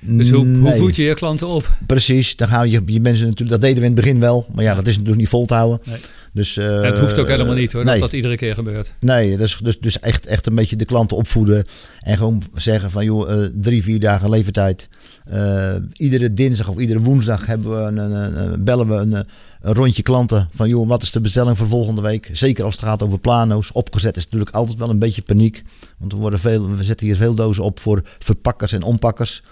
Dus 0.08 0.30
hoe, 0.32 0.46
nee. 0.46 0.62
hoe 0.62 0.76
voed 0.76 0.96
je 0.96 1.04
je 1.04 1.14
klanten 1.14 1.48
op? 1.48 1.70
Precies, 1.86 2.36
dan 2.36 2.48
gaan 2.48 2.70
je, 2.70 2.82
je 2.86 3.02
mensen 3.02 3.26
natuurlijk, 3.26 3.52
dat 3.52 3.62
deden 3.62 3.78
we 3.78 3.90
in 3.90 3.96
het 3.96 4.02
begin 4.02 4.20
wel, 4.20 4.48
maar 4.54 4.64
ja, 4.64 4.70
ja. 4.70 4.76
dat 4.76 4.88
is 4.88 4.94
natuurlijk 4.94 5.20
niet 5.20 5.30
vol 5.30 5.46
te 5.46 5.54
houden. 5.54 5.80
Nee. 5.86 5.98
Dus, 6.36 6.58
uh, 6.58 6.82
het 6.82 7.00
hoeft 7.00 7.20
ook 7.20 7.28
helemaal 7.28 7.56
niet 7.56 7.72
hoor, 7.72 7.84
nee. 7.84 7.94
dat 7.94 8.02
dat 8.02 8.14
iedere 8.14 8.36
keer 8.36 8.54
gebeurt. 8.54 8.94
Nee, 9.00 9.38
dus, 9.38 9.58
dus, 9.58 9.80
dus 9.80 10.00
echt, 10.00 10.26
echt 10.26 10.48
een 10.48 10.56
beetje 10.56 10.76
de 10.76 10.86
klanten 10.86 11.18
opvoeden 11.18 11.66
en 12.00 12.18
gewoon 12.18 12.42
zeggen 12.54 12.92
van 12.92 13.06
joh, 13.06 13.30
uh, 13.30 13.46
drie, 13.54 13.84
vier 13.84 14.00
dagen 14.00 14.30
levertijd. 14.30 14.90
Uh, 15.34 15.74
iedere 15.94 16.34
dinsdag 16.34 16.68
of 16.68 16.78
iedere 16.78 17.00
woensdag 17.00 17.46
hebben 17.46 17.78
we 17.78 17.82
een, 17.82 17.98
een, 17.98 18.52
een 18.52 18.64
bellen 18.64 18.88
we 18.88 18.94
een, 18.94 19.14
een, 19.62 19.74
rondje 19.74 20.02
klanten 20.02 20.50
van 20.54 20.70
joh, 20.70 20.88
wat 20.88 21.02
is 21.02 21.12
de 21.12 21.22
bestelling 21.22 21.58
voor 21.58 21.68
volgende 21.68 22.02
week? 22.02 22.30
Zeker 22.32 22.64
als 22.64 22.76
het 22.76 22.84
gaat 22.84 23.04
over 23.04 23.20
plano's. 23.20 23.72
Opgezet 23.72 24.18
is 24.18 24.24
natuurlijk 24.24 24.56
altijd 24.56 24.78
wel 24.78 24.90
een 24.90 25.00
beetje 25.00 25.22
paniek, 25.22 25.64
want 25.98 26.14
we, 26.14 26.20
worden 26.20 26.40
veel, 26.40 26.76
we 26.76 26.84
zetten 26.84 27.06
hier 27.06 27.16
veel 27.16 27.36
dozen 27.36 27.64
op 27.64 27.80
voor 27.80 28.02
verpakkers 28.20 28.72
en 28.72 28.84
ompakkers. 28.84 29.44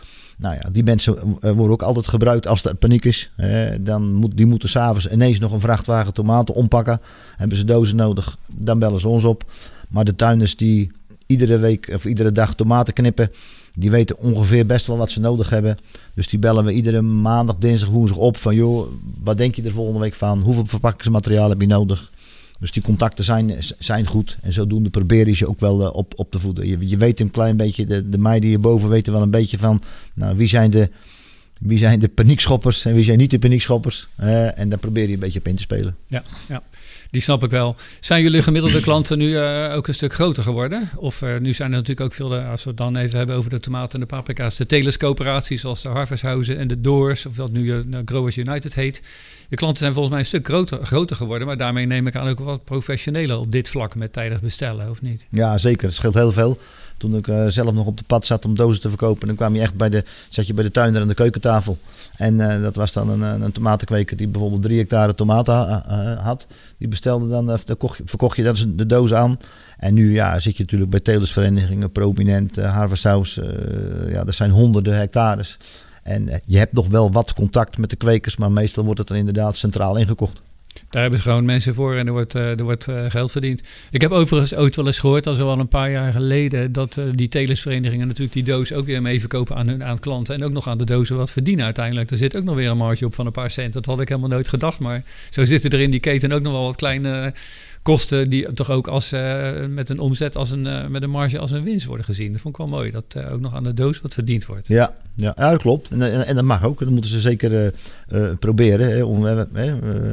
Nou 0.44 0.56
ja, 0.56 0.70
die 0.72 0.84
mensen 0.84 1.38
worden 1.42 1.70
ook 1.70 1.82
altijd 1.82 2.08
gebruikt 2.08 2.48
als 2.48 2.66
er 2.66 2.76
paniek 2.76 3.06
is. 3.06 3.32
dan 3.82 4.14
moet, 4.14 4.38
die 4.38 4.46
moeten 4.46 4.70
s'avonds 4.70 5.10
ineens 5.12 5.40
nog 5.40 5.52
een 5.52 5.60
vrachtwagen 5.60 6.14
tomaten 6.14 6.56
ompakken. 6.56 7.02
Hebben 7.36 7.58
ze 7.58 7.66
dozen 7.66 7.96
nodig, 7.96 8.38
dan 8.58 8.80
bellen 8.80 9.00
ze 9.00 9.08
ons 9.08 9.24
op. 9.24 9.52
Maar 9.90 10.06
de 10.06 10.16
tuinders 10.16 10.56
die 10.56 10.92
iedere 11.26 11.58
week 11.58 11.90
of 11.94 12.06
iedere 12.06 12.32
dag 12.32 12.56
tomaten 12.56 12.94
knippen, 12.94 13.32
die 13.78 13.92
weten 13.92 14.18
ongeveer 14.18 14.66
best 14.66 14.88
wel 14.88 14.98
wat 14.98 15.12
ze 15.12 15.20
nodig 15.20 15.50
hebben. 15.50 15.78
Dus 16.16 16.28
die 16.28 16.40
bellen 16.40 16.66
we 16.66 16.72
iedere 16.72 17.02
maandag, 17.02 17.56
dinsdag, 17.58 17.90
woensdag 17.90 18.18
op 18.18 18.38
van 18.38 18.56
joh, 18.56 18.88
Wat 19.24 19.38
denk 19.38 19.56
je 19.56 19.64
er 19.64 19.72
volgende 19.72 20.00
week 20.00 20.14
van? 20.14 20.42
Hoeveel 20.42 20.66
verpakkingsmateriaal 20.66 21.50
heb 21.50 21.62
je 21.62 21.68
nodig? 21.68 22.12
Dus 22.64 22.72
die 22.72 22.82
contacten 22.82 23.24
zijn, 23.24 23.56
zijn 23.80 24.08
goed. 24.08 24.38
En 24.42 24.54
zodoende 24.54 24.90
probeer 24.90 25.28
je 25.28 25.36
ze 25.36 25.48
ook 25.48 25.60
wel 25.60 25.90
op, 25.90 26.14
op 26.16 26.32
te 26.32 26.40
voeden. 26.40 26.68
Je, 26.68 26.88
je 26.88 26.98
weet 26.98 27.20
een 27.20 27.30
klein 27.30 27.58
beetje, 27.58 27.86
de, 27.86 28.10
de 28.10 28.18
meiden 28.18 28.50
hierboven 28.50 28.90
weten 28.90 29.14
wel 29.14 29.22
een 29.22 29.32
beetje 29.32 29.58
van... 29.58 29.82
Nou, 30.14 30.38
wie 30.38 30.48
zijn 30.48 30.72
de, 30.72 30.90
wie 31.60 31.78
zijn 31.78 32.00
de 32.00 32.08
paniekschoppers 32.08 32.86
en 32.86 32.94
wie 32.94 33.04
zijn 33.04 33.18
niet 33.18 33.32
de 33.32 33.40
paniekschoppers? 33.40 34.08
en 34.56 34.70
daar 34.70 34.80
probeer 34.80 35.08
je 35.08 35.14
een 35.14 35.20
beetje 35.20 35.40
op 35.40 35.48
in 35.48 35.56
te 35.56 35.62
spelen. 35.62 35.96
Ja, 36.08 36.24
ja. 36.48 36.64
Die 37.14 37.22
snap 37.22 37.44
ik 37.44 37.50
wel. 37.50 37.76
Zijn 38.00 38.24
jullie 38.24 38.42
gemiddelde 38.42 38.82
klanten 38.82 39.18
nu 39.18 39.30
uh, 39.30 39.76
ook 39.76 39.88
een 39.88 39.94
stuk 39.94 40.14
groter 40.14 40.44
geworden? 40.44 40.90
Of 40.96 41.22
uh, 41.22 41.38
nu 41.38 41.54
zijn 41.54 41.70
er 41.70 41.76
natuurlijk 41.76 42.06
ook 42.06 42.14
veel, 42.14 42.36
als 42.36 42.64
we 42.64 42.70
het 42.70 42.78
dan 42.78 42.96
even 42.96 43.18
hebben 43.18 43.36
over 43.36 43.50
de 43.50 43.60
tomaten 43.60 43.94
en 43.94 44.00
de 44.00 44.16
paprika's, 44.16 44.56
de 44.56 44.66
telescooperaties 44.66 45.62
zoals 45.62 45.82
de 45.82 45.90
Harvesthausen 45.90 46.58
en 46.58 46.68
de 46.68 46.82
Doors, 46.82 47.26
of 47.26 47.36
wat 47.36 47.52
nu 47.52 47.64
uh, 47.64 48.00
Growers 48.06 48.38
United 48.38 48.76
heet. 48.76 49.02
Je 49.50 49.56
klanten 49.56 49.80
zijn 49.80 49.94
volgens 49.94 50.14
mij 50.14 50.22
een 50.22 50.28
stuk 50.30 50.46
groter, 50.46 50.86
groter 50.86 51.16
geworden, 51.16 51.48
maar 51.48 51.58
daarmee 51.58 51.86
neem 51.86 52.08
ik 52.08 52.16
aan 52.16 52.28
ook 52.28 52.40
wat 52.40 52.64
professioneler 52.64 53.38
op 53.38 53.52
dit 53.52 53.70
vlak 53.70 53.96
met 53.96 54.14
tijdig 54.14 54.42
bestellen, 54.42 54.90
of 54.90 55.02
niet? 55.02 55.26
Ja, 55.30 55.58
zeker. 55.58 55.86
Het 55.86 55.96
scheelt 55.96 56.14
heel 56.14 56.32
veel. 56.32 56.60
Toen 57.04 57.16
ik 57.16 57.28
uh, 57.28 57.46
zelf 57.48 57.74
nog 57.74 57.86
op 57.86 57.98
de 57.98 58.04
pad 58.08 58.26
zat 58.26 58.46
om 58.46 58.56
dozen 58.56 58.82
te 58.82 58.90
verkopen, 58.90 59.28
dan 59.28 59.36
kwam 59.36 59.56
je 59.56 59.62
echt 59.62 59.76
bij 59.76 59.90
de, 59.90 60.04
zat 60.30 60.48
je 60.48 60.54
bij 60.54 60.64
de 60.64 60.72
tuinder 60.72 61.02
aan 61.02 61.08
de 61.08 61.14
keukentafel. 61.14 61.78
En 62.18 62.34
uh, 62.34 62.62
dat 62.62 62.76
was 62.76 62.94
dan 62.94 63.10
een, 63.10 63.42
een 63.42 63.52
tomatenkweker 63.52 64.18
die 64.18 64.28
bijvoorbeeld 64.28 64.62
drie 64.62 64.78
hectare 64.78 65.16
tomaten 65.16 65.56
had. 66.22 66.48
Die 66.78 66.88
bestelde 66.88 67.28
dan, 67.28 67.50
uh, 67.50 67.58
kocht, 67.78 68.00
verkocht 68.06 68.36
je 68.36 68.44
dat 68.44 68.66
de 68.76 68.86
doos 68.86 69.14
aan. 69.14 69.38
En 69.78 69.94
nu 69.94 70.14
ja, 70.14 70.40
zit 70.40 70.58
je 70.58 70.64
natuurlijk 70.64 70.92
bij 70.92 71.00
telersverenigingen, 71.00 71.92
prominent, 71.92 72.58
uh, 72.58 72.92
ja, 74.10 74.26
er 74.26 74.34
zijn 74.34 74.52
honderden 74.52 74.98
hectares. 74.98 75.58
En 76.04 76.42
je 76.46 76.58
hebt 76.58 76.74
nog 76.74 76.88
wel 76.88 77.12
wat 77.12 77.34
contact 77.34 77.78
met 77.78 77.90
de 77.90 77.96
kwekers, 77.96 78.38
maar 78.38 78.52
meestal 78.52 78.84
wordt 78.84 79.00
het 79.00 79.10
er 79.10 79.16
inderdaad 79.16 79.56
centraal 79.56 79.98
ingekocht. 79.98 80.42
Daar 80.90 81.02
hebben 81.02 81.20
ze 81.20 81.26
gewoon 81.30 81.46
mensen 81.46 81.74
voor 81.76 81.96
en 81.96 82.08
er 82.08 82.14
wordt, 82.14 82.36
uh, 82.36 82.60
er 82.60 82.64
wordt 82.64 82.88
uh, 82.88 83.06
geld 83.08 83.32
verdiend. 83.32 83.62
Ik 83.92 84.02
heb 84.02 84.12
overigens 84.12 84.56
ooit 84.56 84.76
wel 84.76 84.86
eens 84.86 85.00
gehoord, 85.00 85.28
al 85.28 85.34
zo 85.34 85.50
al 85.50 85.60
een 85.60 85.68
paar 85.68 85.92
jaar 85.92 86.12
geleden, 86.12 86.72
dat 86.72 86.98
uh, 86.98 87.06
die 87.14 87.30
telersverenigingen 87.30 88.08
natuurlijk 88.08 88.34
die 88.34 88.44
doos 88.44 88.74
ook 88.74 88.86
weer 88.86 89.02
mee 89.02 89.20
verkopen 89.20 89.56
aan 89.56 89.68
hun 89.68 89.84
aan 89.84 90.00
klanten. 90.00 90.36
En 90.36 90.44
ook 90.44 90.52
nog 90.52 90.68
aan 90.68 90.78
de 90.78 90.86
dozen 90.86 91.18
wat 91.18 91.32
verdienen 91.32 91.66
uiteindelijk. 91.66 92.12
Er 92.12 92.18
zit 92.18 92.38
ook 92.38 92.44
nog 92.44 92.56
weer 92.56 92.70
een 92.70 92.78
marge 92.78 93.06
op 93.06 93.16
van 93.16 93.26
een 93.26 93.32
paar 93.32 93.52
cent. 93.52 93.74
Dat 93.74 93.86
had 93.86 94.02
ik 94.02 94.08
helemaal 94.08 94.30
nooit 94.30 94.48
gedacht. 94.48 94.80
Maar 94.80 95.04
zo 95.30 95.46
zitten 95.46 95.70
er 95.72 95.82
in 95.82 95.92
die 95.92 96.00
keten 96.00 96.32
ook 96.32 96.42
nog 96.42 96.54
wel 96.54 96.64
wat 96.64 96.76
kleine 96.76 97.34
kosten 97.84 98.30
die 98.30 98.54
toch 98.54 98.70
ook 98.70 98.88
als, 98.88 99.14
uh, 99.14 99.66
met 99.66 99.90
een 99.90 100.00
omzet 100.00 100.36
als 100.36 100.52
een, 100.52 100.66
uh, 100.66 100.88
met 100.88 101.04
een 101.04 101.10
marge 101.10 101.40
als 101.40 101.52
een 101.52 101.64
winst 101.64 101.86
worden 101.86 102.06
gezien. 102.06 102.32
Dat 102.32 102.42
vond 102.42 102.54
ik 102.54 102.60
wel 102.60 102.70
mooi, 102.70 102.92
dat 102.92 103.04
uh, 103.18 103.32
ook 103.32 103.40
nog 103.40 103.54
aan 103.54 103.64
de 103.64 103.74
doos 103.74 104.02
wat 104.02 104.14
verdiend 104.14 104.46
wordt. 104.46 104.68
Ja, 104.68 104.96
ja, 105.16 105.34
ja 105.38 105.50
dat 105.50 105.62
klopt. 105.62 105.90
En, 105.90 106.02
en, 106.02 106.26
en, 106.26 106.36
dat 106.36 106.44
mag 106.44 106.64
ook. 106.64 106.80
Dat 106.80 106.90
moeten 106.90 107.12
ze 107.12 107.20
zeker 107.20 107.74
proberen. 108.40 108.90
Hè. 108.90 109.04
Om, 109.04 109.26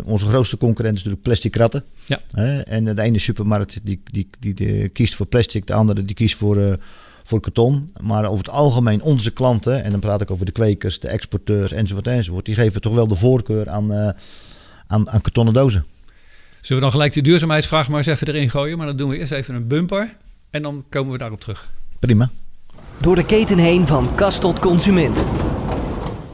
onze 0.04 0.26
grootste 0.26 0.56
concurrent 0.56 0.96
is 0.96 1.02
natuurlijk 1.02 1.28
plastic 1.28 1.50
kratten. 1.50 1.85
Ja. 2.04 2.20
en 2.64 2.85
de 2.85 3.02
ene 3.02 3.18
supermarkt 3.18 3.80
die, 3.83 4.00
die, 4.04 4.28
die, 4.40 4.54
die, 4.54 4.88
kiest 4.88 5.14
voor 5.14 5.26
plastic, 5.26 5.66
de 5.66 5.74
andere 5.74 6.02
die 6.02 6.14
kiest 6.14 6.37
voor 6.37 6.78
voor 7.22 7.40
karton. 7.40 7.92
Maar 8.00 8.24
over 8.24 8.44
het 8.44 8.54
algemeen 8.54 9.02
onze 9.02 9.30
klanten, 9.30 9.85
en 9.85 9.90
dan 9.90 10.00
praat 10.00 10.20
ik 10.20 10.30
over 10.30 10.46
de 10.46 10.52
kwekers, 10.52 11.00
de 11.00 11.09
exporteurs 11.09 11.72
enzovoort 11.72 12.06
enzovoort, 12.06 12.44
die 12.44 12.54
geven 12.54 12.80
toch 12.80 12.94
wel 12.94 13.09
de 13.09 13.14
voorkeur 13.14 13.68
aan, 13.68 13.92
uh, 13.92 14.09
aan, 14.87 15.11
aan 15.11 15.20
kartonnen 15.20 15.54
dozen. 15.54 15.85
Zullen 16.61 16.83
we 16.83 16.88
dan 16.88 16.90
gelijk 16.90 17.12
de 17.12 17.20
duurzaamheidsvraag 17.20 17.88
maar 17.88 17.99
eens 17.99 18.07
even 18.07 18.27
erin 18.27 18.51
gooien? 18.51 18.77
Maar 18.79 18.87
dan 18.87 18.96
doen 18.96 19.09
we 19.09 19.18
eerst 19.18 19.33
even 19.33 19.55
een 19.55 19.66
bumper 19.66 20.16
en 20.51 20.62
dan 20.62 20.85
komen 20.88 21.12
we 21.12 21.18
daarop 21.18 21.40
terug. 21.40 21.70
Prima. 21.99 22.31
Door 23.01 23.14
de 23.14 23.27
keten 23.27 23.59
heen 23.59 23.87
van 23.87 24.14
kast 24.14 24.40
tot 24.40 24.59
consument. 24.59 25.27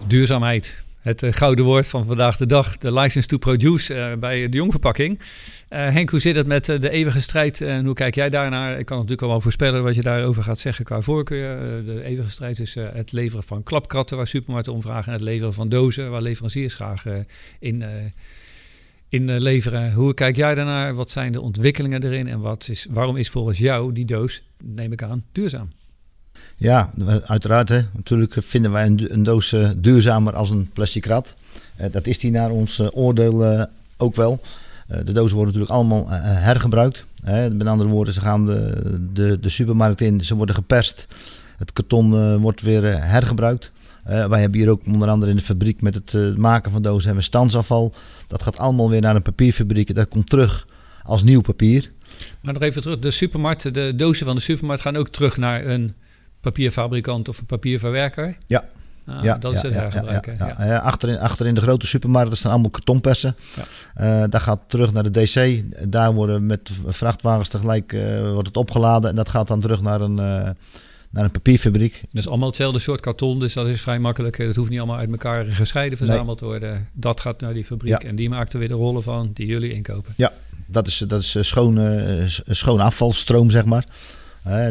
Duurzaamheid. 0.07 0.85
Het 1.01 1.23
uh, 1.23 1.33
gouden 1.33 1.65
woord 1.65 1.89
van 1.89 2.05
vandaag 2.05 2.37
de 2.37 2.47
dag. 2.47 2.77
De 2.77 2.93
license 2.93 3.29
to 3.29 3.39
produce 3.39 3.95
uh, 3.95 4.13
bij 4.19 4.49
de 4.49 4.57
jongverpakking. 4.57 5.19
Uh, 5.19 5.25
Henk, 5.69 6.11
hoe 6.11 6.21
zit 6.21 6.37
het 6.37 6.47
met 6.47 6.65
de 6.65 6.91
eeuwige 6.91 7.21
strijd 7.21 7.61
en 7.61 7.85
hoe 7.85 7.95
kijk 7.95 8.15
jij 8.15 8.31
daarnaar? 8.31 8.79
Ik 8.79 8.87
kan 8.87 8.97
natuurlijk 8.97 9.23
al 9.23 9.29
wel 9.29 9.41
voorspellen 9.41 9.83
wat 9.83 9.95
je 9.95 10.03
daarover 10.03 10.43
gaat 10.43 10.61
zeggen 10.61 10.85
qua 10.85 11.01
voorkeur. 11.01 11.85
de 11.85 12.03
eeuwige 12.03 12.31
strijd 12.31 12.59
is 12.59 12.75
het 12.75 13.13
leveren 13.13 13.45
van 13.45 13.63
klapkratten 13.63 14.17
waar 14.17 14.27
supermarkten 14.27 14.73
om 14.73 14.83
vragen... 14.83 15.07
en 15.07 15.13
het 15.13 15.23
leveren 15.23 15.55
van 15.55 15.69
dozen 15.69 16.11
waar 16.11 16.23
leveranciers 16.23 16.75
graag 16.75 17.05
in 17.59 17.85
in 19.17 19.29
uh, 19.29 19.41
leveren. 19.41 19.93
Hoe 19.93 20.15
kijk 20.15 20.37
jij 20.37 20.55
daarnaar? 20.55 20.95
Wat 20.95 21.11
zijn 21.11 21.33
de 21.33 21.41
ontwikkelingen 21.41 22.03
erin? 22.03 22.29
En 22.29 22.41
wat 22.41 22.69
is, 22.69 22.87
waarom 22.91 23.17
is 23.17 23.31
volgens 23.31 23.59
jou 23.59 23.93
die 23.93 24.05
doos, 24.05 24.43
neem 24.65 24.93
ik 24.93 25.03
aan, 25.03 25.25
duurzaam? 25.33 25.69
Ja, 26.57 26.91
uiteraard. 27.25 27.69
Natuurlijk 27.95 28.37
vinden 28.39 28.73
wij 28.73 28.87
een, 28.87 29.13
een 29.13 29.23
doos 29.23 29.53
uh, 29.53 29.71
duurzamer 29.77 30.35
als 30.35 30.51
een 30.51 30.71
plastic 30.73 31.07
rat. 31.07 31.35
Uh, 31.81 31.87
dat 31.91 32.07
is 32.07 32.19
die 32.19 32.31
naar 32.31 32.51
ons 32.51 32.81
oordeel 32.93 33.67
ook 33.97 34.17
wel. 34.17 34.41
de 34.87 35.13
dozen 35.13 35.37
worden 35.37 35.55
natuurlijk 35.55 35.73
allemaal 35.73 36.09
hergebruikt. 36.21 37.05
Hè. 37.25 37.51
Met 37.51 37.67
andere 37.67 37.91
woorden, 37.91 38.15
ze 38.15 38.21
gaan 38.21 38.47
de, 38.47 39.09
de, 39.13 39.41
de 39.41 39.49
supermarkt 39.49 40.01
in, 40.01 40.21
ze 40.21 40.35
worden 40.35 40.55
geperst. 40.55 41.07
Het 41.57 41.73
karton 41.73 42.39
wordt 42.41 42.63
weer 42.63 42.83
hergebruikt. 43.03 43.73
Uh, 44.09 44.27
wij 44.27 44.41
hebben 44.41 44.61
hier 44.61 44.71
ook 44.71 44.87
onder 44.87 45.09
andere 45.09 45.31
in 45.31 45.37
de 45.37 45.43
fabriek 45.43 45.83
met 45.83 45.95
het 45.95 46.13
uh, 46.13 46.35
maken 46.35 46.71
van 46.71 46.83
dozen 46.83 47.05
hebben 47.05 47.21
we 47.21 47.29
standsafval. 47.29 47.95
Dat 48.27 48.43
gaat 48.43 48.59
allemaal 48.59 48.91
weer 48.91 49.01
naar 49.01 49.17
een 49.17 49.23
papierfabriek. 49.23 49.95
Dat 49.95 50.09
komt 50.09 50.31
terug 50.31 50.67
als 51.03 51.23
nieuw 51.23 51.41
papier. 51.41 51.93
Maar 52.41 52.53
nog 52.53 52.63
even 52.63 52.83
terug. 52.83 52.99
De 52.99 53.11
supermarkt, 53.11 53.75
de 53.75 53.95
dozen 53.97 54.27
van 54.27 54.35
de 54.35 54.43
supermarkt 54.43 54.83
gaan 54.83 54.97
ook 54.97 55.09
terug 55.09 55.37
naar 55.37 55.67
een 55.67 55.95
papierfabrikant 56.41 57.29
of 57.29 57.39
een 57.39 57.47
papierverwerker. 57.47 58.37
Ja. 58.47 58.65
Ah, 59.07 59.25
ja, 59.25 59.39
dat 59.39 59.53
is 59.53 59.63
het 59.63 59.73
hergebruiken. 59.73 60.37
Ja, 60.39 60.65
ja, 60.65 60.79
achterin, 60.79 61.19
achterin 61.19 61.55
de 61.55 61.61
grote 61.61 61.87
supermarkten 61.87 62.37
staan 62.37 62.53
allemaal 62.53 62.71
kartonpersen. 62.71 63.37
Uh, 64.01 64.25
daar 64.29 64.41
gaat 64.41 64.61
terug 64.67 64.93
naar 64.93 65.11
de 65.11 65.23
DC. 65.23 65.63
Daar 65.91 66.15
worden 66.15 66.47
met 66.47 66.71
vrachtwagens 66.87 67.49
tegelijk 67.49 67.97
wordt 68.33 68.49
het 68.49 68.57
opgeladen. 68.57 69.11
En 69.11 69.17
dat 69.17 69.29
gaat 69.29 69.49
dan 69.49 69.61
terug 69.61 69.83
naar 69.83 70.01
een 70.01 70.57
naar 71.17 71.25
een 71.25 71.31
papierfabriek. 71.31 72.01
Dat 72.01 72.23
is 72.23 72.29
allemaal 72.29 72.49
hetzelfde 72.49 72.79
soort 72.79 73.01
karton, 73.01 73.41
dus 73.41 73.53
dat 73.53 73.67
is 73.67 73.81
vrij 73.81 73.99
makkelijk. 73.99 74.39
Het 74.39 74.57
hoeft 74.57 74.71
niet 74.71 74.79
allemaal 74.79 74.99
uit 74.99 75.11
elkaar 75.11 75.45
gescheiden 75.45 75.99
verzameld 75.99 76.39
te 76.39 76.45
worden. 76.45 76.89
Dat 76.93 77.21
gaat 77.21 77.41
naar 77.41 77.55
die 77.55 77.65
fabriek 77.65 78.03
en 78.03 78.17
die 78.17 78.29
maakt 78.29 78.53
er 78.53 78.59
weer 78.59 78.69
de 78.69 78.75
rollen 78.75 79.03
van 79.03 79.31
die 79.35 79.47
jullie 79.47 79.73
inkopen. 79.73 80.13
Ja, 80.17 80.33
dat 80.67 80.87
is, 80.87 81.05
dat 81.09 81.21
is 81.21 81.35
eh, 81.35 81.43
schoon, 81.43 81.79
uh, 81.79 82.25
schoon 82.47 82.81
afvalstroom, 82.81 83.51
zeg 83.51 83.65
maar. 83.65 83.85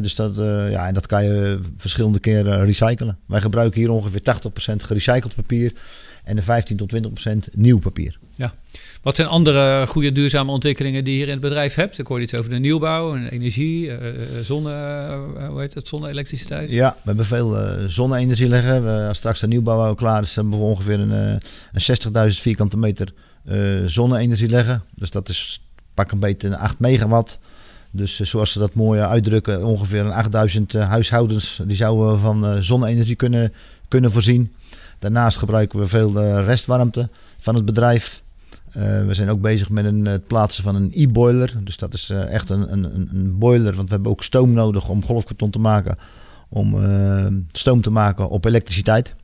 Dus 0.02 0.16
dat, 0.16 0.38
uh, 0.38 0.72
ja, 0.72 0.88
en 0.88 0.94
dat 0.94 1.08
kan 1.08 1.24
je 1.24 1.60
verschillende 1.78 2.20
keren 2.20 2.66
recyclen. 2.66 3.18
Wij 3.26 3.42
gebruiken 3.42 3.82
hier 3.82 3.90
ongeveer 3.90 4.22
80% 4.22 4.76
gerecycled 4.76 5.36
papier 5.36 5.74
en 6.24 6.36
de 6.36 6.42
15 6.42 6.78
tot 6.78 6.96
20% 6.96 7.38
nieuw 7.58 7.80
papier. 7.80 8.20
Ja. 8.36 8.54
Wat 9.06 9.16
zijn 9.16 9.28
andere 9.28 9.86
goede 9.88 10.12
duurzame 10.12 10.52
ontwikkelingen 10.52 11.04
die 11.04 11.14
je 11.14 11.18
hier 11.18 11.28
in 11.28 11.34
het 11.34 11.42
bedrijf 11.42 11.76
hebt? 11.76 12.00
Ik 12.00 12.08
hoorde 12.08 12.24
iets 12.24 12.34
over 12.34 12.50
de 12.50 12.60
nieuwbouw, 12.60 13.16
energie, 13.16 13.88
uh, 13.88 13.98
zonne, 14.42 14.72
uh, 15.38 15.48
hoe 15.48 15.60
heet 15.60 15.74
het, 15.74 15.88
zonne-elektriciteit. 15.88 16.70
Ja, 16.70 16.92
we 16.92 17.02
hebben 17.04 17.26
veel 17.26 17.58
zonne-energie 17.88 18.48
liggen. 18.48 18.84
We, 18.84 19.08
als 19.08 19.18
straks 19.18 19.40
de 19.40 19.48
nieuwbouw 19.48 19.94
klaar 19.94 20.22
is, 20.22 20.36
hebben 20.36 20.60
we 20.60 20.66
ongeveer 20.66 21.00
een, 21.00 21.10
een 21.10 22.32
60.000 22.32 22.40
vierkante 22.40 22.78
meter 22.78 23.14
zonne-energie 23.86 24.50
leggen. 24.50 24.84
Dus 24.96 25.10
dat 25.10 25.30
is 25.30 25.62
pak 25.94 26.12
een 26.12 26.20
beetje 26.20 26.48
een 26.48 26.58
8 26.58 26.80
megawatt. 26.80 27.40
Dus 27.92 28.20
zoals 28.20 28.52
ze 28.52 28.60
dat 28.60 28.74
mooi 28.74 29.02
uitdrukken, 29.02 29.64
ongeveer 29.64 30.06
een 30.06 30.12
8000 30.12 30.74
huishoudens 30.74 31.62
die 31.66 31.78
zouden 31.78 32.20
van 32.20 32.64
zonne-energie 32.64 33.16
kunnen, 33.16 33.54
kunnen 33.88 34.12
voorzien. 34.12 34.54
Daarnaast 35.00 35.38
gebruiken 35.38 35.80
we 35.80 35.88
veel 35.88 36.42
restwarmte 36.44 37.10
van 37.40 37.56
het 37.56 37.66
bedrijf. 37.66 38.24
Uh, 38.78 39.06
we 39.06 39.14
zijn 39.14 39.30
ook 39.30 39.42
bezig 39.42 39.70
met 39.70 39.86
een, 39.86 40.06
het 40.06 40.28
plaatsen 40.28 40.64
van 40.64 40.76
een 40.76 40.92
e-boiler. 40.94 41.54
Dus 41.64 41.78
dat 41.78 41.94
is 41.94 42.10
uh, 42.10 42.34
echt 42.34 42.50
een, 42.50 42.72
een, 42.72 43.10
een 43.14 43.38
boiler, 43.38 43.76
want 43.76 43.88
we 43.88 43.94
hebben 43.94 44.12
ook 44.12 44.24
stoom 44.24 44.54
nodig 44.54 44.90
om 44.90 45.06
golfkarton 45.06 45.50
te 45.50 45.60
maken. 45.60 45.98
Om 46.50 46.84
uh, 46.84 47.26
stoom 47.52 47.82
te 47.82 47.90
maken 47.90 48.30
op 48.30 48.46
elektriciteit. 48.46 49.16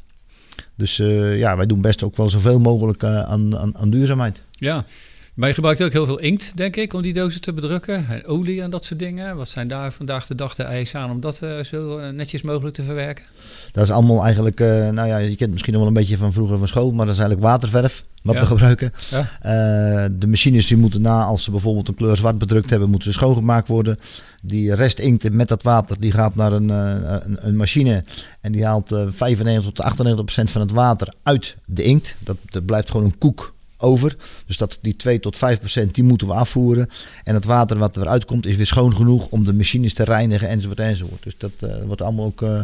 Dus 0.75 0.97
ja, 1.35 1.57
wij 1.57 1.65
doen 1.65 1.81
best 1.81 2.03
ook 2.03 2.15
wel 2.15 2.29
zoveel 2.29 2.59
mogelijk 2.59 3.03
aan, 3.03 3.57
aan, 3.57 3.77
aan 3.77 3.89
duurzaamheid. 3.89 4.43
Ja, 4.51 4.85
maar 5.34 5.48
je 5.48 5.54
gebruikt 5.54 5.84
ook 5.84 5.91
heel 5.91 6.06
veel 6.06 6.20
inkt, 6.20 6.52
denk 6.56 6.76
ik, 6.76 6.94
om 6.94 7.02
die 7.02 7.13
dozen 7.13 7.41
te 7.41 7.54
bedrukken. 7.54 8.08
En 8.10 8.26
olie 8.26 8.62
en 8.62 8.70
dat 8.70 8.86
soort 8.86 9.00
dingen. 9.00 9.36
Wat 9.36 9.50
zijn 9.50 9.67
daar 9.67 9.91
vandaag 9.91 10.28
de 10.28 10.36
dag 10.36 10.56
de 10.56 10.63
eisen 10.63 11.00
aan 11.00 11.12
om 11.12 11.20
dat 11.20 11.41
uh, 11.44 11.63
zo 11.63 11.98
eh, 11.98 12.10
netjes 12.10 12.41
mogelijk 12.41 12.76
te 12.76 12.84
verwerken? 12.84 13.26
Dat 13.72 13.84
is 13.84 13.91
allemaal 13.91 14.24
eigenlijk, 14.24 14.60
uh, 14.60 14.89
nou 14.89 15.08
ja, 15.08 15.17
je 15.17 15.36
kent 15.36 15.52
misschien 15.52 15.74
nog 15.74 15.82
wel 15.82 15.91
een 15.91 15.98
beetje 15.98 16.17
van 16.17 16.34
vroeger 16.34 16.58
van 16.58 16.67
school, 16.67 16.91
maar 16.91 17.06
dat 17.06 17.15
is 17.15 17.22
eigenlijk 17.22 17.50
waterverf 17.50 18.04
wat 18.22 18.39
we 18.39 18.46
gebruiken. 18.46 18.94
Ja. 19.10 19.20
Uh, 19.20 20.10
de 20.12 20.28
machines 20.28 20.67
die 20.67 20.78
moeten 20.78 21.02
na, 21.02 21.24
als 21.24 21.44
ze 21.44 21.52
bijvoorbeeld 21.52 21.88
een 21.88 21.96
kleur 21.96 22.17
zwart 22.17 22.38
bedrukt 22.38 22.70
hebben, 22.70 22.89
moeten 22.89 23.12
ze 23.12 23.17
schoongemaakt 23.17 23.67
worden. 23.67 23.98
Die 24.44 24.76
rest 24.76 25.00
inkt 25.00 25.32
met 25.32 25.48
dat 25.48 25.63
water, 25.63 26.00
die 26.00 26.12
gaat 26.12 26.36
naar 26.36 26.54
een, 26.54 26.70
een, 26.70 27.48
een 27.48 27.56
machine 27.56 28.04
en 28.41 28.52
die 28.52 28.65
haalt 28.65 28.96
95 29.10 29.63
tot 29.63 29.86
98 29.86 30.26
procent 30.26 30.52
van 30.52 30.62
het 30.62 30.72
water 30.72 31.13
uit 31.24 31.58
de 31.65 31.84
inkt. 31.84 32.15
Dat, 32.20 32.38
dat 32.46 32.65
blijft 32.65 32.89
gewoon 32.89 33.06
een 33.06 33.17
koek 33.17 33.54
over. 33.82 34.15
Dus 34.46 34.58
dat 34.58 34.78
die 34.82 34.96
2 34.96 35.20
tot 35.20 35.38
5 35.38 35.60
procent, 35.60 35.96
die 35.96 36.04
moeten 36.04 36.28
we 36.28 36.34
afvoeren. 36.34 36.89
En 37.24 37.34
het 37.34 37.46
water 37.46 37.78
wat 37.78 37.98
eruit 37.98 38.26
komt 38.26 38.46
is 38.46 38.56
weer 38.56 38.65
schoon 38.65 38.96
genoeg 38.96 39.28
om 39.30 39.46
de 39.46 39.54
machines 39.54 39.94
te 39.94 40.04
reinigen 40.04 40.50
enzovoort 40.50 40.80
enzovoort. 40.80 41.24
Dus 41.24 41.38
dat 41.38 41.52
uh, 41.63 41.70
wordt 41.86 42.02
allemaal 42.02 42.26
ook 42.26 42.41
uh, 42.41 42.62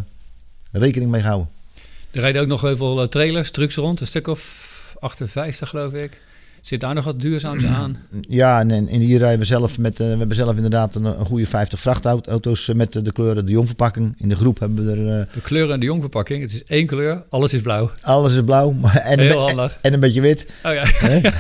rekening 0.72 1.12
mee 1.12 1.22
gehouden. 1.22 1.50
Er 2.12 2.22
rijden 2.22 2.42
ook 2.42 2.48
nog 2.48 2.62
heel 2.62 2.78
veel 2.78 3.02
eh, 3.02 3.08
trailers, 3.08 3.52
trucks 3.52 3.76
rond, 3.76 4.02
een 4.02 4.08
stuk 4.08 4.28
of 4.28 4.96
58 5.00 5.70
geloof 5.70 5.94
ik. 5.94 6.22
Zit 6.68 6.80
daar 6.80 6.94
nog 6.94 7.06
wat 7.06 7.22
duurzaams 7.22 7.66
aan? 7.66 7.96
Ja, 8.30 8.60
en, 8.60 8.72
en 8.72 9.00
hier 9.00 9.18
rijden 9.18 9.40
we 9.40 9.46
zelf 9.46 9.78
met, 9.78 10.00
uh, 10.00 10.12
we 10.12 10.18
hebben 10.18 10.36
zelf 10.36 10.56
inderdaad 10.56 10.96
een, 10.96 11.06
een 11.06 11.26
goede 11.26 11.46
50 11.46 11.80
vrachtauto's 11.80 12.72
met 12.76 12.94
de 12.94 13.12
kleuren 13.12 13.46
de 13.46 13.52
jongverpakking. 13.52 14.16
In 14.18 14.30
de 14.30 14.36
groep 14.36 14.60
hebben 14.60 14.86
we 14.86 14.92
er... 14.92 15.20
Uh, 15.20 15.34
de 15.34 15.42
kleuren 15.42 15.74
en 15.74 15.80
de 15.80 15.86
jongverpakking, 15.86 16.42
het 16.42 16.54
is 16.54 16.64
één 16.64 16.86
kleur, 16.86 17.24
alles 17.30 17.54
is 17.54 17.62
blauw. 17.62 17.92
Alles 18.02 18.34
is 18.34 18.42
blauw 18.42 18.72
maar, 18.82 18.96
en, 18.96 19.20
Heel 19.20 19.30
een, 19.30 19.38
handig. 19.38 19.78
en 19.82 19.94
een 19.94 20.00
beetje 20.00 20.22
wit. 20.22 20.46
Oh 20.64 20.74
ja, 20.74 20.84
ja 21.22 21.34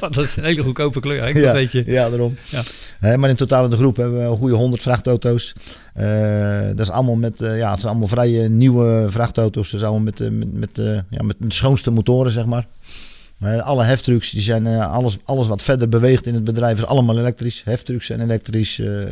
dat 0.10 0.16
is 0.16 0.36
een 0.36 0.44
hele 0.44 0.62
goedkope 0.62 1.00
kleur. 1.00 1.28
Ik 1.28 1.36
ja, 1.36 1.52
weet 1.52 1.72
je. 1.72 1.82
ja, 1.86 2.08
daarom. 2.08 2.36
Ja. 3.00 3.16
maar 3.16 3.30
in 3.30 3.36
totaal 3.36 3.64
in 3.64 3.70
de 3.70 3.76
groep 3.76 3.96
hebben 3.96 4.18
we 4.18 4.24
een 4.24 4.36
goede 4.36 4.54
100 4.54 4.82
vrachtauto's. 4.82 5.52
Uh, 6.00 6.66
dat 6.66 6.80
is 6.80 6.90
allemaal 6.90 7.16
met, 7.16 7.38
ja, 7.38 7.70
het 7.70 7.78
zijn 7.78 7.90
allemaal 7.90 8.08
vrij 8.08 8.48
nieuwe 8.48 9.06
vrachtauto's. 9.08 9.70
Dat 9.70 9.80
is 9.80 9.86
allemaal 9.86 10.04
met, 10.04 10.18
met, 10.32 10.52
met, 10.52 10.70
ja, 11.10 11.22
met, 11.22 11.38
met 11.38 11.48
de 11.48 11.54
schoonste 11.54 11.90
motoren, 11.90 12.32
zeg 12.32 12.44
maar. 12.46 12.66
Alle 13.44 13.84
heftrucks, 13.84 14.30
die 14.30 14.40
zijn, 14.40 14.66
uh, 14.66 14.92
alles, 14.92 15.16
alles 15.24 15.46
wat 15.46 15.62
verder 15.62 15.88
beweegt 15.88 16.26
in 16.26 16.34
het 16.34 16.44
bedrijf 16.44 16.78
is 16.78 16.84
allemaal 16.84 17.18
elektrisch. 17.18 17.62
Heftrucks 17.64 18.06
zijn 18.06 18.20
elektrisch. 18.20 18.78
Uh, 18.78 19.04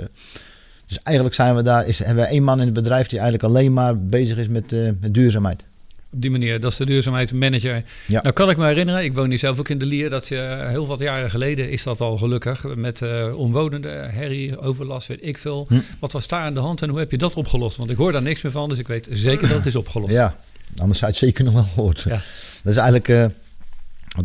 dus 0.86 1.02
eigenlijk 1.02 1.36
zijn 1.36 1.54
we 1.54 1.62
daar, 1.62 1.86
is, 1.86 1.98
hebben 1.98 2.24
we 2.24 2.30
één 2.30 2.42
man 2.42 2.58
in 2.58 2.64
het 2.64 2.74
bedrijf 2.74 3.06
die 3.06 3.18
eigenlijk 3.18 3.48
alleen 3.48 3.72
maar 3.72 3.98
bezig 3.98 4.36
is 4.36 4.48
met, 4.48 4.70
met 5.00 5.14
duurzaamheid. 5.14 5.64
Op 6.12 6.22
die 6.22 6.30
manier, 6.30 6.60
dat 6.60 6.70
is 6.70 6.76
de 6.76 6.86
duurzaamheidsmanager. 6.86 7.82
Ja. 8.06 8.22
Nou 8.22 8.34
kan 8.34 8.50
ik 8.50 8.56
me 8.56 8.66
herinneren, 8.66 9.04
ik 9.04 9.14
woon 9.14 9.28
hier 9.28 9.38
zelf 9.38 9.58
ook 9.58 9.68
in 9.68 9.78
de 9.78 9.86
Lier, 9.86 10.10
dat 10.10 10.28
je 10.28 10.64
heel 10.66 10.86
wat 10.86 11.00
jaren 11.00 11.30
geleden 11.30 11.70
is 11.70 11.82
dat 11.82 12.00
al 12.00 12.18
gelukkig. 12.18 12.64
Met 12.74 13.00
uh, 13.00 13.36
omwonenden, 13.36 14.10
herrie, 14.10 14.58
overlast, 14.58 15.08
weet 15.08 15.18
ik 15.22 15.38
veel. 15.38 15.66
Hm. 15.68 15.78
Wat 15.98 16.12
was 16.12 16.28
daar 16.28 16.40
aan 16.40 16.54
de 16.54 16.60
hand 16.60 16.82
en 16.82 16.88
hoe 16.88 16.98
heb 16.98 17.10
je 17.10 17.18
dat 17.18 17.34
opgelost? 17.34 17.76
Want 17.76 17.90
ik 17.90 17.96
hoor 17.96 18.12
daar 18.12 18.22
niks 18.22 18.42
meer 18.42 18.52
van, 18.52 18.68
dus 18.68 18.78
ik 18.78 18.88
weet 18.88 19.08
zeker 19.10 19.48
dat 19.48 19.56
het 19.56 19.66
is 19.66 19.76
opgelost. 19.76 20.12
Ja, 20.12 20.36
anders 20.76 20.98
zou 20.98 21.12
je 21.12 21.18
het 21.18 21.26
zeker 21.26 21.44
nog 21.44 21.54
wel 21.54 21.62
gehoord. 21.74 22.00
Ja. 22.00 22.20
Dat 22.62 22.72
is 22.72 22.76
eigenlijk... 22.76 23.32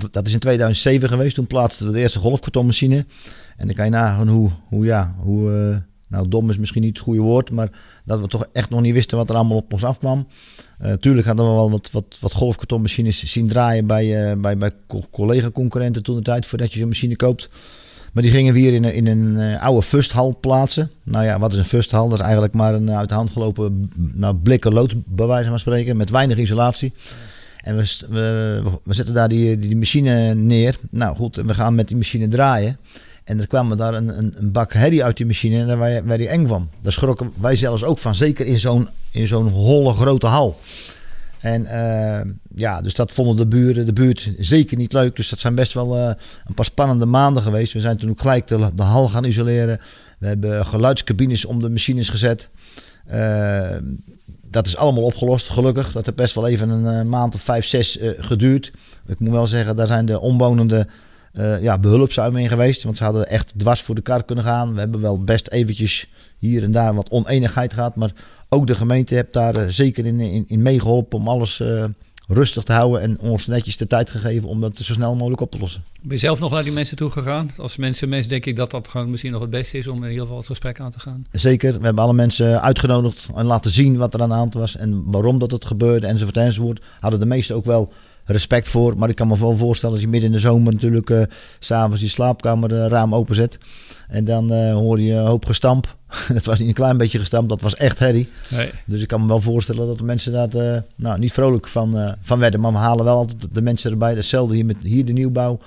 Dat 0.10 0.28
is 0.28 0.34
in 0.34 0.40
2007 0.40 1.10
geweest. 1.10 1.36
Toen 1.36 1.48
plaatsten 1.48 1.86
we 1.86 1.92
de 1.92 2.00
eerste 2.00 2.20
golfkartonmachine. 2.20 3.06
En 3.58 3.66
dan 3.66 3.76
kan 3.76 3.86
je 3.86 3.92
nagaan 3.92 4.28
hoe, 4.28 4.50
hoe 4.68 4.86
ja, 4.86 5.16
hoe, 5.20 5.52
uh, 5.52 5.78
nou 6.08 6.28
dom 6.28 6.50
is 6.50 6.58
misschien 6.58 6.82
niet 6.82 6.98
het 6.98 7.06
goede 7.06 7.22
woord, 7.22 7.52
maar 7.52 7.70
dat 8.06 8.20
we 8.20 8.28
toch 8.28 8.48
echt 8.54 8.70
nog 8.70 8.82
niet 8.82 8.94
wisten 8.94 9.18
wat 9.18 9.30
er 9.30 9.36
allemaal 9.36 9.58
op 9.58 9.74
ons 9.74 9.84
afkwam. 9.84 10.28
Uh, 10.82 10.94
tuurlijk 10.94 11.28
hadden 11.28 11.46
we 11.46 11.52
wel 11.52 11.72
wat, 11.72 11.92
wat, 11.92 12.18
wat 12.20 12.34
golfkartonmachines 12.34 13.24
zien 13.24 13.48
draaien 13.48 13.88
bij, 13.88 14.32
uh, 14.32 14.42
bij, 14.42 14.58
bij 14.58 14.72
collega-concurrenten 15.12 16.04
toen 16.04 16.16
de 16.16 16.22
tijd 16.22 16.46
voordat 16.46 16.74
je 16.74 16.80
zo'n 16.80 16.88
machine 16.88 17.16
koopt. 17.16 17.50
Maar 18.14 18.24
die 18.24 18.32
gingen 18.32 18.54
we 18.54 18.60
hier 18.60 18.74
in, 18.74 18.84
een, 18.84 18.94
in 18.94 19.08
een 19.08 19.60
oude 19.60 19.82
fusthal 19.82 20.38
plaatsen. 20.40 20.92
Nou 21.04 21.26
ja, 21.26 21.40
wat 21.40 21.52
is 21.52 21.58
een 21.58 21.66
fusthal? 21.66 22.10
Dat 22.10 22.18
is 22.18 22.24
eigenlijk 22.24 22.54
maar 22.54 22.74
een 22.74 22.92
uit 22.92 23.10
de 23.10 23.16
hand 23.16 23.30
gelopen 23.30 23.92
nou, 23.96 24.36
blikken 24.36 24.74
lood, 24.74 24.96
bij 25.06 25.28
wijze 25.28 25.50
van 25.50 25.60
spreken, 25.60 25.98
met 25.98 26.10
weinig 26.10 26.38
isolatie. 26.38 26.94
En 27.68 27.76
we, 27.76 27.98
we, 28.10 28.62
we 28.84 28.94
zetten 28.94 29.14
daar 29.14 29.28
die, 29.28 29.60
die, 29.60 29.78
machine 29.78 30.34
neer. 30.34 30.78
Nou 30.90 31.16
goed, 31.16 31.36
we 31.36 31.54
gaan 31.54 31.76
met 31.76 31.88
die 31.88 31.98
machine 31.98 32.28
draaien. 32.28 32.78
En 33.24 33.40
er 33.40 33.48
kwam 33.48 33.76
daar 33.76 33.94
een, 33.94 34.18
een, 34.18 34.34
een 34.38 34.52
bak 34.52 34.74
herrie 34.74 35.04
uit 35.04 35.18
die 35.18 35.26
machine 35.26 35.60
en 35.60 35.68
daar 35.68 35.78
werd 35.78 36.08
hij 36.08 36.28
eng 36.28 36.48
van. 36.48 36.70
Daar 36.82 36.92
schrokken 36.92 37.32
wij 37.40 37.56
zelfs 37.56 37.84
ook 37.84 37.98
van, 37.98 38.16
zeker 38.16 38.46
in 38.46 38.60
zo'n, 38.60 38.88
in 39.12 39.28
zo'n 39.28 39.48
holle 39.48 39.94
grote 39.94 40.28
hal. 40.28 40.60
En 41.40 41.62
uh, 41.62 42.34
ja, 42.56 42.82
dus 42.82 42.94
dat 42.94 43.14
vonden 43.14 43.36
de 43.36 43.48
buren, 43.48 43.86
de 43.86 43.94
buurt 43.94 44.32
zeker 44.38 44.78
niet 44.78 44.94
leuk. 44.94 45.16
Dus 45.16 45.30
dat 45.30 45.40
zijn 45.40 45.56
best 45.56 45.74
wel 45.74 45.98
uh, 45.98 46.12
een 46.48 46.54
paar 46.54 46.66
spannende 46.66 47.06
maanden 47.06 47.44
geweest. 47.44 47.74
We 47.74 47.80
zijn 47.80 47.98
toen 47.98 48.10
ook 48.10 48.22
gelijk 48.22 48.48
de, 48.48 48.70
de 48.76 48.84
hal 48.84 49.10
gaan 49.10 49.24
isoleren. 49.24 49.80
We 50.20 50.28
hebben 50.28 50.66
geluidscabines 50.66 51.46
om 51.46 51.60
de 51.60 51.70
machines 51.70 52.10
gezet. 52.10 52.50
Uh, 53.12 53.76
dat 54.50 54.68
is 54.68 54.78
allemaal 54.78 55.04
opgelost, 55.04 55.50
gelukkig. 55.50 55.92
Dat 55.92 56.06
heeft 56.06 56.18
best 56.18 56.36
wel 56.36 56.48
even 56.48 56.70
een 56.70 57.06
uh, 57.06 57.12
maand 57.12 57.36
of 57.36 57.42
vijf, 57.42 57.66
zes 57.66 57.98
uh, 57.98 58.12
geduurd. 58.18 58.72
Ik 59.08 59.20
moet 59.20 59.32
wel 59.32 59.48
zeggen, 59.48 59.76
daar 59.76 59.88
zijn 59.88 60.06
de 60.06 60.20
omwonenden 60.20 60.90
uh, 61.34 61.62
ja, 61.62 61.78
behulpzaam 61.78 62.36
in 62.36 62.50
geweest. 62.50 62.84
Want 62.84 62.98
ze 62.98 63.04
hadden 63.04 63.28
echt 63.28 63.54
dwars 63.58 63.82
voor 63.82 63.96
de 63.96 64.02
kar 64.02 64.24
kunnen 64.24 64.46
gaan. 64.46 64.74
We 64.74 64.80
hebben 64.80 65.02
wel 65.02 65.24
best 65.24 65.48
eventjes 65.48 66.10
hier 66.38 66.64
en 66.64 66.72
daar 66.72 66.94
wat 66.94 67.10
oneenigheid 67.10 67.74
gehad. 67.74 67.96
Maar 67.96 68.12
ook 68.50 68.68
de 68.68 68.76
gemeente 68.76 69.16
heeft 69.16 69.34
daar 69.34 69.72
zeker 69.72 70.06
in, 70.06 70.20
in, 70.20 70.44
in 70.48 70.62
meegeholpen 70.62 71.20
om 71.20 71.28
alles 71.28 71.64
rustig 72.28 72.64
te 72.64 72.74
houden 72.74 73.02
en 73.02 73.20
ons 73.20 73.48
netjes 73.48 73.78
de 73.78 73.88
tijd 73.88 74.10
gegeven 74.10 74.48
om 74.48 74.62
dat 74.62 74.78
zo 74.78 74.94
snel 74.94 75.16
mogelijk 75.16 75.42
op 75.42 75.52
te 75.52 75.60
lossen. 75.60 75.84
Ben 76.02 76.14
je 76.14 76.18
zelf 76.18 76.40
nog 76.40 76.52
naar 76.52 76.64
die 76.64 76.72
mensen 76.72 76.98
toe 76.98 77.10
gegaan? 77.10 77.52
Als 77.58 77.78
mensen, 77.78 78.10
mensen 78.10 78.30
denk 78.30 78.46
ik 78.46 78.56
dat 78.56 78.72
dat 78.72 78.88
gewoon 78.88 79.10
misschien 79.10 79.32
nog 79.32 79.42
het 79.42 79.50
beste 79.50 79.78
is 79.78 79.88
om 79.88 80.04
in 80.04 80.10
ieder 80.10 80.22
geval 80.22 80.38
het 80.38 80.48
gesprek 80.48 80.80
aan 80.80 80.92
te 80.92 81.00
gaan. 81.00 81.26
Zeker. 81.32 81.78
We 81.78 81.86
hebben 81.86 82.04
alle 82.04 82.14
mensen 82.14 82.62
uitgenodigd 82.62 83.28
en 83.36 83.46
laten 83.46 83.72
zien 83.72 83.98
wat 83.98 84.14
er 84.14 84.22
aan 84.22 84.30
de 84.30 84.36
hand 84.36 84.54
was 84.54 84.76
en 84.76 85.04
waarom 85.06 85.40
dat 85.40 85.52
het 85.52 85.66
gebeurde 85.66 86.08
enzovoort 86.08 86.38
enzovoort. 86.38 86.82
Hadden 87.00 87.20
de 87.20 87.26
meesten 87.26 87.56
ook 87.56 87.66
wel 87.66 87.94
respect 88.28 88.68
voor. 88.68 88.98
Maar 88.98 89.10
ik 89.10 89.16
kan 89.16 89.28
me 89.28 89.40
wel 89.40 89.58
voorstellen 89.58 89.96
als 89.96 90.04
je 90.04 90.10
midden 90.10 90.30
in 90.30 90.36
de 90.36 90.42
zomer 90.42 90.74
natuurlijk 90.74 91.10
uh, 91.10 91.22
s'avonds 91.60 92.02
je 92.02 92.08
slaapkamer 92.08 92.72
uh, 92.72 92.86
raam 92.88 93.16
openzet. 93.16 93.58
En 94.08 94.24
dan 94.24 94.54
uh, 94.54 94.74
hoor 94.74 95.02
je 95.02 95.14
een 95.14 95.26
hoop 95.26 95.46
gestamp. 95.46 95.98
Het 96.34 96.46
was 96.46 96.60
niet 96.60 96.68
een 96.68 96.74
klein 96.74 96.98
beetje 96.98 97.20
gestampt, 97.20 97.50
dat 97.50 97.62
was 97.62 97.76
echt 97.76 98.00
herrie. 98.00 98.30
Nee. 98.50 98.70
Dus 98.86 99.02
ik 99.02 99.08
kan 99.08 99.22
me 99.22 99.28
wel 99.28 99.42
voorstellen 99.42 99.88
dat 99.88 99.98
de 99.98 100.04
mensen 100.04 100.34
daar 100.34 100.84
nou, 100.96 101.20
niet 101.20 101.34
vrolijk 101.34 101.68
van, 101.68 102.16
van 102.22 102.40
werden. 102.40 102.60
Maar 102.60 102.72
we 102.72 102.78
halen 102.78 103.06
wel 103.06 103.18
altijd 103.18 103.56
de 103.56 103.62
mensen 103.62 103.92
erbij. 103.92 104.14
Hetzelfde 104.14 104.56
hier 104.56 104.66
met 104.66 104.78
hier 104.82 105.06
de 105.06 105.14
nieuwbouw. 105.14 105.60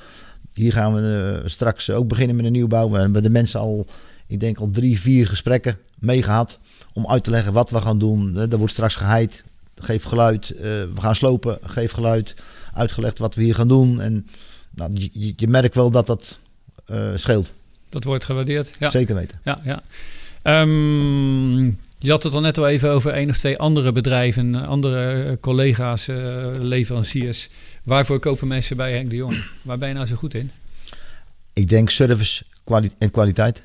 Hier 0.53 0.73
gaan 0.73 0.95
we 0.95 1.43
straks 1.45 1.91
ook 1.91 2.09
beginnen 2.09 2.37
met 2.37 2.45
de 2.45 2.51
nieuwbouw. 2.51 2.91
We 2.91 2.99
hebben 2.99 3.23
de 3.23 3.31
mensen 3.31 3.61
al, 3.61 3.87
ik 4.27 4.41
denk 4.41 4.59
al 4.59 4.71
drie, 4.71 5.01
vier 5.01 5.29
gesprekken 5.29 5.79
meegehad. 5.99 6.59
Om 6.93 7.07
uit 7.07 7.25
te 7.25 7.31
leggen 7.31 7.53
wat 7.53 7.71
we 7.71 7.81
gaan 7.81 7.99
doen. 7.99 8.37
Er 8.37 8.59
wordt 8.59 8.73
straks 8.73 8.95
geheid 8.95 9.45
geef 9.81 10.03
geluid. 10.05 10.51
Uh, 10.51 10.61
we 10.61 11.01
gaan 11.01 11.15
slopen, 11.15 11.59
geef 11.63 11.93
geluid. 11.93 12.35
Uitgelegd 12.75 13.19
wat 13.19 13.35
we 13.35 13.43
hier 13.43 13.55
gaan 13.55 13.69
doen. 13.69 14.01
En 14.01 14.27
nou, 14.75 14.91
je, 14.95 15.33
je 15.37 15.49
merkt 15.49 15.75
wel 15.75 15.91
dat 15.91 16.07
dat 16.07 16.39
uh, 16.91 17.11
scheelt. 17.15 17.53
Dat 17.89 18.05
wordt 18.05 18.25
gewaardeerd. 18.25 18.77
Ja. 18.79 18.91
Zeker 18.91 19.15
weten. 19.15 19.41
Ja, 19.45 19.61
ja. 19.65 19.83
Um, 20.43 21.79
je 21.99 22.11
had 22.11 22.23
het 22.23 22.35
al 22.35 22.41
net 22.41 22.59
al 22.59 22.69
even 22.69 22.91
over 22.91 23.13
één 23.13 23.29
of 23.29 23.39
twee 23.39 23.59
andere 23.59 23.93
bedrijven, 23.93 24.55
andere 24.55 25.39
collega's, 25.41 26.09
uh, 26.09 26.51
leveranciers. 26.59 27.49
Waarvoor 27.83 28.19
kopen 28.19 28.49
mensen 28.49 28.77
bij 28.77 28.93
Henk 28.93 29.11
de 29.11 29.17
Jong? 29.17 29.45
Waar 29.63 29.79
ben 29.79 29.89
je 29.89 29.95
nou 29.95 30.07
zo 30.07 30.17
goed 30.17 30.35
in? 30.35 30.51
Ik 31.53 31.69
denk 31.69 31.91
service 31.91 32.45
kwali 32.65 32.91
en 32.99 33.11
kwaliteit. 33.11 33.65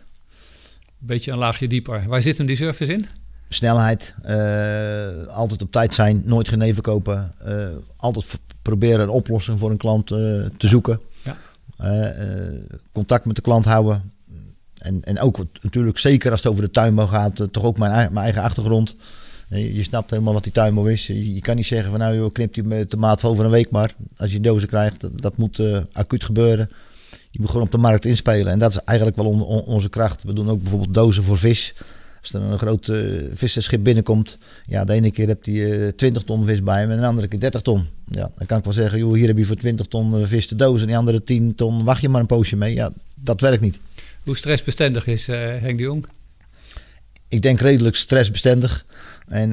Beetje 0.97 1.31
een 1.31 1.37
laagje 1.37 1.67
dieper. 1.67 2.03
Waar 2.07 2.21
zit 2.21 2.37
hem 2.37 2.47
die 2.47 2.55
service 2.55 2.93
in? 2.93 3.07
Snelheid, 3.55 4.15
uh, 4.25 5.27
altijd 5.27 5.61
op 5.61 5.71
tijd 5.71 5.93
zijn, 5.93 6.21
nooit 6.25 6.47
geneven 6.47 6.83
kopen, 6.83 7.33
uh, 7.47 7.67
altijd 7.95 8.39
proberen 8.61 8.99
een 8.99 9.09
oplossing 9.09 9.59
voor 9.59 9.71
een 9.71 9.77
klant 9.77 10.11
uh, 10.11 10.17
te 10.57 10.67
zoeken. 10.67 10.99
Ja. 11.23 12.13
contact 12.91 13.25
met 13.25 13.35
de 13.35 13.41
klant 13.41 13.65
houden. 13.65 14.11
En, 14.77 15.03
en 15.03 15.19
ook 15.19 15.37
natuurlijk, 15.61 15.97
zeker 15.97 16.31
als 16.31 16.43
het 16.43 16.51
over 16.51 16.63
de 16.63 16.71
tuinbouw 16.71 17.07
gaat, 17.07 17.53
toch 17.53 17.63
ook 17.63 17.77
mijn, 17.77 17.91
mijn 18.13 18.23
eigen 18.25 18.41
achtergrond. 18.41 18.95
Je, 19.49 19.75
je 19.75 19.83
snapt 19.83 20.09
helemaal 20.09 20.33
wat 20.33 20.43
die 20.43 20.51
tuinbouw 20.51 20.85
is. 20.85 21.07
Je, 21.07 21.33
je, 21.33 21.41
kan 21.41 21.55
niet 21.55 21.65
zeggen 21.65 21.89
van 21.89 21.99
nou, 21.99 22.15
joh, 22.15 22.31
knip 22.31 22.53
die 22.53 22.63
met 22.63 22.89
tomaat 22.89 23.23
over 23.23 23.45
een 23.45 23.51
week 23.51 23.69
maar. 23.69 23.93
Als 24.17 24.31
je 24.31 24.39
dozen 24.39 24.67
krijgt, 24.67 25.01
dat, 25.01 25.21
dat 25.21 25.37
moet 25.37 25.61
acuut 25.91 26.23
gebeuren. 26.23 26.69
Je 27.31 27.39
moet 27.39 27.49
gewoon 27.49 27.65
op 27.65 27.71
de 27.71 27.77
markt 27.77 28.05
inspelen. 28.05 28.51
En 28.51 28.59
dat 28.59 28.71
is 28.71 28.79
eigenlijk 28.83 29.17
wel 29.17 29.25
on, 29.25 29.41
on, 29.41 29.61
onze 29.61 29.89
kracht. 29.89 30.23
We 30.23 30.33
doen 30.33 30.49
ook 30.49 30.61
bijvoorbeeld 30.61 30.93
dozen 30.93 31.23
voor 31.23 31.37
vis. 31.37 31.73
Als 32.33 32.43
er 32.43 32.51
een 32.51 32.59
groot 32.59 32.87
uh, 32.87 33.23
visserschip 33.33 33.83
binnenkomt, 33.83 34.37
ja, 34.65 34.83
de 34.83 34.93
ene 34.93 35.11
keer 35.11 35.27
heb 35.27 35.45
hij 35.45 35.53
uh, 35.53 35.87
20 35.87 36.23
ton 36.23 36.45
vis 36.45 36.63
bij 36.63 36.79
hem 36.79 36.91
en 36.91 36.99
de 36.99 37.05
andere 37.05 37.27
keer 37.27 37.39
30 37.39 37.61
ton. 37.61 37.85
Ja, 38.09 38.31
dan 38.37 38.47
kan 38.47 38.57
ik 38.57 38.63
wel 38.63 38.73
zeggen, 38.73 38.99
joh, 38.99 39.13
hier 39.13 39.27
heb 39.27 39.37
je 39.37 39.45
voor 39.45 39.55
20 39.55 39.85
ton 39.85 40.19
uh, 40.19 40.27
vis 40.27 40.47
te 40.47 40.55
dozen 40.55 40.81
en 40.81 40.87
die 40.87 40.97
andere 40.97 41.23
10 41.23 41.55
ton 41.55 41.83
wacht 41.83 42.01
je 42.01 42.09
maar 42.09 42.21
een 42.21 42.27
poosje 42.27 42.55
mee. 42.55 42.73
Ja, 42.73 42.91
dat 43.15 43.41
werkt 43.41 43.61
niet. 43.61 43.79
Hoe 44.23 44.35
stressbestendig 44.35 45.07
is 45.07 45.27
uh, 45.27 45.35
Henk 45.35 45.77
de 45.77 45.83
Jong? 45.83 46.05
Ik 47.27 47.41
denk 47.41 47.59
redelijk 47.59 47.95
stressbestendig. 47.95 48.85
En 49.27 49.49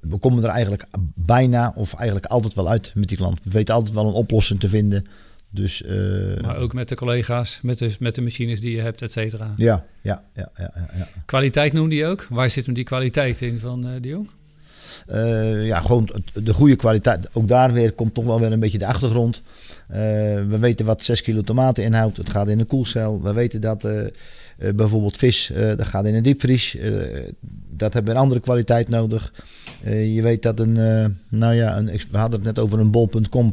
we 0.00 0.16
komen 0.20 0.44
er 0.44 0.50
eigenlijk 0.50 0.84
bijna 1.14 1.72
of 1.76 1.94
eigenlijk 1.94 2.26
altijd 2.26 2.54
wel 2.54 2.68
uit 2.68 2.92
met 2.94 3.08
die 3.08 3.16
klant. 3.16 3.40
We 3.42 3.50
weten 3.50 3.74
altijd 3.74 3.94
wel 3.94 4.06
een 4.06 4.12
oplossing 4.12 4.60
te 4.60 4.68
vinden. 4.68 5.04
Dus, 5.50 5.82
uh, 5.82 6.40
maar 6.40 6.56
ook 6.56 6.72
met 6.72 6.88
de 6.88 6.94
collega's, 6.94 7.58
met 7.62 7.78
de, 7.78 7.96
met 8.00 8.14
de 8.14 8.22
machines 8.22 8.60
die 8.60 8.76
je 8.76 8.80
hebt, 8.80 9.02
et 9.02 9.12
cetera. 9.12 9.54
Ja, 9.56 9.84
ja, 10.02 10.22
ja, 10.34 10.50
ja, 10.56 10.72
ja, 10.74 11.08
Kwaliteit 11.26 11.72
noemde 11.72 11.94
je 11.94 12.06
ook. 12.06 12.26
Waar 12.30 12.50
zit 12.50 12.64
hem 12.66 12.74
die 12.74 12.84
kwaliteit 12.84 13.42
in 13.42 13.58
van 13.58 13.86
uh, 13.86 13.92
de 14.00 14.08
Jong? 14.08 14.28
Uh, 15.12 15.66
ja, 15.66 15.80
gewoon 15.80 16.10
de 16.32 16.54
goede 16.54 16.76
kwaliteit. 16.76 17.28
Ook 17.32 17.48
daar 17.48 17.72
weer 17.72 17.92
komt 17.92 18.14
toch 18.14 18.24
wel 18.24 18.40
weer 18.40 18.52
een 18.52 18.60
beetje 18.60 18.78
de 18.78 18.86
achtergrond. 18.86 19.42
we 19.88 20.56
weten 20.60 20.86
wat 20.86 21.04
6 21.04 21.22
kilo 21.22 21.40
tomaten 21.40 21.84
inhoudt. 21.84 22.16
Het 22.16 22.30
gaat 22.30 22.48
in 22.48 22.60
een 22.60 22.66
koelcel. 22.66 23.22
We 23.22 23.32
weten 23.32 23.60
dat 23.60 23.82
bijvoorbeeld 24.74 25.16
vis, 25.16 25.52
dat 25.54 25.86
gaat 25.86 26.04
in 26.04 26.14
een 26.14 26.22
diepvries. 26.22 26.76
dat 27.70 27.92
hebben 27.92 28.14
een 28.14 28.20
andere 28.20 28.40
kwaliteit 28.40 28.88
nodig. 28.88 29.32
je 29.84 30.22
weet 30.22 30.42
dat 30.42 30.60
een, 30.60 30.72
nou 31.28 31.54
ja, 31.54 31.76
een, 31.76 31.86
we 32.10 32.18
hadden 32.18 32.38
het 32.38 32.48
net 32.48 32.58
over 32.58 32.78
een 32.78 32.90
bol.com 32.90 33.50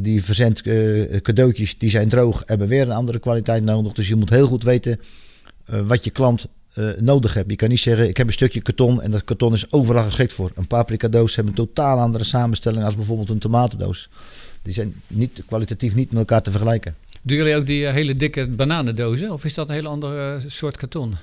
die 0.00 0.24
verzendt 0.24 0.66
uh, 0.66 1.20
cadeautjes, 1.20 1.78
die 1.78 1.90
zijn 1.90 2.08
droog, 2.08 2.42
hebben 2.44 2.68
weer 2.68 2.82
een 2.82 2.92
andere 2.92 3.18
kwaliteit 3.18 3.64
nodig. 3.64 3.92
Dus 3.92 4.08
je 4.08 4.16
moet 4.16 4.30
heel 4.30 4.46
goed 4.46 4.62
weten 4.62 5.00
uh, 5.70 5.80
wat 5.86 6.04
je 6.04 6.10
klant 6.10 6.46
eh, 6.72 6.88
nodig 6.98 7.34
hebt. 7.34 7.50
Je 7.50 7.56
kan 7.56 7.68
niet 7.68 7.80
zeggen, 7.80 8.08
ik 8.08 8.16
heb 8.16 8.26
een 8.26 8.32
stukje 8.32 8.62
karton 8.62 9.02
en 9.02 9.10
dat 9.10 9.24
karton 9.24 9.52
is 9.52 9.72
overal 9.72 10.04
geschikt 10.04 10.32
voor. 10.32 10.50
Een 10.54 10.66
paprikadoos 10.66 11.36
hebben 11.36 11.54
een 11.56 11.66
totaal 11.66 11.98
andere 11.98 12.24
samenstelling 12.24 12.84
als 12.84 12.96
bijvoorbeeld 12.96 13.30
een 13.30 13.38
tomatendoos. 13.38 14.08
Die 14.62 14.72
zijn 14.72 14.94
niet, 15.06 15.42
kwalitatief 15.46 15.94
niet 15.94 16.10
met 16.10 16.18
elkaar 16.18 16.42
te 16.42 16.50
vergelijken. 16.50 16.94
Doen 17.28 17.36
jullie 17.36 17.56
ook 17.56 17.66
die 17.66 17.86
eh, 17.86 17.92
hele 17.92 18.14
dikke 18.14 18.48
bananendozen? 18.48 19.30
Of 19.30 19.44
is 19.44 19.54
dat 19.54 19.68
een 19.68 19.74
hele 19.74 19.88
andere 19.88 20.34
eh, 20.34 20.42
soort 20.46 20.76
karton? 20.76 21.16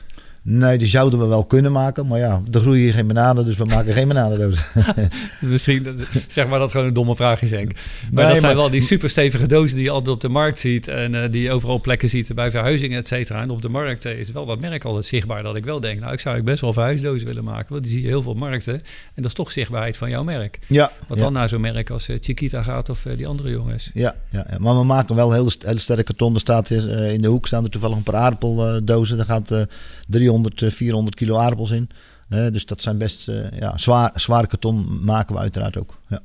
Nee, 0.47 0.77
die 0.77 0.87
zouden 0.87 1.19
we 1.19 1.25
wel 1.25 1.43
kunnen 1.45 1.71
maken. 1.71 2.07
Maar 2.07 2.19
ja, 2.19 2.41
er 2.51 2.59
groeien 2.59 2.81
hier 2.83 2.93
geen 2.93 3.07
bananen, 3.07 3.45
dus 3.45 3.55
we 3.57 3.65
maken 3.65 3.93
geen 3.93 4.07
bananendozen. 4.07 4.65
Misschien 5.41 6.05
zeg 6.27 6.47
maar 6.47 6.59
dat 6.59 6.71
gewoon 6.71 6.85
een 6.87 6.93
domme 6.93 7.15
vraag 7.15 7.41
is, 7.41 7.51
Henk. 7.51 7.71
Maar 8.11 8.23
Nee, 8.23 8.33
dat 8.33 8.41
zijn 8.41 8.55
wel 8.55 8.69
die 8.69 8.81
superstevige 8.81 9.47
dozen 9.47 9.75
die 9.75 9.85
je 9.85 9.91
altijd 9.91 10.09
op 10.15 10.21
de 10.21 10.29
markt 10.29 10.59
ziet. 10.59 10.87
En 10.87 11.23
eh, 11.23 11.31
die 11.31 11.41
je 11.41 11.51
overal 11.51 11.81
plekken 11.81 12.09
ziet 12.09 12.35
bij 12.35 12.51
verhuizingen, 12.51 12.97
et 12.99 13.07
cetera. 13.07 13.41
En 13.41 13.49
op 13.49 13.61
de 13.61 13.69
markt 13.69 14.05
eh, 14.05 14.19
is 14.19 14.31
wel 14.31 14.45
dat 14.45 14.59
merk 14.59 14.83
altijd 14.83 15.05
zichtbaar 15.05 15.43
dat 15.43 15.55
ik 15.55 15.65
wel 15.65 15.79
denk... 15.79 15.99
nou, 15.99 16.13
ik 16.13 16.19
zou 16.19 16.43
best 16.43 16.61
wel 16.61 16.73
verhuisdozen 16.73 17.27
willen 17.27 17.43
maken. 17.43 17.71
Want 17.71 17.83
die 17.83 17.91
zie 17.91 18.01
je 18.01 18.07
heel 18.07 18.21
veel 18.21 18.31
op 18.31 18.37
markten. 18.37 18.73
En 18.73 18.81
dat 19.15 19.25
is 19.25 19.33
toch 19.33 19.51
zichtbaarheid 19.51 19.97
van 19.97 20.09
jouw 20.09 20.23
merk. 20.23 20.59
Ja, 20.67 20.91
Wat 21.07 21.17
ja. 21.17 21.23
dan 21.23 21.33
naar 21.33 21.49
zo'n 21.49 21.61
merk 21.61 21.89
als 21.89 22.07
eh, 22.07 22.17
Chiquita 22.21 22.63
gaat 22.63 22.89
of 22.89 23.05
die 23.17 23.27
andere 23.27 23.49
jongens. 23.49 23.89
Ja, 23.93 24.15
ja, 24.29 24.45
ja, 24.49 24.57
maar 24.59 24.77
we 24.77 24.83
maken 24.83 25.15
wel 25.15 25.31
heel, 25.31 25.49
st- 25.49 25.63
heel 25.65 25.77
sterk 25.79 26.05
karton. 26.05 26.33
Er 26.33 26.39
staat 26.39 26.67
hier, 26.67 26.89
in 27.11 27.21
de 27.21 27.27
hoek 27.27 27.47
staan 27.47 27.63
er 27.63 27.69
toevallig 27.69 27.97
een 27.97 28.03
paar 28.03 28.15
aardappeldozen. 28.15 29.17
Daar 29.17 29.25
gaat 29.25 29.65
300, 30.05 30.61
eh, 30.61 30.69
400 30.69 31.15
kilo 31.15 31.37
aardappels 31.37 31.71
in. 31.71 31.89
Eh, 32.29 32.47
dus 32.51 32.65
dat 32.65 32.81
zijn 32.81 32.97
best 32.97 33.27
eh, 33.27 33.59
ja, 33.59 33.77
zwaar, 33.77 34.11
zwaar 34.15 34.47
karton 34.47 35.03
maken 35.03 35.35
we 35.35 35.41
uiteraard 35.41 35.77
ook. 35.77 35.97
Ja. 36.07 36.21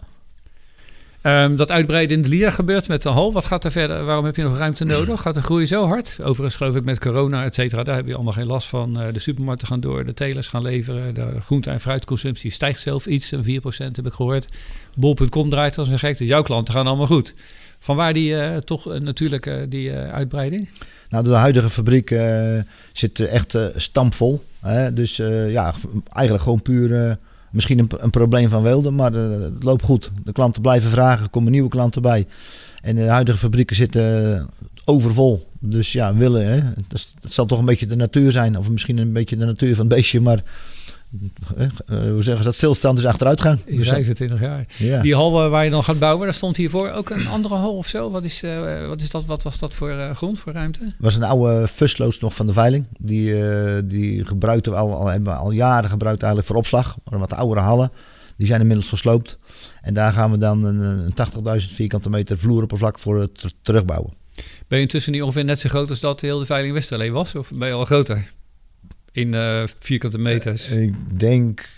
Ehm, 1.22 1.56
dat 1.56 1.70
uitbreiden 1.70 2.16
in 2.16 2.30
de 2.30 2.50
gebeurt 2.50 2.88
met 2.88 3.02
de 3.02 3.08
hal. 3.08 3.32
Wat 3.32 3.44
gaat 3.44 3.64
er 3.64 3.72
verder? 3.72 4.04
Waarom 4.04 4.24
heb 4.24 4.36
je 4.36 4.42
nog 4.42 4.56
ruimte 4.56 4.84
nodig? 4.84 5.20
Gaat 5.20 5.34
de 5.34 5.42
groei 5.42 5.66
zo 5.66 5.86
hard? 5.86 6.18
Overigens 6.22 6.56
geloof 6.56 6.76
ik 6.76 6.84
met 6.84 6.98
corona, 6.98 7.44
et 7.44 7.54
cetera, 7.54 7.82
daar 7.82 7.96
heb 7.96 8.06
je 8.06 8.14
allemaal 8.14 8.32
geen 8.32 8.46
last 8.46 8.68
van. 8.68 9.00
Eh, 9.00 9.12
de 9.12 9.18
supermarkten 9.18 9.68
gaan 9.68 9.80
door, 9.80 10.04
de 10.04 10.14
telers 10.14 10.48
gaan 10.48 10.62
leveren. 10.62 11.14
De 11.14 11.40
groente- 11.40 11.70
en 11.70 11.80
fruitconsumptie 11.80 12.50
stijgt 12.50 12.80
zelf 12.80 13.06
iets, 13.06 13.30
een 13.30 13.44
4% 13.44 13.96
heb 13.96 14.06
ik 14.06 14.12
gehoord. 14.12 14.48
Bol.com 14.94 15.50
draait 15.50 15.78
als 15.78 15.88
een 15.88 15.98
gek, 15.98 16.18
dus 16.18 16.28
jouw 16.28 16.42
klanten 16.42 16.74
gaan 16.74 16.86
allemaal 16.86 17.06
goed. 17.06 17.34
Vanwaar 17.80 18.12
die 18.12 18.36
eh, 18.36 18.56
toch 18.56 18.92
eh, 18.92 19.00
natuurlijk 19.00 19.46
eh, 19.46 19.62
die 19.68 19.92
uitbreiding? 19.92 20.68
Nou, 21.08 21.24
de 21.24 21.30
huidige 21.30 21.70
fabriek 21.70 22.14
zit 22.92 23.20
echt 23.20 23.58
stampvol. 23.76 24.44
Hè? 24.60 24.92
Dus 24.92 25.16
ja, 25.46 25.74
eigenlijk 26.08 26.42
gewoon 26.42 26.62
puur 26.62 27.18
misschien 27.50 27.78
een, 27.78 27.90
een 27.96 28.10
probleem 28.10 28.48
van 28.48 28.62
Weelde, 28.62 28.90
maar 28.90 29.12
het 29.12 29.64
loopt 29.64 29.82
goed. 29.82 30.10
De 30.24 30.32
klanten 30.32 30.62
blijven 30.62 30.90
vragen, 30.90 31.24
er 31.24 31.30
komen 31.30 31.52
nieuwe 31.52 31.68
klanten 31.68 32.02
bij. 32.02 32.26
En 32.82 32.96
de 32.96 33.06
huidige 33.06 33.38
fabrieken 33.38 33.76
zitten 33.76 34.48
overvol. 34.84 35.48
Dus 35.58 35.92
ja, 35.92 36.14
willen, 36.14 36.46
hè? 36.46 36.60
Dat, 36.88 37.14
dat 37.20 37.32
zal 37.32 37.46
toch 37.46 37.58
een 37.58 37.64
beetje 37.64 37.86
de 37.86 37.96
natuur 37.96 38.32
zijn. 38.32 38.58
Of 38.58 38.70
misschien 38.70 38.98
een 38.98 39.12
beetje 39.12 39.36
de 39.36 39.44
natuur 39.44 39.74
van 39.74 39.86
het 39.86 39.94
beestje, 39.94 40.20
maar 40.20 40.42
hoe 41.86 42.22
zeggen 42.22 42.36
ze 42.38 42.42
dat? 42.42 42.54
Stilstand 42.54 42.98
is 42.98 43.04
achteruitgang. 43.06 43.58
In 43.64 43.76
Dus, 43.78 43.88
25 43.88 44.40
jaar. 44.40 44.66
ja. 44.76 45.02
Die 45.02 45.14
hal 45.14 45.44
eh, 45.44 45.50
waar 45.50 45.64
je 45.64 45.70
dan 45.70 45.84
gaat 45.84 45.98
bouwen, 45.98 46.24
daar 46.24 46.34
stond 46.34 46.56
hiervoor 46.56 46.90
ook 46.90 47.10
een 47.10 47.26
andere 47.26 47.54
hal 47.54 47.76
of 47.76 47.86
zo. 47.86 48.10
Wat, 48.10 48.24
is, 48.24 48.42
eh, 48.42 48.86
wat, 48.86 49.00
is 49.00 49.10
dat, 49.10 49.26
wat 49.26 49.42
was 49.42 49.58
dat 49.58 49.74
voor 49.74 49.90
eh, 49.90 50.14
grond, 50.16 50.38
voor 50.38 50.52
ruimte? 50.52 50.94
was 50.98 51.16
een 51.16 51.22
oude 51.22 51.68
fusloos 51.68 52.20
nog 52.20 52.34
van 52.34 52.46
de 52.46 52.52
veiling. 52.52 52.86
Die, 52.98 53.44
eh, 53.48 53.78
die 53.84 54.24
gebruikten 54.26 54.72
we 54.72 54.78
al, 54.78 54.94
al, 54.94 55.06
hebben 55.06 55.32
we 55.32 55.38
al 55.38 55.50
jaren 55.50 55.90
gebruikt 55.90 56.18
eigenlijk 56.22 56.52
voor 56.52 56.60
opslag. 56.60 56.96
Maar 57.04 57.18
wat 57.18 57.32
oudere 57.34 57.60
hallen. 57.60 57.90
Die 58.36 58.46
zijn 58.48 58.60
inmiddels 58.60 58.88
gesloopt. 58.88 59.38
En 59.82 59.94
daar 59.94 60.12
gaan 60.12 60.30
we 60.30 60.38
dan 60.38 60.64
een, 60.64 60.80
een 60.80 61.14
80.000 61.60 61.74
vierkante 61.74 62.10
meter 62.10 62.38
vloeroppervlak 62.38 62.98
voor 62.98 63.20
het 63.20 63.38
ter- 63.38 63.52
terugbouwen. 63.62 64.12
Ben 64.68 64.78
je 64.78 64.84
intussen 64.84 65.12
niet 65.12 65.22
ongeveer 65.22 65.44
net 65.44 65.60
zo 65.60 65.68
groot 65.68 65.88
als 65.90 66.00
dat 66.00 66.20
heel 66.20 66.38
de 66.38 66.46
veiling 66.46 66.74
Westerlee 66.74 67.12
was? 67.12 67.34
Of 67.34 67.50
ben 67.54 67.68
je 67.68 67.74
al 67.74 67.84
groter? 67.84 68.30
In 69.12 69.34
eh, 69.34 69.62
vierkante 69.78 70.18
meters. 70.18 70.68
Ik 70.70 70.94
denk 71.20 71.68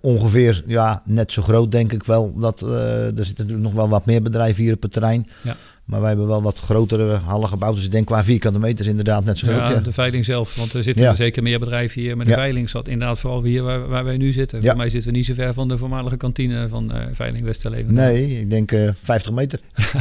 ongeveer 0.00 0.62
ja, 0.66 1.02
net 1.04 1.32
zo 1.32 1.42
groot 1.42 1.72
denk 1.72 1.92
ik 1.92 2.04
wel. 2.04 2.34
Dat, 2.38 2.62
eh, 2.62 3.04
er 3.04 3.24
zitten 3.24 3.34
natuurlijk 3.46 3.62
nog 3.62 3.72
wel 3.72 3.88
wat 3.88 4.06
meer 4.06 4.22
bedrijven 4.22 4.62
hier 4.62 4.74
op 4.74 4.82
het 4.82 4.92
terrein. 4.92 5.26
Ja. 5.42 5.56
Maar 5.84 6.00
wij 6.00 6.08
hebben 6.08 6.26
wel 6.26 6.42
wat 6.42 6.58
grotere 6.58 7.14
hallen 7.16 7.48
gebouwd. 7.48 7.74
Dus 7.74 7.84
ik 7.84 7.90
denk 7.90 8.06
qua 8.06 8.24
vierkante 8.24 8.58
meters 8.58 8.88
inderdaad 8.88 9.24
net 9.24 9.38
zo 9.38 9.46
groot. 9.46 9.58
ja, 9.58 9.70
Ja. 9.70 9.80
de 9.80 9.92
veiling 9.92 10.24
zelf. 10.24 10.56
Want 10.56 10.74
er 10.74 10.82
zitten 10.82 11.02
Ja. 11.04 11.10
er 11.10 11.16
zeker 11.16 11.42
meer 11.42 11.58
bedrijven 11.58 12.00
hier. 12.00 12.16
Maar 12.16 12.24
de 12.24 12.30
Ja. 12.30 12.36
veiling 12.36 12.70
zat 12.70 12.88
inderdaad 12.88 13.18
vooral 13.18 13.42
hier 13.42 13.62
waar, 13.62 13.88
waar 13.88 14.04
wij 14.04 14.16
nu 14.16 14.32
zitten. 14.32 14.60
Ja. 14.60 14.66
Voor 14.68 14.76
mij 14.76 14.90
zitten 14.90 15.10
we 15.10 15.16
niet 15.16 15.26
zo 15.26 15.34
ver 15.34 15.54
van 15.54 15.68
de 15.68 15.78
voormalige 15.78 16.16
kantine 16.16 16.68
van 16.68 16.92
eh 16.92 17.04
Veiling 17.12 17.44
Westerlee. 17.44 17.84
Nee, 17.84 18.40
ik 18.40 18.50
denk 18.50 18.72
eh 18.72 18.88
50 19.02 19.32
meter. 19.32 19.60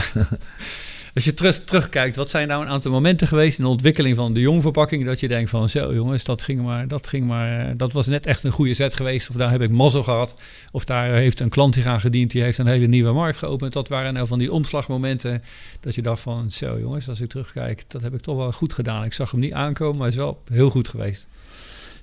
Als 1.16 1.26
je 1.26 1.34
terug, 1.34 1.64
terugkijkt, 1.64 2.16
wat 2.16 2.30
zijn 2.30 2.48
nou 2.48 2.62
een 2.62 2.70
aantal 2.70 2.92
momenten 2.92 3.28
geweest 3.28 3.58
in 3.58 3.64
de 3.64 3.70
ontwikkeling 3.70 4.16
van 4.16 4.34
de 4.34 4.40
jongverpakking 4.40 5.06
dat 5.06 5.20
je 5.20 5.28
denkt 5.28 5.50
van 5.50 5.70
zo 5.70 5.94
jongens, 5.94 6.24
dat 6.24 6.42
ging 6.42 6.62
maar, 6.62 6.88
dat 6.88 7.08
ging 7.08 7.28
maar, 7.28 7.70
eh, 7.70 7.74
dat 7.78 7.94
was 7.94 8.08
net 8.08 8.26
echt 8.26 8.44
een 8.44 8.52
goede 8.52 8.74
zet 8.74 8.96
geweest. 8.96 9.30
Of 9.30 9.36
daar 9.36 9.52
heb 9.52 9.62
ik 9.62 9.70
mazzel 9.70 10.04
gehad. 10.04 10.36
Of 10.72 10.86
daar 10.86 11.10
heeft 11.10 11.40
een 11.40 11.50
klant 11.50 11.76
zich 11.76 11.86
aan 11.86 12.00
gediend, 12.00 12.32
die 12.32 12.42
heeft 12.42 12.58
een 12.58 12.68
hele 12.68 12.88
nieuwe 12.88 13.12
markt 13.12 13.38
geopend. 13.38 13.74
Dat 13.74 13.88
waren 13.88 14.14
nou 14.14 14.28
van 14.28 14.40
die 14.40 14.52
omslagmomenten 14.52 15.44
dat 15.80 15.96
je 15.96 16.02
dacht 16.02 16.22
van 16.22 16.52
zo 16.52 16.80
jongens, 16.80 17.10
als 17.10 17.22
ik 17.22 17.30
terugkijk, 17.30 17.84
dat 17.88 18.02
heb 18.02 18.14
ik 18.14 18.22
toch 18.22 18.38
wel 18.38 18.52
goed 18.52 18.74
gedaan. 18.74 19.04
Ik 19.04 19.14
zag 19.14 19.32
hem 19.32 19.40
niet 19.40 19.54
aankomen, 19.54 19.98
maar 19.98 20.08
is 20.08 20.16
wel 20.16 20.42
heel 20.50 20.70
goed 20.70 20.88
geweest. 20.88 21.28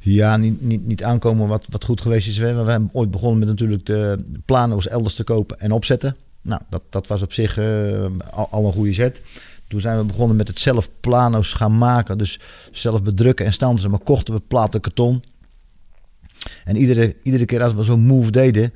Ja, 0.01 0.37
niet, 0.37 0.63
niet, 0.63 0.87
niet 0.87 1.05
aankomen 1.05 1.49
wat, 1.49 1.67
wat 1.71 1.85
goed 1.85 2.01
geweest 2.01 2.29
is. 2.29 2.39
We 2.39 2.47
hebben 2.47 2.91
ooit 2.93 3.11
begonnen 3.11 3.39
met 3.39 3.49
natuurlijk 3.49 3.87
de 3.87 4.19
plano's 4.45 4.89
elders 4.89 5.15
te 5.15 5.25
kopen 5.25 5.61
en 5.61 5.73
opzetten. 5.73 6.17
Nou, 6.43 6.61
dat, 6.69 6.83
dat 6.91 7.07
was 7.07 7.23
op 7.23 7.33
zich 7.33 7.59
eh, 7.59 8.05
al, 8.31 8.67
een 8.67 8.73
goede 8.73 8.93
zet. 8.93 9.21
Toen 9.69 9.81
zijn 9.81 9.99
we 9.99 10.05
begonnen 10.05 10.37
met 10.37 10.49
het 10.49 10.59
zelf 10.59 10.89
plano's 11.01 11.53
gaan 11.53 11.79
maken. 11.79 12.19
Dus 12.19 12.41
zelf 12.71 13.03
bedrukken 13.03 13.47
en 13.47 13.53
stansen. 13.53 13.91
Maar 13.91 13.99
kochten 13.99 14.35
we 14.35 14.41
platen 14.49 14.81
karton. 14.81 15.23
En 16.65 16.77
iedere, 16.77 17.17
iedere 17.23 17.45
keer 17.45 17.63
als 17.63 17.75
we 17.75 17.83
zo'n 17.83 18.07
move 18.07 18.31
deden... 18.31 18.73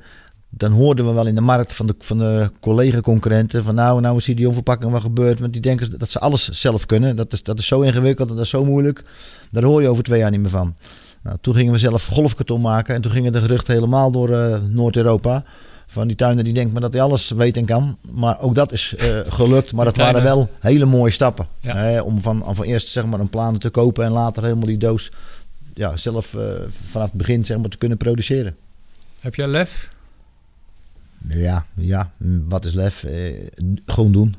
dan 0.49 0.71
hoorden 0.71 1.05
we 1.05 1.11
wel 1.11 1.27
in 1.27 1.35
de 1.35 1.41
markt 1.41 1.73
van 1.73 1.87
de, 1.87 1.95
van 1.99 2.17
de 2.17 2.51
collega-concurrenten... 2.59 3.63
van 3.63 3.75
nou, 3.75 4.01
nou 4.01 4.17
is 4.17 4.25
die 4.25 4.47
onverpakking 4.47 4.91
wat 4.91 5.01
gebeurd. 5.01 5.39
Want 5.39 5.53
die 5.53 5.61
denken 5.61 5.99
dat 5.99 6.09
ze 6.09 6.19
alles 6.19 6.49
zelf 6.49 6.85
kunnen. 6.85 7.15
Dat 7.15 7.33
is, 7.33 7.43
dat 7.43 7.59
is 7.59 7.67
zo 7.67 7.81
ingewikkeld 7.81 8.29
en 8.29 8.35
dat 8.35 8.43
is 8.43 8.49
zo 8.49 8.65
moeilijk. 8.65 9.03
Daar 9.51 9.63
hoor 9.63 9.81
je 9.81 9.89
over 9.89 10.03
twee 10.03 10.19
jaar 10.19 10.31
niet 10.31 10.41
meer 10.41 10.49
van. 10.49 10.75
Nou, 11.23 11.37
toen 11.41 11.55
gingen 11.55 11.73
we 11.73 11.79
zelf 11.79 12.05
golfkarton 12.05 12.61
maken. 12.61 12.95
En 12.95 13.01
toen 13.01 13.11
gingen 13.11 13.31
de 13.31 13.41
geruchten 13.41 13.73
helemaal 13.73 14.11
door 14.11 14.29
eh, 14.29 14.57
Noord-Europa. 14.69 15.43
Van 15.89 16.07
die 16.07 16.15
tuiner 16.15 16.43
die 16.43 16.53
denkt 16.53 16.71
maar 16.71 16.81
dat 16.81 16.93
hij 16.93 17.01
alles 17.01 17.29
weet 17.29 17.57
en 17.57 17.65
kan. 17.65 17.97
Maar 18.11 18.41
ook 18.41 18.55
dat 18.55 18.71
is 18.71 18.95
eh, 18.95 19.19
gelukt. 19.27 19.73
Maar 19.73 19.85
dat 19.85 19.97
waren 19.97 20.23
wel 20.23 20.49
hele 20.59 20.85
mooie 20.85 21.11
stappen. 21.11 21.47
Ja. 21.59 21.75
Hè, 21.75 22.01
om 22.01 22.21
van, 22.21 22.43
van 22.45 22.65
eerst 22.65 22.87
zeg 22.87 23.05
maar, 23.05 23.19
een 23.19 23.29
plan 23.29 23.57
te 23.57 23.69
kopen. 23.69 24.05
En 24.05 24.11
later 24.11 24.43
helemaal 24.43 24.65
die 24.65 24.77
doos 24.77 25.11
ja, 25.73 25.95
zelf 25.95 26.33
eh, 26.33 26.41
vanaf 26.69 27.07
het 27.07 27.17
begin 27.17 27.45
zeg 27.45 27.57
maar, 27.57 27.69
te 27.69 27.77
kunnen 27.77 27.97
produceren. 27.97 28.55
Heb 29.19 29.35
jij 29.35 29.47
lef? 29.47 29.91
Ja, 31.27 31.65
ja. 31.75 32.11
Wat 32.47 32.65
is 32.65 32.73
lef? 32.73 33.03
Eh, 33.03 33.47
gewoon 33.85 34.11
doen. 34.11 34.35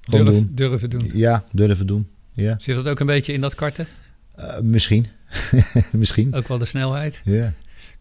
Gewoon 0.00 0.24
Durf, 0.24 0.36
doen. 0.36 0.50
durven 0.54 0.90
doen. 0.90 1.10
Ja, 1.14 1.44
durven 1.52 1.86
doen. 1.86 2.08
Ja, 2.32 2.54
Zit 2.58 2.76
dat 2.76 2.88
ook 2.88 3.00
een 3.00 3.06
beetje 3.06 3.32
in 3.32 3.40
dat 3.40 3.54
karten? 3.54 3.86
Eh, 4.34 4.60
misschien. 4.60 5.06
misschien. 5.92 6.34
Ook 6.34 6.48
wel 6.48 6.58
de 6.58 6.64
snelheid? 6.64 7.20
Ja. 7.24 7.52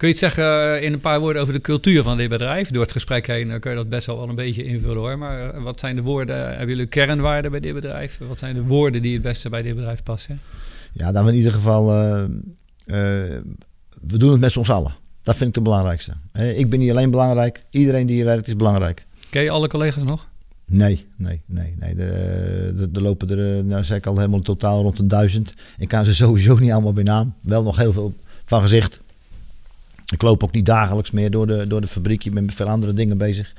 Kun 0.02 0.10
je 0.10 0.16
iets 0.16 0.26
zeggen 0.26 0.76
eh, 0.76 0.84
in 0.84 0.93
een 0.93 0.99
paar 0.99 1.20
woorden 1.20 1.41
over 1.41 1.54
de 1.54 1.62
cultuur 1.62 2.04
van 2.04 2.18
dit 2.18 2.30
bedrijf? 2.30 2.70
Door 2.70 2.82
het 2.82 2.91
gesprek 2.91 3.28
heen 3.28 3.52
eh, 3.52 3.60
kun 3.60 3.72
je 3.72 3.78
dat 3.78 3.89
best 3.89 4.06
wel 4.06 4.30
een 4.30 4.36
beetje 4.36 4.64
invullen 4.64 4.97
hoor. 4.97 5.18
Maar 5.18 5.49
eh, 5.49 5.64
wat 5.64 5.80
zijn 5.80 5.95
de 5.95 6.02
woorden? 6.02 6.47
Hebben 6.47 6.68
jullie 6.68 6.86
kernwaarden 6.86 7.52
bij 7.52 7.60
dit 7.60 7.74
bedrijf? 7.74 8.18
Wat 8.28 8.39
zijn 8.39 8.56
de 8.56 8.64
woorden 8.64 9.02
die 9.02 9.14
het 9.14 9.22
beste 9.22 9.49
bij 9.49 9.62
dit 9.62 9.76
bedrijf 9.76 10.04
passen? 10.04 10.39
Ja, 10.93 11.12
dan 11.12 11.28
in 11.28 11.36
ieder 11.36 11.52
geval, 11.52 11.86
we 12.86 14.18
doen 14.18 14.32
het 14.32 14.39
met 14.39 14.52
z'n 14.52 14.60
ons 14.60 14.70
allen. 14.70 14.95
Dat 15.24 15.36
vind 15.36 15.49
ik 15.49 15.56
het 15.56 15.64
belangrijkste. 15.64 16.14
Ik 16.56 16.70
ben 16.70 16.80
niet 16.80 16.91
alleen 16.91 17.12
belangrijk, 17.12 17.64
iedereen 17.70 18.08
die 18.08 18.16
hier 18.16 18.26
werkt 18.26 18.47
is 18.47 18.56
belangrijk. 18.56 19.06
Ken 19.30 19.43
je 19.43 19.49
alle 19.49 19.68
collega's 19.68 20.04
nog? 20.04 20.28
Nee, 20.66 21.06
nee, 21.18 21.41
nee. 21.45 21.76
nee. 21.80 21.95
Er 21.95 22.76
de, 22.76 22.91
de 22.91 23.02
lopen 23.02 23.30
er, 23.30 23.64
nou 23.64 23.84
zeg 23.84 23.97
ik 23.97 24.06
al, 24.06 24.16
helemaal 24.16 24.39
totaal 24.39 24.82
rond 24.82 24.99
een 24.99 25.08
duizend. 25.08 25.54
Ik 25.78 25.88
kan 25.88 26.06
ze 26.06 26.14
sowieso 26.24 26.58
niet 26.58 26.72
allemaal 26.72 26.93
bij 26.93 27.04
naam. 27.04 27.34
Wel 27.41 27.64
nog 27.64 27.78
heel 27.78 27.91
veel 27.91 28.14
van 28.43 28.62
gezicht. 28.62 28.99
Ik 30.12 30.22
loop 30.22 30.43
ook 30.43 30.51
niet 30.51 30.66
dagelijks 30.66 31.12
meer 31.12 31.32
door 31.32 31.47
de, 31.47 31.68
door 31.68 31.82
de 31.82 31.88
fabriek. 31.88 32.26
Ik 32.26 32.34
ben 32.34 32.45
met 32.45 32.53
veel 32.55 32.68
andere 32.68 32.93
dingen 32.93 33.18
bezig. 33.18 33.53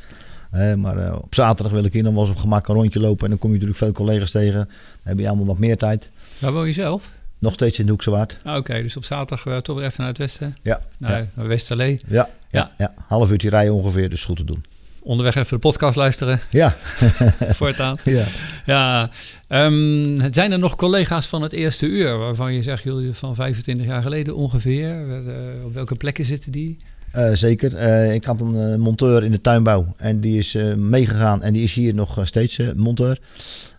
Eh, 0.50 0.74
maar 0.74 0.96
eh, 0.98 1.14
op 1.14 1.34
zaterdag 1.34 1.72
wil 1.72 1.84
ik 1.84 1.92
hier 1.92 2.02
nog 2.02 2.12
wel 2.12 2.22
eens 2.22 2.30
op 2.30 2.36
gemak 2.36 2.68
een 2.68 2.74
rondje 2.74 3.00
lopen. 3.00 3.24
En 3.24 3.30
dan 3.30 3.38
kom 3.38 3.48
je 3.52 3.54
natuurlijk 3.54 3.84
veel 3.84 3.92
collega's 3.92 4.30
tegen. 4.30 4.58
Dan 4.58 4.68
heb 5.02 5.18
je 5.18 5.28
allemaal 5.28 5.46
wat 5.46 5.58
meer 5.58 5.76
tijd. 5.76 6.08
Waar 6.38 6.52
woon 6.52 6.66
je 6.66 6.72
zelf? 6.72 7.10
Nog 7.38 7.52
steeds 7.52 7.78
in 7.78 7.84
de 7.84 7.90
Hoekse 7.90 8.10
Waard. 8.10 8.36
Ah, 8.44 8.56
Oké, 8.56 8.82
dus 8.82 8.96
op 8.96 9.04
zaterdag 9.04 9.46
eh, 9.46 9.56
toch 9.56 9.76
weer 9.76 9.84
even 9.84 9.98
naar 9.98 10.08
het 10.08 10.18
westen. 10.18 10.56
Ja, 10.62 10.80
Naar 10.98 11.18
ja. 11.18 11.26
naar 11.34 11.46
Westerlee. 11.48 12.00
Ja, 12.08 12.14
Ja. 12.16 12.28
ja, 12.50 12.70
ja. 12.78 12.94
half 13.06 13.30
uurtje 13.30 13.48
rijden 13.50 13.74
ongeveer, 13.74 14.10
dus 14.10 14.24
goed 14.24 14.36
te 14.36 14.44
doen. 14.44 14.64
Onderweg 15.04 15.34
even 15.34 15.50
de 15.50 15.58
podcast 15.58 15.96
luisteren. 15.96 16.40
Ja, 16.50 16.76
voortaan. 17.60 17.96
ja. 18.04 18.24
Ja, 18.66 19.10
ehm, 19.48 20.32
zijn 20.32 20.52
er 20.52 20.58
nog 20.58 20.76
collega's 20.76 21.26
van 21.26 21.42
het 21.42 21.52
eerste 21.52 21.86
uur 21.86 22.18
waarvan 22.18 22.54
je 22.54 22.62
zegt, 22.62 22.82
jullie 22.82 23.12
van 23.12 23.34
25 23.34 23.86
jaar 23.86 24.02
geleden 24.02 24.36
ongeveer? 24.36 24.90
Eh, 25.10 25.64
op 25.64 25.74
welke 25.74 25.94
plekken 25.94 26.24
zitten 26.24 26.52
die? 26.52 26.76
Eh, 27.10 27.32
zeker. 27.32 27.76
Eh, 27.76 28.14
ik 28.14 28.24
had 28.24 28.40
een 28.40 28.80
monteur 28.80 29.24
in 29.24 29.30
de 29.30 29.40
tuinbouw 29.40 29.94
en 29.96 30.20
die 30.20 30.38
is 30.38 30.56
meegegaan 30.76 31.42
en 31.42 31.52
die 31.52 31.62
is 31.62 31.74
hier 31.74 31.94
nog 31.94 32.18
steeds 32.22 32.60
monteur. 32.76 33.18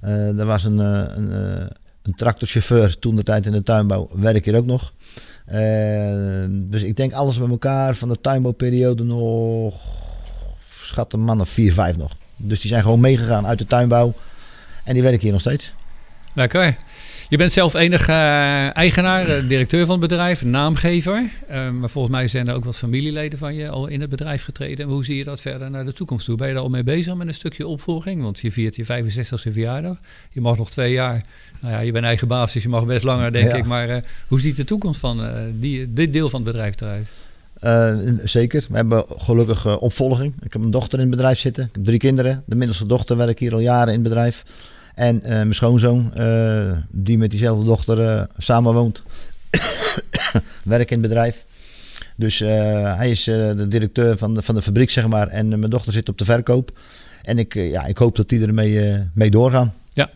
Er 0.01 0.45
was 0.45 0.63
een, 0.63 0.77
een, 0.77 1.31
een 2.01 2.15
tractorchauffeur 2.15 2.99
toen 2.99 3.15
de 3.15 3.23
tijd 3.23 3.45
in 3.45 3.51
de 3.51 3.63
tuinbouw, 3.63 4.09
werk 4.13 4.45
hier 4.45 4.55
ook 4.55 4.65
nog. 4.65 4.93
Dus 6.49 6.83
ik 6.83 6.95
denk 6.95 7.13
alles 7.13 7.37
bij 7.37 7.49
elkaar 7.49 7.95
van 7.95 8.09
de 8.09 8.21
tuinbouwperiode 8.21 9.03
nog, 9.03 9.75
schat 10.85 11.13
een 11.13 11.23
man 11.23 11.41
of 11.41 11.49
vier, 11.49 11.73
vijf 11.73 11.97
nog. 11.97 12.17
Dus 12.35 12.61
die 12.61 12.69
zijn 12.69 12.83
gewoon 12.83 12.99
meegegaan 12.99 13.47
uit 13.47 13.57
de 13.57 13.67
tuinbouw 13.67 14.13
en 14.83 14.93
die 14.93 15.03
werken 15.03 15.21
hier 15.21 15.31
nog 15.31 15.41
steeds. 15.41 15.73
Lekker. 16.33 16.75
Je 17.29 17.37
bent 17.37 17.51
zelf 17.51 17.73
enig 17.73 18.09
uh, 18.09 18.77
eigenaar, 18.77 19.29
uh, 19.29 19.47
directeur 19.49 19.85
van 19.85 19.99
het 19.99 20.09
bedrijf, 20.09 20.43
naamgever. 20.43 21.29
Uh, 21.51 21.69
maar 21.69 21.89
volgens 21.89 22.13
mij 22.15 22.27
zijn 22.27 22.47
er 22.47 22.55
ook 22.55 22.65
wat 22.65 22.77
familieleden 22.77 23.39
van 23.39 23.55
je 23.55 23.69
al 23.69 23.87
in 23.87 24.01
het 24.01 24.09
bedrijf 24.09 24.43
getreden. 24.43 24.87
Hoe 24.87 25.05
zie 25.05 25.17
je 25.17 25.23
dat 25.23 25.41
verder 25.41 25.69
naar 25.69 25.85
de 25.85 25.93
toekomst 25.93 26.25
toe? 26.25 26.35
Ben 26.37 26.47
je 26.47 26.53
daar 26.53 26.63
al 26.63 26.69
mee 26.69 26.83
bezig 26.83 27.15
met 27.15 27.27
een 27.27 27.33
stukje 27.33 27.67
opvolging? 27.67 28.21
Want 28.21 28.39
je 28.39 28.51
viert 28.51 28.75
je 28.75 28.85
65e 28.85 29.51
verjaardag. 29.51 29.97
Je 30.31 30.41
mag 30.41 30.57
nog 30.57 30.71
twee 30.71 30.91
jaar. 30.91 31.25
Nou 31.59 31.73
ja, 31.73 31.79
je 31.79 31.91
bent 31.91 32.05
eigen 32.05 32.27
baas, 32.27 32.53
dus 32.53 32.63
je 32.63 32.69
mag 32.69 32.85
best 32.85 33.03
langer, 33.03 33.31
denk 33.31 33.51
ja. 33.51 33.57
ik. 33.57 33.65
Maar 33.65 34.03
hoe 34.27 34.39
ziet 34.39 34.55
de 34.55 34.65
toekomst 34.65 34.99
van 34.99 35.29
die, 35.59 35.93
dit 35.93 36.13
deel 36.13 36.29
van 36.29 36.41
het 36.41 36.51
bedrijf 36.51 36.81
eruit? 36.81 37.07
Zeker. 38.23 38.65
We 38.69 38.75
hebben 38.75 39.05
gelukkig 39.07 39.79
opvolging. 39.79 40.33
Ik 40.43 40.53
heb 40.53 40.61
een 40.61 40.71
dochter 40.71 40.99
in 40.99 41.05
het 41.05 41.15
bedrijf 41.15 41.39
zitten. 41.39 41.63
Ik 41.63 41.69
heb 41.73 41.85
drie 41.85 41.99
kinderen. 41.99 42.43
De 42.45 42.55
middelste 42.55 42.85
dochter 42.85 43.17
werkt 43.17 43.39
hier 43.39 43.53
al 43.53 43.59
jaren 43.59 43.87
in 43.87 43.99
het 43.99 44.03
bedrijf. 44.03 44.43
En 44.95 45.15
uh, 45.15 45.23
mijn 45.23 45.53
schoonzoon, 45.53 46.13
die 46.89 47.17
met 47.17 47.31
diezelfde 47.31 47.65
dochter 47.65 47.99
uh, 47.99 48.23
samenwoont, 48.37 49.01
werkt 50.63 50.91
in 50.91 50.99
het 50.99 51.07
bedrijf. 51.07 51.45
Dus 52.15 52.39
hij 52.39 53.09
is 53.09 53.23
de 53.23 53.67
directeur 53.67 54.17
van 54.17 54.33
de, 54.33 54.41
van 54.41 54.55
de 54.55 54.61
fabriek, 54.61 54.89
zeg 54.89 55.07
maar. 55.07 55.27
En 55.27 55.47
mijn 55.47 55.69
dochter 55.69 55.93
zit 55.93 56.09
op 56.09 56.17
de 56.17 56.25
verkoop. 56.25 56.71
En 57.21 57.37
ik, 57.39 57.53
ja, 57.53 57.85
ik 57.85 57.97
hoop 57.97 58.15
dat 58.15 58.29
die 58.29 58.41
ermee 58.41 59.03
mee 59.13 59.31
doorgaan. 59.31 59.73
Ja, 59.93 60.09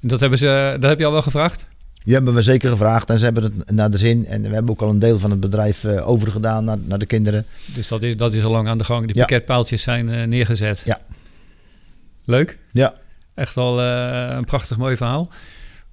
dat, 0.00 0.20
hebben 0.20 0.38
ze, 0.38 0.76
dat 0.80 0.90
heb 0.90 0.98
je 0.98 1.06
al 1.06 1.12
wel 1.12 1.22
gevraagd? 1.22 1.66
Die 2.04 2.14
hebben 2.14 2.34
we 2.34 2.42
zeker 2.42 2.70
gevraagd 2.70 3.10
en 3.10 3.18
ze 3.18 3.24
hebben 3.24 3.42
het 3.42 3.70
naar 3.70 3.90
de 3.90 3.98
zin. 3.98 4.26
En 4.26 4.42
we 4.42 4.48
hebben 4.48 4.70
ook 4.70 4.82
al 4.82 4.90
een 4.90 4.98
deel 4.98 5.18
van 5.18 5.30
het 5.30 5.40
bedrijf 5.40 5.84
overgedaan 5.84 6.64
naar, 6.64 6.78
naar 6.84 6.98
de 6.98 7.06
kinderen. 7.06 7.46
Dus 7.74 7.88
dat 7.88 8.02
is, 8.02 8.16
dat 8.16 8.34
is 8.34 8.44
al 8.44 8.50
lang 8.50 8.68
aan 8.68 8.78
de 8.78 8.84
gang. 8.84 9.06
Die 9.06 9.14
ja. 9.14 9.20
pakketpaaltjes 9.20 9.82
zijn 9.82 10.28
neergezet. 10.28 10.82
Ja. 10.84 11.00
Leuk? 12.24 12.58
Ja, 12.72 12.94
Echt 13.40 13.54
wel 13.54 13.80
uh, 13.80 14.34
een 14.36 14.44
prachtig 14.44 14.76
mooi 14.76 14.96
verhaal. 14.96 15.28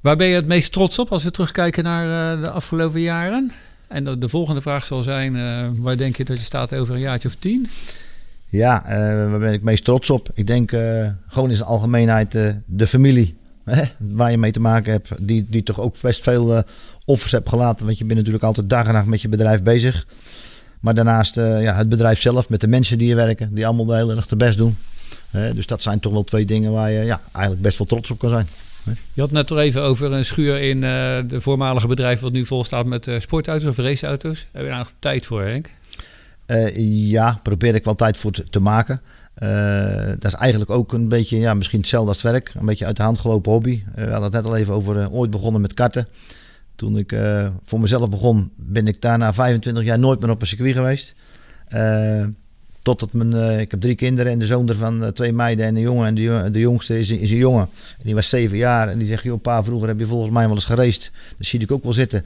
Waar 0.01 0.15
ben 0.15 0.27
je 0.27 0.35
het 0.35 0.47
meest 0.47 0.71
trots 0.71 0.99
op 0.99 1.11
als 1.11 1.23
we 1.23 1.31
terugkijken 1.31 1.83
naar 1.83 2.37
de 2.41 2.49
afgelopen 2.49 3.01
jaren? 3.01 3.51
En 3.87 4.03
de, 4.03 4.17
de, 4.17 4.29
volgende 4.29 4.61
vraag 4.61 4.85
zal 4.85 5.03
zijn: 5.03 5.35
uh, 5.35 5.69
waar 5.77 5.97
denk 5.97 6.17
je 6.17 6.23
dat 6.23 6.37
je 6.37 6.43
staat 6.43 6.75
over 6.75 6.95
een 6.95 7.01
jaartje 7.01 7.27
of 7.27 7.35
tien? 7.35 7.67
Ja, 8.45 8.83
waar 9.29 9.39
ben 9.39 9.53
ik 9.53 9.61
meest 9.61 9.83
trots 9.83 10.09
op? 10.09 10.29
Ik 10.33 10.47
denk 10.47 10.69
gewoon 11.27 11.49
in 11.49 11.55
zijn 11.55 11.67
algemeenheid 11.67 12.31
de 12.65 12.87
familie 12.87 13.36
hè, 13.75 13.83
waar 13.97 14.31
je 14.31 14.37
mee 14.37 14.51
te 14.51 14.59
maken 14.59 14.91
hebt, 14.91 15.09
die, 15.21 15.45
die 15.49 15.63
toch 15.63 15.79
ook 15.79 15.95
best 16.01 16.23
veel 16.23 16.63
offers 17.05 17.31
hebt 17.31 17.49
gelaten. 17.49 17.85
Want 17.85 17.97
je 17.97 18.05
bent 18.05 18.17
natuurlijk 18.17 18.45
altijd 18.45 18.69
dag 18.69 18.87
en 18.87 18.93
nacht 18.93 19.05
met 19.05 19.21
je 19.21 19.29
bedrijf 19.29 19.63
bezig. 19.63 20.05
Maar 20.79 20.95
daarnaast 20.95 21.35
ja, 21.35 21.75
het 21.75 21.89
bedrijf 21.89 22.19
zelf, 22.19 22.49
met 22.49 22.61
de 22.61 22.67
mensen 22.67 22.97
die 22.97 23.09
er 23.09 23.15
werken, 23.15 23.53
die 23.53 23.65
allemaal 23.65 23.85
de 23.85 23.95
hele 23.95 24.15
dag 24.15 24.27
de 24.27 24.35
best 24.35 24.57
doen 24.57 24.77
dus 25.31 25.65
dat 25.65 25.81
zijn 25.81 25.99
toch 25.99 26.11
wel 26.11 26.23
twee 26.23 26.45
dingen 26.45 26.71
waar 26.71 26.91
je 26.91 27.03
ja, 27.03 27.21
eigenlijk 27.31 27.61
best 27.61 27.77
wel 27.77 27.87
trots 27.87 28.11
op 28.11 28.19
kan 28.19 28.29
zijn. 28.29 28.47
Je 29.13 29.21
had 29.21 29.31
net 29.31 29.49
er 29.49 29.57
even 29.57 29.81
over 29.81 30.11
een 30.11 30.25
schuur 30.25 30.61
in 30.61 30.77
uh, 30.77 30.81
de 31.27 31.41
voormalige 31.41 31.87
bedrijf 31.87 32.19
wat 32.19 32.31
nu 32.31 32.45
vol 32.45 32.63
staat 32.63 32.85
met 32.85 33.07
uh, 33.07 33.19
sportauto's 33.19 33.69
of 33.69 33.77
raceauto's. 33.77 34.47
Heb 34.51 34.63
je 34.63 34.69
daar 34.69 34.77
nog 34.77 34.91
tijd 34.99 35.25
voor, 35.25 35.43
Henk? 35.43 35.69
Uh, 36.47 36.75
ja, 37.09 37.39
probeer 37.43 37.75
ik 37.75 37.83
wel 37.83 37.95
tijd 37.95 38.17
voor 38.17 38.31
te, 38.31 38.43
te 38.43 38.59
maken. 38.59 39.01
Dat 40.19 40.25
is 40.25 40.33
eigenlijk 40.33 40.71
ook 40.71 40.93
een 40.93 41.07
beetje, 41.07 41.37
ja, 41.37 41.53
misschien 41.53 41.79
hetzelfde 41.79 42.09
als 42.09 42.21
werk. 42.21 42.53
Een 42.59 42.65
beetje 42.65 42.85
uit 42.85 42.97
de 42.97 43.03
hand 43.03 43.19
gelopen 43.19 43.51
hobby. 43.51 43.83
we 43.95 44.01
hadden 44.01 44.23
het 44.23 44.31
net 44.31 44.45
al 44.45 44.55
even 44.55 44.73
over 44.73 45.11
ooit 45.11 45.31
begonnen 45.31 45.61
met 45.61 45.73
karten. 45.73 46.07
Toen 46.75 46.97
ik 46.97 47.15
voor 47.63 47.79
mezelf 47.79 48.09
begon, 48.09 48.51
ben 48.55 48.87
ik 48.87 49.01
daarna 49.01 49.33
25 49.33 49.83
jaar 49.83 49.99
nooit 49.99 50.19
meer 50.19 50.29
op 50.29 50.41
een 50.41 50.47
circuit 50.47 50.75
geweest. 50.75 51.15
Totdat 52.87 53.13
mijn, 53.13 53.31
uh, 53.31 53.59
ik 53.59 53.71
heb 53.71 53.81
drie 53.81 53.95
kinderen 53.95 54.31
en 54.31 54.39
de 54.39 54.45
zoon 54.45 54.69
ervan 54.69 55.11
twee 55.13 55.33
meiden 55.33 55.65
en 55.65 55.75
een 55.75 55.81
jongen. 55.81 56.07
En 56.07 56.51
de, 56.51 56.59
jongste 56.59 56.99
is, 56.99 57.09
is, 57.09 57.31
een 57.31 57.37
jongen. 57.37 57.69
En 57.97 58.03
die 58.03 58.15
was 58.15 58.29
zeven 58.29 58.57
jaar. 58.57 58.89
En 58.89 58.97
die 58.97 59.07
zegt, 59.07 59.23
joh 59.23 59.41
pa, 59.41 59.63
vroeger 59.63 59.87
heb 59.87 59.99
je 59.99 60.05
volgens 60.05 60.31
mij 60.31 60.45
wel 60.45 60.55
eens 60.55 60.65
gereest. 60.65 61.11
Dat 61.37 61.47
zie 61.47 61.59
ik 61.59 61.71
ook 61.71 61.83
wel 61.83 61.93
zitten. 61.93 62.25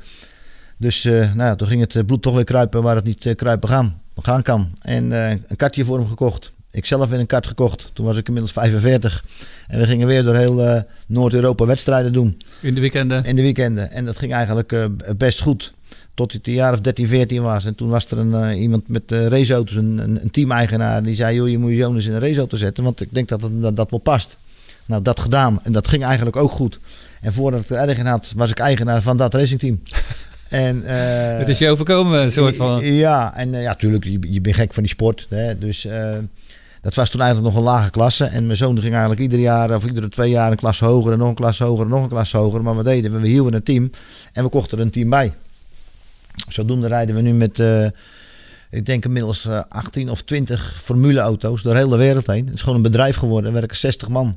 Dus 0.77 1.03
nou 1.03 1.37
ja, 1.37 1.55
toen 1.55 1.67
ging 1.67 1.93
het 1.93 2.05
bloed 2.05 2.21
toch 2.21 2.35
weer 2.35 2.43
kruipen 2.43 2.83
waar 2.83 2.95
het 2.95 3.05
niet 3.05 3.33
kruipen 3.35 3.69
gaan, 3.69 4.01
gaan 4.15 4.41
kan. 4.41 4.71
En 4.81 5.11
een 5.11 5.55
kartje 5.55 5.85
voor 5.85 5.97
hem 5.97 6.07
gekocht. 6.07 6.51
Ik 6.71 6.85
zelf 6.85 7.09
weer 7.09 7.19
een 7.19 7.25
kart 7.25 7.47
gekocht. 7.47 7.89
Toen 7.93 8.05
was 8.05 8.17
ik 8.17 8.27
inmiddels 8.27 8.53
45. 8.53 9.23
En 9.67 9.79
we 9.79 9.85
gingen 9.85 10.07
weer 10.07 10.23
door 10.23 10.35
heel 10.35 10.85
Noord-Europa 11.07 11.65
wedstrijden 11.65 12.13
doen. 12.13 12.37
In 12.61 12.73
de 12.73 12.81
weekenden? 12.81 13.23
In 13.25 13.35
de 13.35 13.41
weekenden. 13.41 13.91
En 13.91 14.05
dat 14.05 14.17
ging 14.17 14.33
eigenlijk 14.33 14.89
best 15.17 15.41
goed. 15.41 15.73
Tot 16.13 16.33
het 16.33 16.47
een 16.47 16.53
jaar 16.53 16.73
of 16.73 16.81
13, 16.81 17.07
14 17.07 17.41
was. 17.41 17.65
En 17.65 17.75
toen 17.75 17.89
was 17.89 18.11
er 18.11 18.17
een, 18.17 18.31
uh, 18.31 18.61
iemand 18.61 18.87
met 18.87 19.11
raceauto's, 19.11 19.75
een, 19.75 19.99
een, 20.03 20.21
een 20.21 20.31
team-eigenaar. 20.31 21.03
Die 21.03 21.15
zei, 21.15 21.35
joh, 21.35 21.49
je 21.49 21.57
moet 21.57 21.71
je 21.71 21.77
zoon 21.77 21.95
eens 21.95 22.05
in 22.05 22.13
een 22.13 22.19
raceauto 22.19 22.57
zetten. 22.57 22.83
Want 22.83 23.01
ik 23.01 23.07
denk 23.11 23.27
dat 23.27 23.41
het, 23.41 23.61
dat, 23.61 23.75
dat 23.75 23.89
wel 23.89 23.99
past. 23.99 24.37
Nou, 24.85 25.01
dat 25.01 25.19
gedaan. 25.19 25.61
En 25.63 25.71
dat 25.71 25.87
ging 25.87 26.03
eigenlijk 26.03 26.35
ook 26.35 26.51
goed. 26.51 26.79
En 27.21 27.33
voordat 27.33 27.61
ik 27.61 27.69
er 27.69 27.89
erg 27.89 27.97
in 27.97 28.05
had, 28.05 28.33
was 28.35 28.49
ik 28.49 28.59
eigenaar 28.59 29.01
van 29.01 29.17
dat 29.17 29.33
racingteam. 29.33 29.81
En, 30.49 30.77
uh, 30.77 31.37
het 31.37 31.47
is 31.47 31.57
je 31.57 31.69
overkomen, 31.69 32.21
een 32.21 32.31
soort 32.31 32.55
van. 32.55 32.85
Ja, 32.85 33.35
en 33.35 33.51
ja, 33.51 33.67
natuurlijk, 33.67 34.03
je, 34.03 34.19
je 34.21 34.41
bent 34.41 34.55
gek 34.55 34.73
van 34.73 34.83
die 34.83 34.91
sport. 34.91 35.25
Hè, 35.29 35.57
dus 35.57 35.87
dat 36.81 36.93
was 36.93 37.09
toen 37.09 37.21
eigenlijk 37.21 37.53
nog 37.53 37.63
een 37.63 37.69
lage 37.71 37.89
klasse. 37.89 38.25
En 38.25 38.45
mijn 38.45 38.57
zoon 38.57 38.79
ging 38.79 38.91
eigenlijk 38.91 39.21
ieder 39.21 39.39
jaar 39.39 39.75
of 39.75 39.85
iedere 39.85 40.09
twee 40.09 40.29
jaar 40.29 40.51
een 40.51 40.57
klas 40.57 40.79
hoger 40.79 41.11
en 41.11 41.17
nog 41.17 41.29
een 41.29 41.35
klas 41.35 41.59
hoger 41.59 41.83
en 41.83 41.89
nog 41.89 42.03
een 42.03 42.09
klas 42.09 42.31
hoger. 42.31 42.63
Maar 42.63 42.75
wat 42.75 42.85
deden 42.85 43.11
we? 43.11 43.19
We 43.19 43.27
hielden 43.27 43.53
een 43.53 43.63
team 43.63 43.89
en 44.33 44.43
we 44.43 44.49
kochten 44.49 44.77
er 44.77 44.83
een 44.83 44.91
team 44.91 45.09
bij. 45.09 45.33
Zodoende 46.47 46.87
rijden 46.87 47.15
we 47.15 47.21
nu 47.21 47.33
met, 47.33 47.59
uh, 47.59 47.85
ik 48.69 48.85
denk 48.85 49.05
inmiddels 49.05 49.45
uh, 49.45 49.61
18 49.69 50.09
of 50.09 50.21
20 50.21 50.81
formuleauto's 50.81 51.61
door 51.61 51.75
heel 51.75 51.89
de 51.89 51.97
wereld 51.97 52.27
heen. 52.27 52.45
Het 52.45 52.53
is 52.53 52.61
gewoon 52.61 52.75
een 52.75 52.81
bedrijf 52.81 53.15
geworden. 53.15 53.53
Er 53.53 53.59
werken 53.59 53.77
60 53.77 54.09
man. 54.09 54.27
Er 54.27 54.33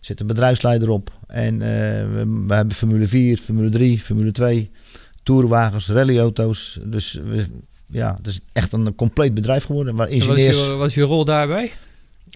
zit 0.00 0.20
een 0.20 0.26
bedrijfsleider 0.26 0.88
op. 0.88 1.12
En 1.26 1.54
uh, 1.54 1.60
we, 1.60 2.44
we, 2.46 2.54
hebben 2.54 2.74
Formule 2.74 3.06
4, 3.06 3.38
Formule 3.38 3.68
3, 3.68 4.00
Formule 4.00 4.32
2, 4.32 4.70
tourwagens, 5.22 5.88
rallyauto's. 5.88 6.78
Dus 6.84 7.12
we, 7.12 7.46
ja, 7.86 8.14
het 8.16 8.26
is 8.26 8.40
echt 8.52 8.72
een 8.72 8.94
compleet 8.94 9.34
bedrijf 9.34 9.64
geworden. 9.64 9.94
Waar 9.94 10.08
ingenieurs... 10.08 10.56
Wat 10.56 10.64
is, 10.64 10.70
je, 10.70 10.74
wat 10.74 10.88
is 10.88 10.94
je 10.94 11.02
rol 11.02 11.24
daarbij? 11.24 11.72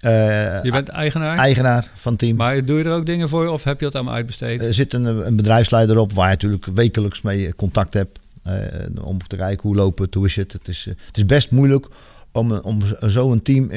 Uh, 0.04 0.62
je 0.62 0.70
bent 0.70 0.88
eigenaar? 0.88 1.38
Eigenaar 1.38 1.90
van 1.94 2.12
het 2.12 2.20
team. 2.20 2.36
Maar 2.36 2.64
doe 2.64 2.78
je 2.78 2.84
er 2.84 2.92
ook 2.92 3.06
dingen 3.06 3.28
voor 3.28 3.46
of 3.46 3.64
heb 3.64 3.80
je 3.80 3.86
het 3.86 3.94
allemaal 3.94 4.14
uitbesteed? 4.14 4.62
Er 4.62 4.74
zit 4.74 4.92
een, 4.92 5.04
een 5.04 5.36
bedrijfsleider 5.36 5.98
op 5.98 6.12
waar 6.12 6.26
je 6.26 6.32
natuurlijk 6.32 6.66
wekelijks 6.66 7.22
mee 7.22 7.54
contact 7.54 7.92
hebt. 7.92 8.18
Uh, 8.46 8.54
om 9.02 9.18
te 9.26 9.36
kijken 9.36 9.68
hoe 9.68 9.76
lopen 9.76 10.04
het, 10.04 10.14
hoe 10.14 10.26
is 10.26 10.36
het. 10.36 10.52
Het 10.52 10.68
is, 10.68 10.86
uh, 10.86 10.94
het 11.06 11.16
is 11.16 11.26
best 11.26 11.50
moeilijk 11.50 11.86
om, 12.32 12.52
om 12.52 12.78
zo'n 13.00 13.42
team 13.42 13.70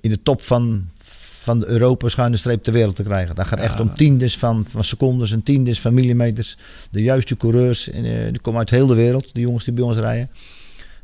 in 0.00 0.10
de 0.10 0.22
top 0.22 0.42
van, 0.42 0.88
van 1.42 1.58
de 1.58 1.66
Europa 1.66 2.08
schuine 2.08 2.36
streep 2.36 2.62
ter 2.62 2.72
wereld 2.72 2.96
te 2.96 3.02
krijgen. 3.02 3.34
Daar 3.34 3.46
gaat 3.46 3.58
ja. 3.58 3.64
echt 3.64 3.80
om 3.80 3.94
tiendes 3.94 4.38
van, 4.38 4.64
van 4.68 4.84
secondes 4.84 5.32
en 5.32 5.42
tiendes 5.42 5.80
van 5.80 5.94
millimeters. 5.94 6.56
De 6.90 7.02
juiste 7.02 7.36
coureurs, 7.36 7.84
die 8.30 8.40
komen 8.40 8.58
uit 8.58 8.70
heel 8.70 8.86
de 8.86 8.94
wereld, 8.94 9.34
de 9.34 9.40
jongens 9.40 9.64
die 9.64 9.74
bij 9.74 9.84
ons 9.84 9.96
rijden. 9.96 10.30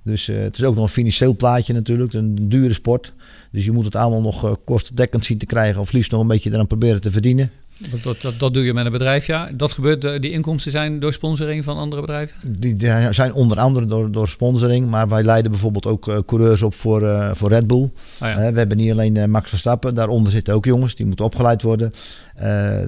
Dus 0.03 0.27
het 0.27 0.59
is 0.59 0.65
ook 0.65 0.75
nog 0.75 0.85
een 0.85 0.91
financieel 0.91 1.37
plaatje 1.37 1.73
natuurlijk, 1.73 2.12
een 2.12 2.49
dure 2.49 2.73
sport. 2.73 3.12
Dus 3.55 3.65
je 3.65 3.73
moet 3.73 3.85
het 3.85 3.97
allemaal 3.97 4.21
nog 4.21 4.59
kostendekkend 4.65 5.25
zien 5.25 5.39
te 5.39 5.47
krijgen 5.47 5.81
of 5.81 5.93
liefst 5.93 6.11
nog 6.11 6.21
een 6.21 6.27
beetje 6.27 6.53
eraan 6.53 6.67
proberen 6.67 7.01
te 7.01 7.13
verdienen. 7.13 7.51
Dat, 7.91 8.23
dat, 8.23 8.35
dat, 8.39 8.55
doe 8.55 8.65
je 8.65 8.75
met 8.75 8.87
een 8.87 8.93
bedrijf, 8.93 9.27
ja. 9.27 9.49
Dat 9.57 9.73
gebeurt, 9.73 10.23
die 10.23 10.31
inkomsten 10.31 10.71
zijn 10.71 10.99
door 10.99 11.13
sponsoring 11.13 11.65
van 11.65 11.77
andere 11.77 12.01
bedrijven? 12.01 12.37
Die, 12.59 12.77
die 12.77 13.13
zijn 13.13 13.33
onder 13.33 13.59
andere 13.59 13.87
door, 13.87 14.13
door 14.13 14.29
sponsoring, 14.29 14.91
maar 14.91 15.09
wij 15.09 15.23
leiden 15.23 15.51
bijvoorbeeld 15.51 15.87
ook 15.87 16.09
uh, 16.09 16.19
coureurs 16.27 16.63
op 16.63 16.75
voor, 16.75 17.03
uh, 17.03 17.31
voor 17.33 17.49
Red 17.49 17.67
Bull. 17.67 17.83
Oh 17.83 17.91
ja. 18.19 18.31
uh, 18.31 18.53
we 18.53 18.59
hebben 18.59 18.77
niet 18.77 18.91
alleen 18.91 19.31
Max 19.31 19.49
Verstappen, 19.49 19.95
daaronder 19.95 20.33
zitten 20.33 20.55
ook 20.55 20.65
jongens, 20.65 20.95
die 20.95 21.07
moeten 21.07 21.25
opgeleid 21.25 21.63
worden. 21.63 21.93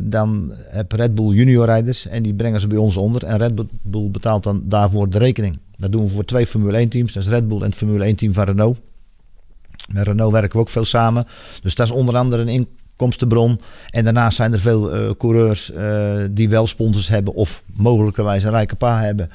dan 0.01 0.53
heb 0.71 0.93
Red 0.93 1.15
Bull 1.15 1.35
junior 1.35 1.65
rijders 1.65 2.07
en 2.07 2.23
die 2.23 2.35
brengen 2.35 2.61
ze 2.61 2.67
bij 2.67 2.79
ons 2.79 2.97
onder. 2.97 3.25
En 3.25 3.39
Red 3.39 3.55
Bull 3.83 4.11
betaalt 4.11 4.43
dan 4.43 4.63
daarvoor 4.65 5.11
de 5.11 5.19
rekening. 5.19 5.59
Dat 5.77 5.93
doen 5.93 6.05
we 6.05 6.11
voor 6.11 6.25
twee 6.25 6.47
Formule 6.47 6.77
1 6.77 6.89
teams, 6.89 7.13
dat 7.13 7.23
is 7.23 7.29
Red 7.29 7.49
Bull 7.49 7.59
en 7.59 7.67
het 7.67 7.77
Formule 7.77 8.05
1 8.05 8.17
team 8.17 8.33
van 8.33 8.45
Renault. 8.45 8.79
Met 9.93 10.07
Renault 10.07 10.33
werken 10.33 10.53
we 10.53 10.59
ook 10.59 10.69
veel 10.69 10.85
samen. 10.85 11.27
Dus 11.63 11.75
dat 11.75 11.87
is 11.87 11.93
onder 11.93 12.17
andere 12.17 12.43
een 12.43 12.49
in 12.49 12.69
komstenbron. 12.97 13.61
En 13.91 14.05
daarnaast 14.05 14.37
zijn 14.37 14.53
er 14.53 14.59
veel 14.59 14.97
uh, 14.97 15.11
coureurs 15.19 15.71
uh, 15.71 16.15
die 16.31 16.49
wel 16.49 16.67
sponsors 16.67 17.09
hebben 17.09 17.35
of 17.35 17.63
mogelijkerwijs 17.67 18.43
een 18.43 18.51
rijke 18.51 18.77
pa 18.77 19.01
hebben 19.01 19.31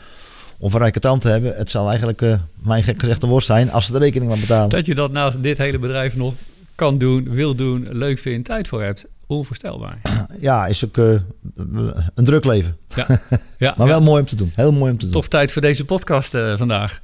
of 0.58 0.74
een 0.74 0.80
rijke 0.80 1.00
tante 1.00 1.30
hebben. 1.30 1.56
Het 1.56 1.70
zal 1.70 1.90
eigenlijk, 1.90 2.22
uh, 2.22 2.34
mijn 2.54 2.84
gek 2.84 3.00
gezegd, 3.00 3.24
een 3.24 3.30
worst 3.30 3.48
zijn 3.48 3.72
als 3.72 3.86
ze 3.86 3.92
de 3.92 3.98
rekening 3.98 4.32
maar 4.32 4.40
betalen. 4.40 4.70
Dat 4.70 4.86
je 4.86 4.96
dat 4.96 5.12
naast 5.12 5.44
dit 5.44 5.58
hele 5.58 5.80
bedrijf 5.80 6.16
nog 6.16 6.34
kan 6.76 6.98
doen, 6.98 7.30
wil 7.30 7.56
doen, 7.56 7.88
leuk 7.92 8.20
vindt, 8.20 8.48
tijd 8.48 8.68
voor 8.68 8.84
hebt. 8.84 9.06
Onvoorstelbaar. 9.28 10.00
Ja, 10.40 10.68
is 10.68 10.86
ook 10.86 10.98
een 10.98 12.26
druk 12.26 12.46
leven. 12.46 12.78
Ja. 12.96 13.08
ja 13.58 13.74
maar 13.78 13.88
wel 13.88 14.00
ja. 14.00 14.06
mooi 14.06 14.22
om 14.22 14.28
te 14.28 14.36
doen. 14.36 14.52
Heel 14.56 14.72
mooi 14.72 14.92
om 14.92 14.98
te 14.98 15.06
doen. 15.06 15.14
Tof 15.14 15.28
tijd 15.28 15.52
voor 15.52 15.62
deze 15.62 15.86
podcast 15.86 16.38
vandaag. 16.56 17.00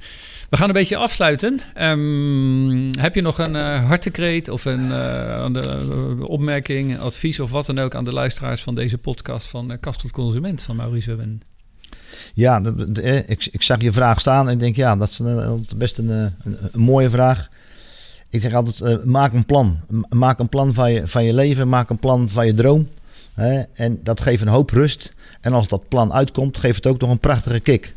We 0.48 0.56
gaan 0.56 0.68
een 0.68 0.74
beetje 0.74 0.96
afsluiten. 0.96 1.60
Um, 1.80 2.98
heb 2.98 3.14
je 3.14 3.22
nog 3.22 3.38
een 3.38 3.54
uh, 3.54 3.84
hartekreet 3.84 4.48
of 4.48 4.64
een 4.64 4.82
uh, 4.82 5.46
de, 5.52 6.26
opmerking, 6.26 6.98
advies 6.98 7.40
of 7.40 7.50
wat 7.50 7.66
dan 7.66 7.78
ook 7.78 7.94
aan 7.94 8.04
de 8.04 8.12
luisteraars 8.12 8.62
van 8.62 8.74
deze 8.74 8.98
podcast 8.98 9.46
van 9.46 9.76
Kast 9.80 10.00
tot 10.00 10.10
Consument 10.10 10.62
van 10.62 10.76
Maurice 10.76 11.08
Webben? 11.08 11.42
Ja, 12.34 12.62
eh, 13.02 13.28
ik, 13.28 13.48
ik 13.50 13.62
zag 13.62 13.80
je 13.80 13.92
vraag 13.92 14.20
staan 14.20 14.46
en 14.46 14.52
ik 14.52 14.60
denk, 14.60 14.76
ja, 14.76 14.96
dat 14.96 15.08
is 15.08 15.20
eh, 15.20 15.52
best 15.76 15.98
een, 15.98 16.10
eh, 16.10 16.16
een, 16.44 16.58
een 16.72 16.80
mooie 16.80 17.10
vraag. 17.10 17.48
Ik 18.28 18.42
zeg 18.42 18.54
altijd, 18.54 18.80
eh, 18.80 19.04
maak 19.04 19.32
een 19.32 19.46
plan. 19.46 19.78
Maak 20.08 20.38
een 20.38 20.48
plan 20.48 20.74
van 20.74 20.92
je, 20.92 21.06
van 21.06 21.24
je 21.24 21.34
leven, 21.34 21.68
maak 21.68 21.90
een 21.90 21.98
plan 21.98 22.28
van 22.28 22.46
je 22.46 22.54
droom. 22.54 22.88
Hè? 23.34 23.62
En 23.72 24.00
dat 24.02 24.20
geeft 24.20 24.42
een 24.42 24.48
hoop 24.48 24.70
rust. 24.70 25.12
En 25.40 25.52
als 25.52 25.68
dat 25.68 25.88
plan 25.88 26.12
uitkomt, 26.12 26.58
geeft 26.58 26.76
het 26.76 26.86
ook 26.86 27.00
nog 27.00 27.10
een 27.10 27.20
prachtige 27.20 27.60
kick. 27.60 27.96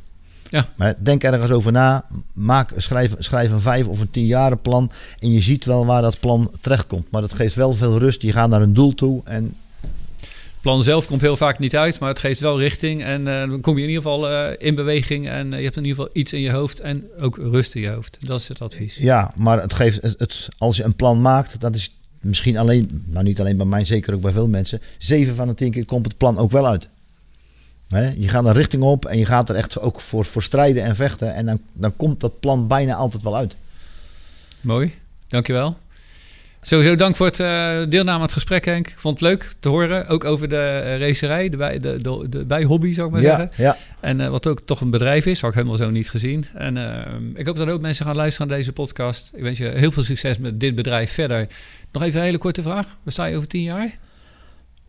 Ja. 0.52 0.66
Maar 0.76 0.96
denk 1.00 1.24
ergens 1.24 1.52
over 1.52 1.72
na. 1.72 2.06
Maak, 2.34 2.72
schrijf, 2.78 3.16
schrijf 3.20 3.52
een 3.52 3.60
vijf 3.62 3.88
of 3.88 4.00
een 4.00 4.12
tien 4.12 4.26
jaren 4.26 4.62
plan. 4.62 4.92
En 5.20 5.32
je 5.32 5.42
ziet 5.42 5.66
wel 5.66 5.86
waar 5.86 6.02
dat 6.02 6.20
plan 6.20 6.52
terechtkomt. 6.62 7.12
Maar 7.12 7.22
dat 7.22 7.34
geeft 7.34 7.56
wel 7.56 7.74
veel 7.74 7.98
rust. 8.00 8.22
Je 8.22 8.32
gaat 8.32 8.50
naar 8.50 8.62
een 8.62 8.74
doel 8.74 8.94
toe. 8.94 9.22
En 9.26 9.56
Het 10.22 10.70
plan 10.70 10.84
zelf 10.84 11.06
komt 11.08 11.22
heel 11.22 11.38
vaak 11.38 11.60
niet 11.60 11.76
uit, 11.76 12.00
maar 12.00 12.10
het 12.10 12.20
geeft 12.20 12.40
wel 12.40 12.60
richting. 12.60 13.04
En 13.04 13.28
eh, 13.28 13.50
dan 13.50 13.62
kom 13.62 13.76
je 13.78 13.84
in 13.84 13.90
ieder 13.90 14.04
geval 14.04 14.30
eh, 14.30 14.68
in 14.68 14.76
beweging. 14.76 15.30
En 15.30 15.52
eh, 15.54 15.58
je 15.58 15.64
hebt 15.66 15.78
in 15.78 15.86
ieder 15.86 15.98
geval 15.98 16.16
iets 16.22 16.34
in 16.34 16.42
je 16.42 16.52
hoofd 16.52 16.80
en 16.80 17.04
ook 17.20 17.38
rust 17.38 17.76
in 17.76 17.82
je 17.82 17.92
hoofd. 17.92 18.18
Dat 18.20 18.40
is 18.40 18.48
het 18.48 18.62
advies. 18.62 18.96
Ja, 18.96 19.34
maar 19.38 19.62
het 19.62 19.74
geeft 19.74 20.02
het, 20.02 20.20
het- 20.20 20.48
als 20.58 20.78
je 20.78 20.84
een 20.84 20.96
plan 20.96 21.22
maakt, 21.22 21.60
dat 21.60 21.76
is 21.76 21.96
misschien 22.22 22.58
alleen, 22.58 23.04
nou 23.08 23.24
niet 23.24 23.40
alleen 23.40 23.58
bij 23.58 23.66
mij, 23.66 23.86
zeker 23.86 24.14
ook 24.14 24.22
bij 24.22 24.32
veel 24.32 24.48
mensen. 24.48 24.82
Zeven 24.98 25.36
van 25.36 25.48
de 25.48 25.54
tien 25.54 25.72
keer 25.72 25.86
komt 25.86 26.06
het 26.06 26.18
plan 26.18 26.38
ook 26.38 26.52
wel 26.52 26.68
uit. 26.68 26.90
Je 28.00 28.30
gaat 28.30 28.46
een 28.46 28.54
richting 28.54 28.84
op 28.84 29.06
en 29.06 29.18
je 29.18 29.26
gaat 29.26 29.50
er 29.50 29.56
echt 29.56 29.80
ook 29.80 30.02
voor, 30.02 30.26
voor 30.26 30.44
strijden 30.44 30.84
en 30.84 30.96
vechten. 30.96 31.34
En 31.34 31.46
dan, 31.46 31.60
dan 31.74 31.96
komt 31.96 32.20
dat 32.20 32.40
plan 32.40 32.68
bijna 32.68 32.94
altijd 32.96 33.24
wel 33.24 33.36
uit. 33.36 33.56
Mooi, 34.62 34.94
dankjewel. 35.28 35.78
Sowieso 36.64 36.96
dank 36.96 37.16
voor 37.16 37.26
het 37.26 37.40
eh, 37.40 37.48
deelname 37.90 38.12
aan 38.18 38.22
het 38.22 38.32
gesprek, 38.34 38.66
Henk. 38.66 38.88
Ik 38.88 38.98
vond 38.98 39.20
het 39.20 39.30
leuk 39.30 39.52
te 39.60 39.70
horen, 39.70 40.08
ook 40.08 40.24
over 40.24 40.50
de 40.50 40.56
eh, 40.58 40.98
racerij, 41.08 41.50
de, 41.50 41.58
bij, 41.58 41.80
de, 41.80 42.02
de, 42.02 42.26
de 42.30 42.46
bijhobby 42.46 42.94
zou 42.94 43.08
ik 43.08 43.14
maar 43.14 43.22
Ja, 43.22 43.36
zeggen. 43.38 43.64
ja, 43.64 43.78
En 44.00 44.22
eh, 44.22 44.30
wat 44.30 44.48
ook 44.48 44.62
toch 44.66 44.82
een 44.82 44.90
bedrijf 44.92 45.26
is, 45.26 45.42
had 45.42 45.50
ik 45.50 45.56
helemaal 45.56 45.78
zo 45.78 45.90
niet 45.90 46.10
gezien. 46.10 46.46
En 46.54 46.78
eh, 46.78 47.14
ik 47.34 47.46
hoop 47.46 47.56
dat 47.56 47.70
ook 47.70 47.82
mensen 47.82 48.06
gaan 48.06 48.16
luisteren 48.16 48.48
naar 48.48 48.58
deze 48.58 48.74
podcast. 48.74 49.32
Ik 49.36 49.44
wens 49.44 49.58
je 49.58 49.68
heel 49.68 49.92
veel 49.92 50.04
succes 50.04 50.38
met 50.38 50.60
dit 50.60 50.76
bedrijf 50.76 51.12
verder. 51.12 51.48
Nog 51.92 52.04
even 52.04 52.20
een 52.20 52.26
hele 52.26 52.38
korte 52.38 52.62
vraag. 52.62 52.86
Waar 53.04 53.14
sta 53.14 53.26
je 53.26 53.36
over 53.36 53.48
tien 53.48 53.64
jaar? 53.64 53.98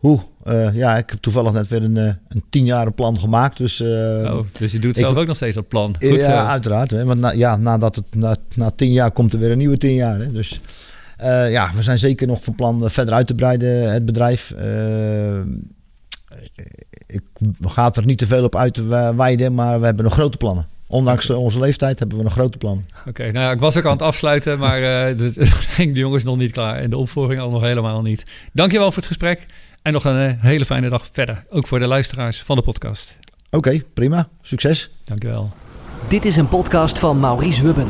Hoe? 0.03 0.19
Eh, 0.43 0.75
ja, 0.75 0.97
ik 0.97 1.09
heb 1.09 1.19
toevallig 1.19 1.51
net 1.51 1.67
weer 1.67 1.83
een, 1.83 1.97
eh, 1.97 2.03
een 2.27 2.43
tien 2.49 2.65
jaren 2.65 2.93
plan 2.93 3.19
gemaakt. 3.19 3.57
Dus 3.57 3.79
eh, 3.79 3.87
oh, 3.87 4.45
dus 4.59 4.71
je 4.71 4.79
doet 4.79 4.97
ik- 4.97 5.03
zelf 5.03 5.15
ook 5.15 5.27
nog 5.27 5.35
steeds 5.35 5.55
dat 5.55 5.67
plan. 5.67 5.95
Goed 5.99 6.15
ja, 6.15 6.23
zo. 6.23 6.31
uiteraard. 6.31 6.89
Hè? 6.89 7.05
Want 7.05 7.19
na, 7.19 7.31
ja, 7.31 7.55
nadat 7.55 7.95
het, 7.95 8.15
na, 8.15 8.35
na 8.55 8.71
tien 8.75 8.91
jaar 8.91 9.11
komt 9.11 9.33
er 9.33 9.39
weer 9.39 9.51
een 9.51 9.57
nieuwe 9.57 9.77
tien 9.77 9.93
jaar. 9.93 10.19
Hè? 10.19 10.31
Dus 10.31 10.59
ja, 11.49 11.71
we 11.75 11.81
zijn 11.81 11.97
zeker 11.97 12.27
nog 12.27 12.43
van 12.43 12.55
plan 12.55 12.89
verder 12.89 13.13
uit 13.13 13.27
te 13.27 13.35
breiden, 13.35 13.91
het 13.93 14.05
bedrijf. 14.05 14.53
Ik 17.07 17.21
ga 17.61 17.91
er 17.91 18.05
niet 18.05 18.17
te 18.17 18.25
veel 18.27 18.43
op 18.43 18.55
uit 18.55 18.73
te 18.73 19.13
wijden, 19.15 19.53
maar 19.53 19.79
we 19.79 19.85
hebben 19.85 20.03
nog 20.03 20.13
grote 20.13 20.37
plannen. 20.37 20.67
Ondanks 20.87 21.29
onze 21.29 21.59
leeftijd 21.59 21.99
hebben 21.99 22.17
we 22.17 22.23
nog 22.23 22.33
grote 22.33 22.57
plannen. 22.57 22.85
Oké, 23.07 23.23
nou 23.23 23.45
ja, 23.45 23.51
ik 23.51 23.59
was 23.59 23.77
ook 23.77 23.85
aan 23.85 23.91
het 23.91 24.01
afsluiten, 24.01 24.59
maar 24.59 25.07
eh 25.07 25.17
de, 25.17 25.33
de 25.77 25.91
Jong 25.91 26.15
is 26.15 26.23
nog 26.23 26.37
niet 26.37 26.51
klaar. 26.51 26.75
En 26.75 26.89
de 26.89 26.97
opvolging 26.97 27.39
al 27.39 27.49
nog 27.49 27.61
helemaal 27.61 28.01
niet. 28.01 28.23
Dankjewel 28.53 28.87
voor 28.87 28.97
het 28.97 29.07
gesprek. 29.07 29.45
En 29.83 29.93
nog 29.93 30.03
een 30.03 30.29
eh, 30.29 30.33
hele 30.37 30.65
fijne 30.65 30.89
dag 30.89 31.09
verder. 31.11 31.43
Ook 31.49 31.67
voor 31.67 31.79
de 31.79 31.87
luisteraars 31.87 32.41
van 32.41 32.55
de 32.55 32.61
podcast. 32.61 33.17
Oké, 33.51 33.81
prima. 33.93 34.27
Succes. 34.41 34.89
Dankjewel. 35.05 35.53
Dit 36.07 36.25
is 36.25 36.35
een 36.35 36.47
podcast 36.47 36.99
van 36.99 37.19
Maurice 37.19 37.63
Wubben. 37.63 37.87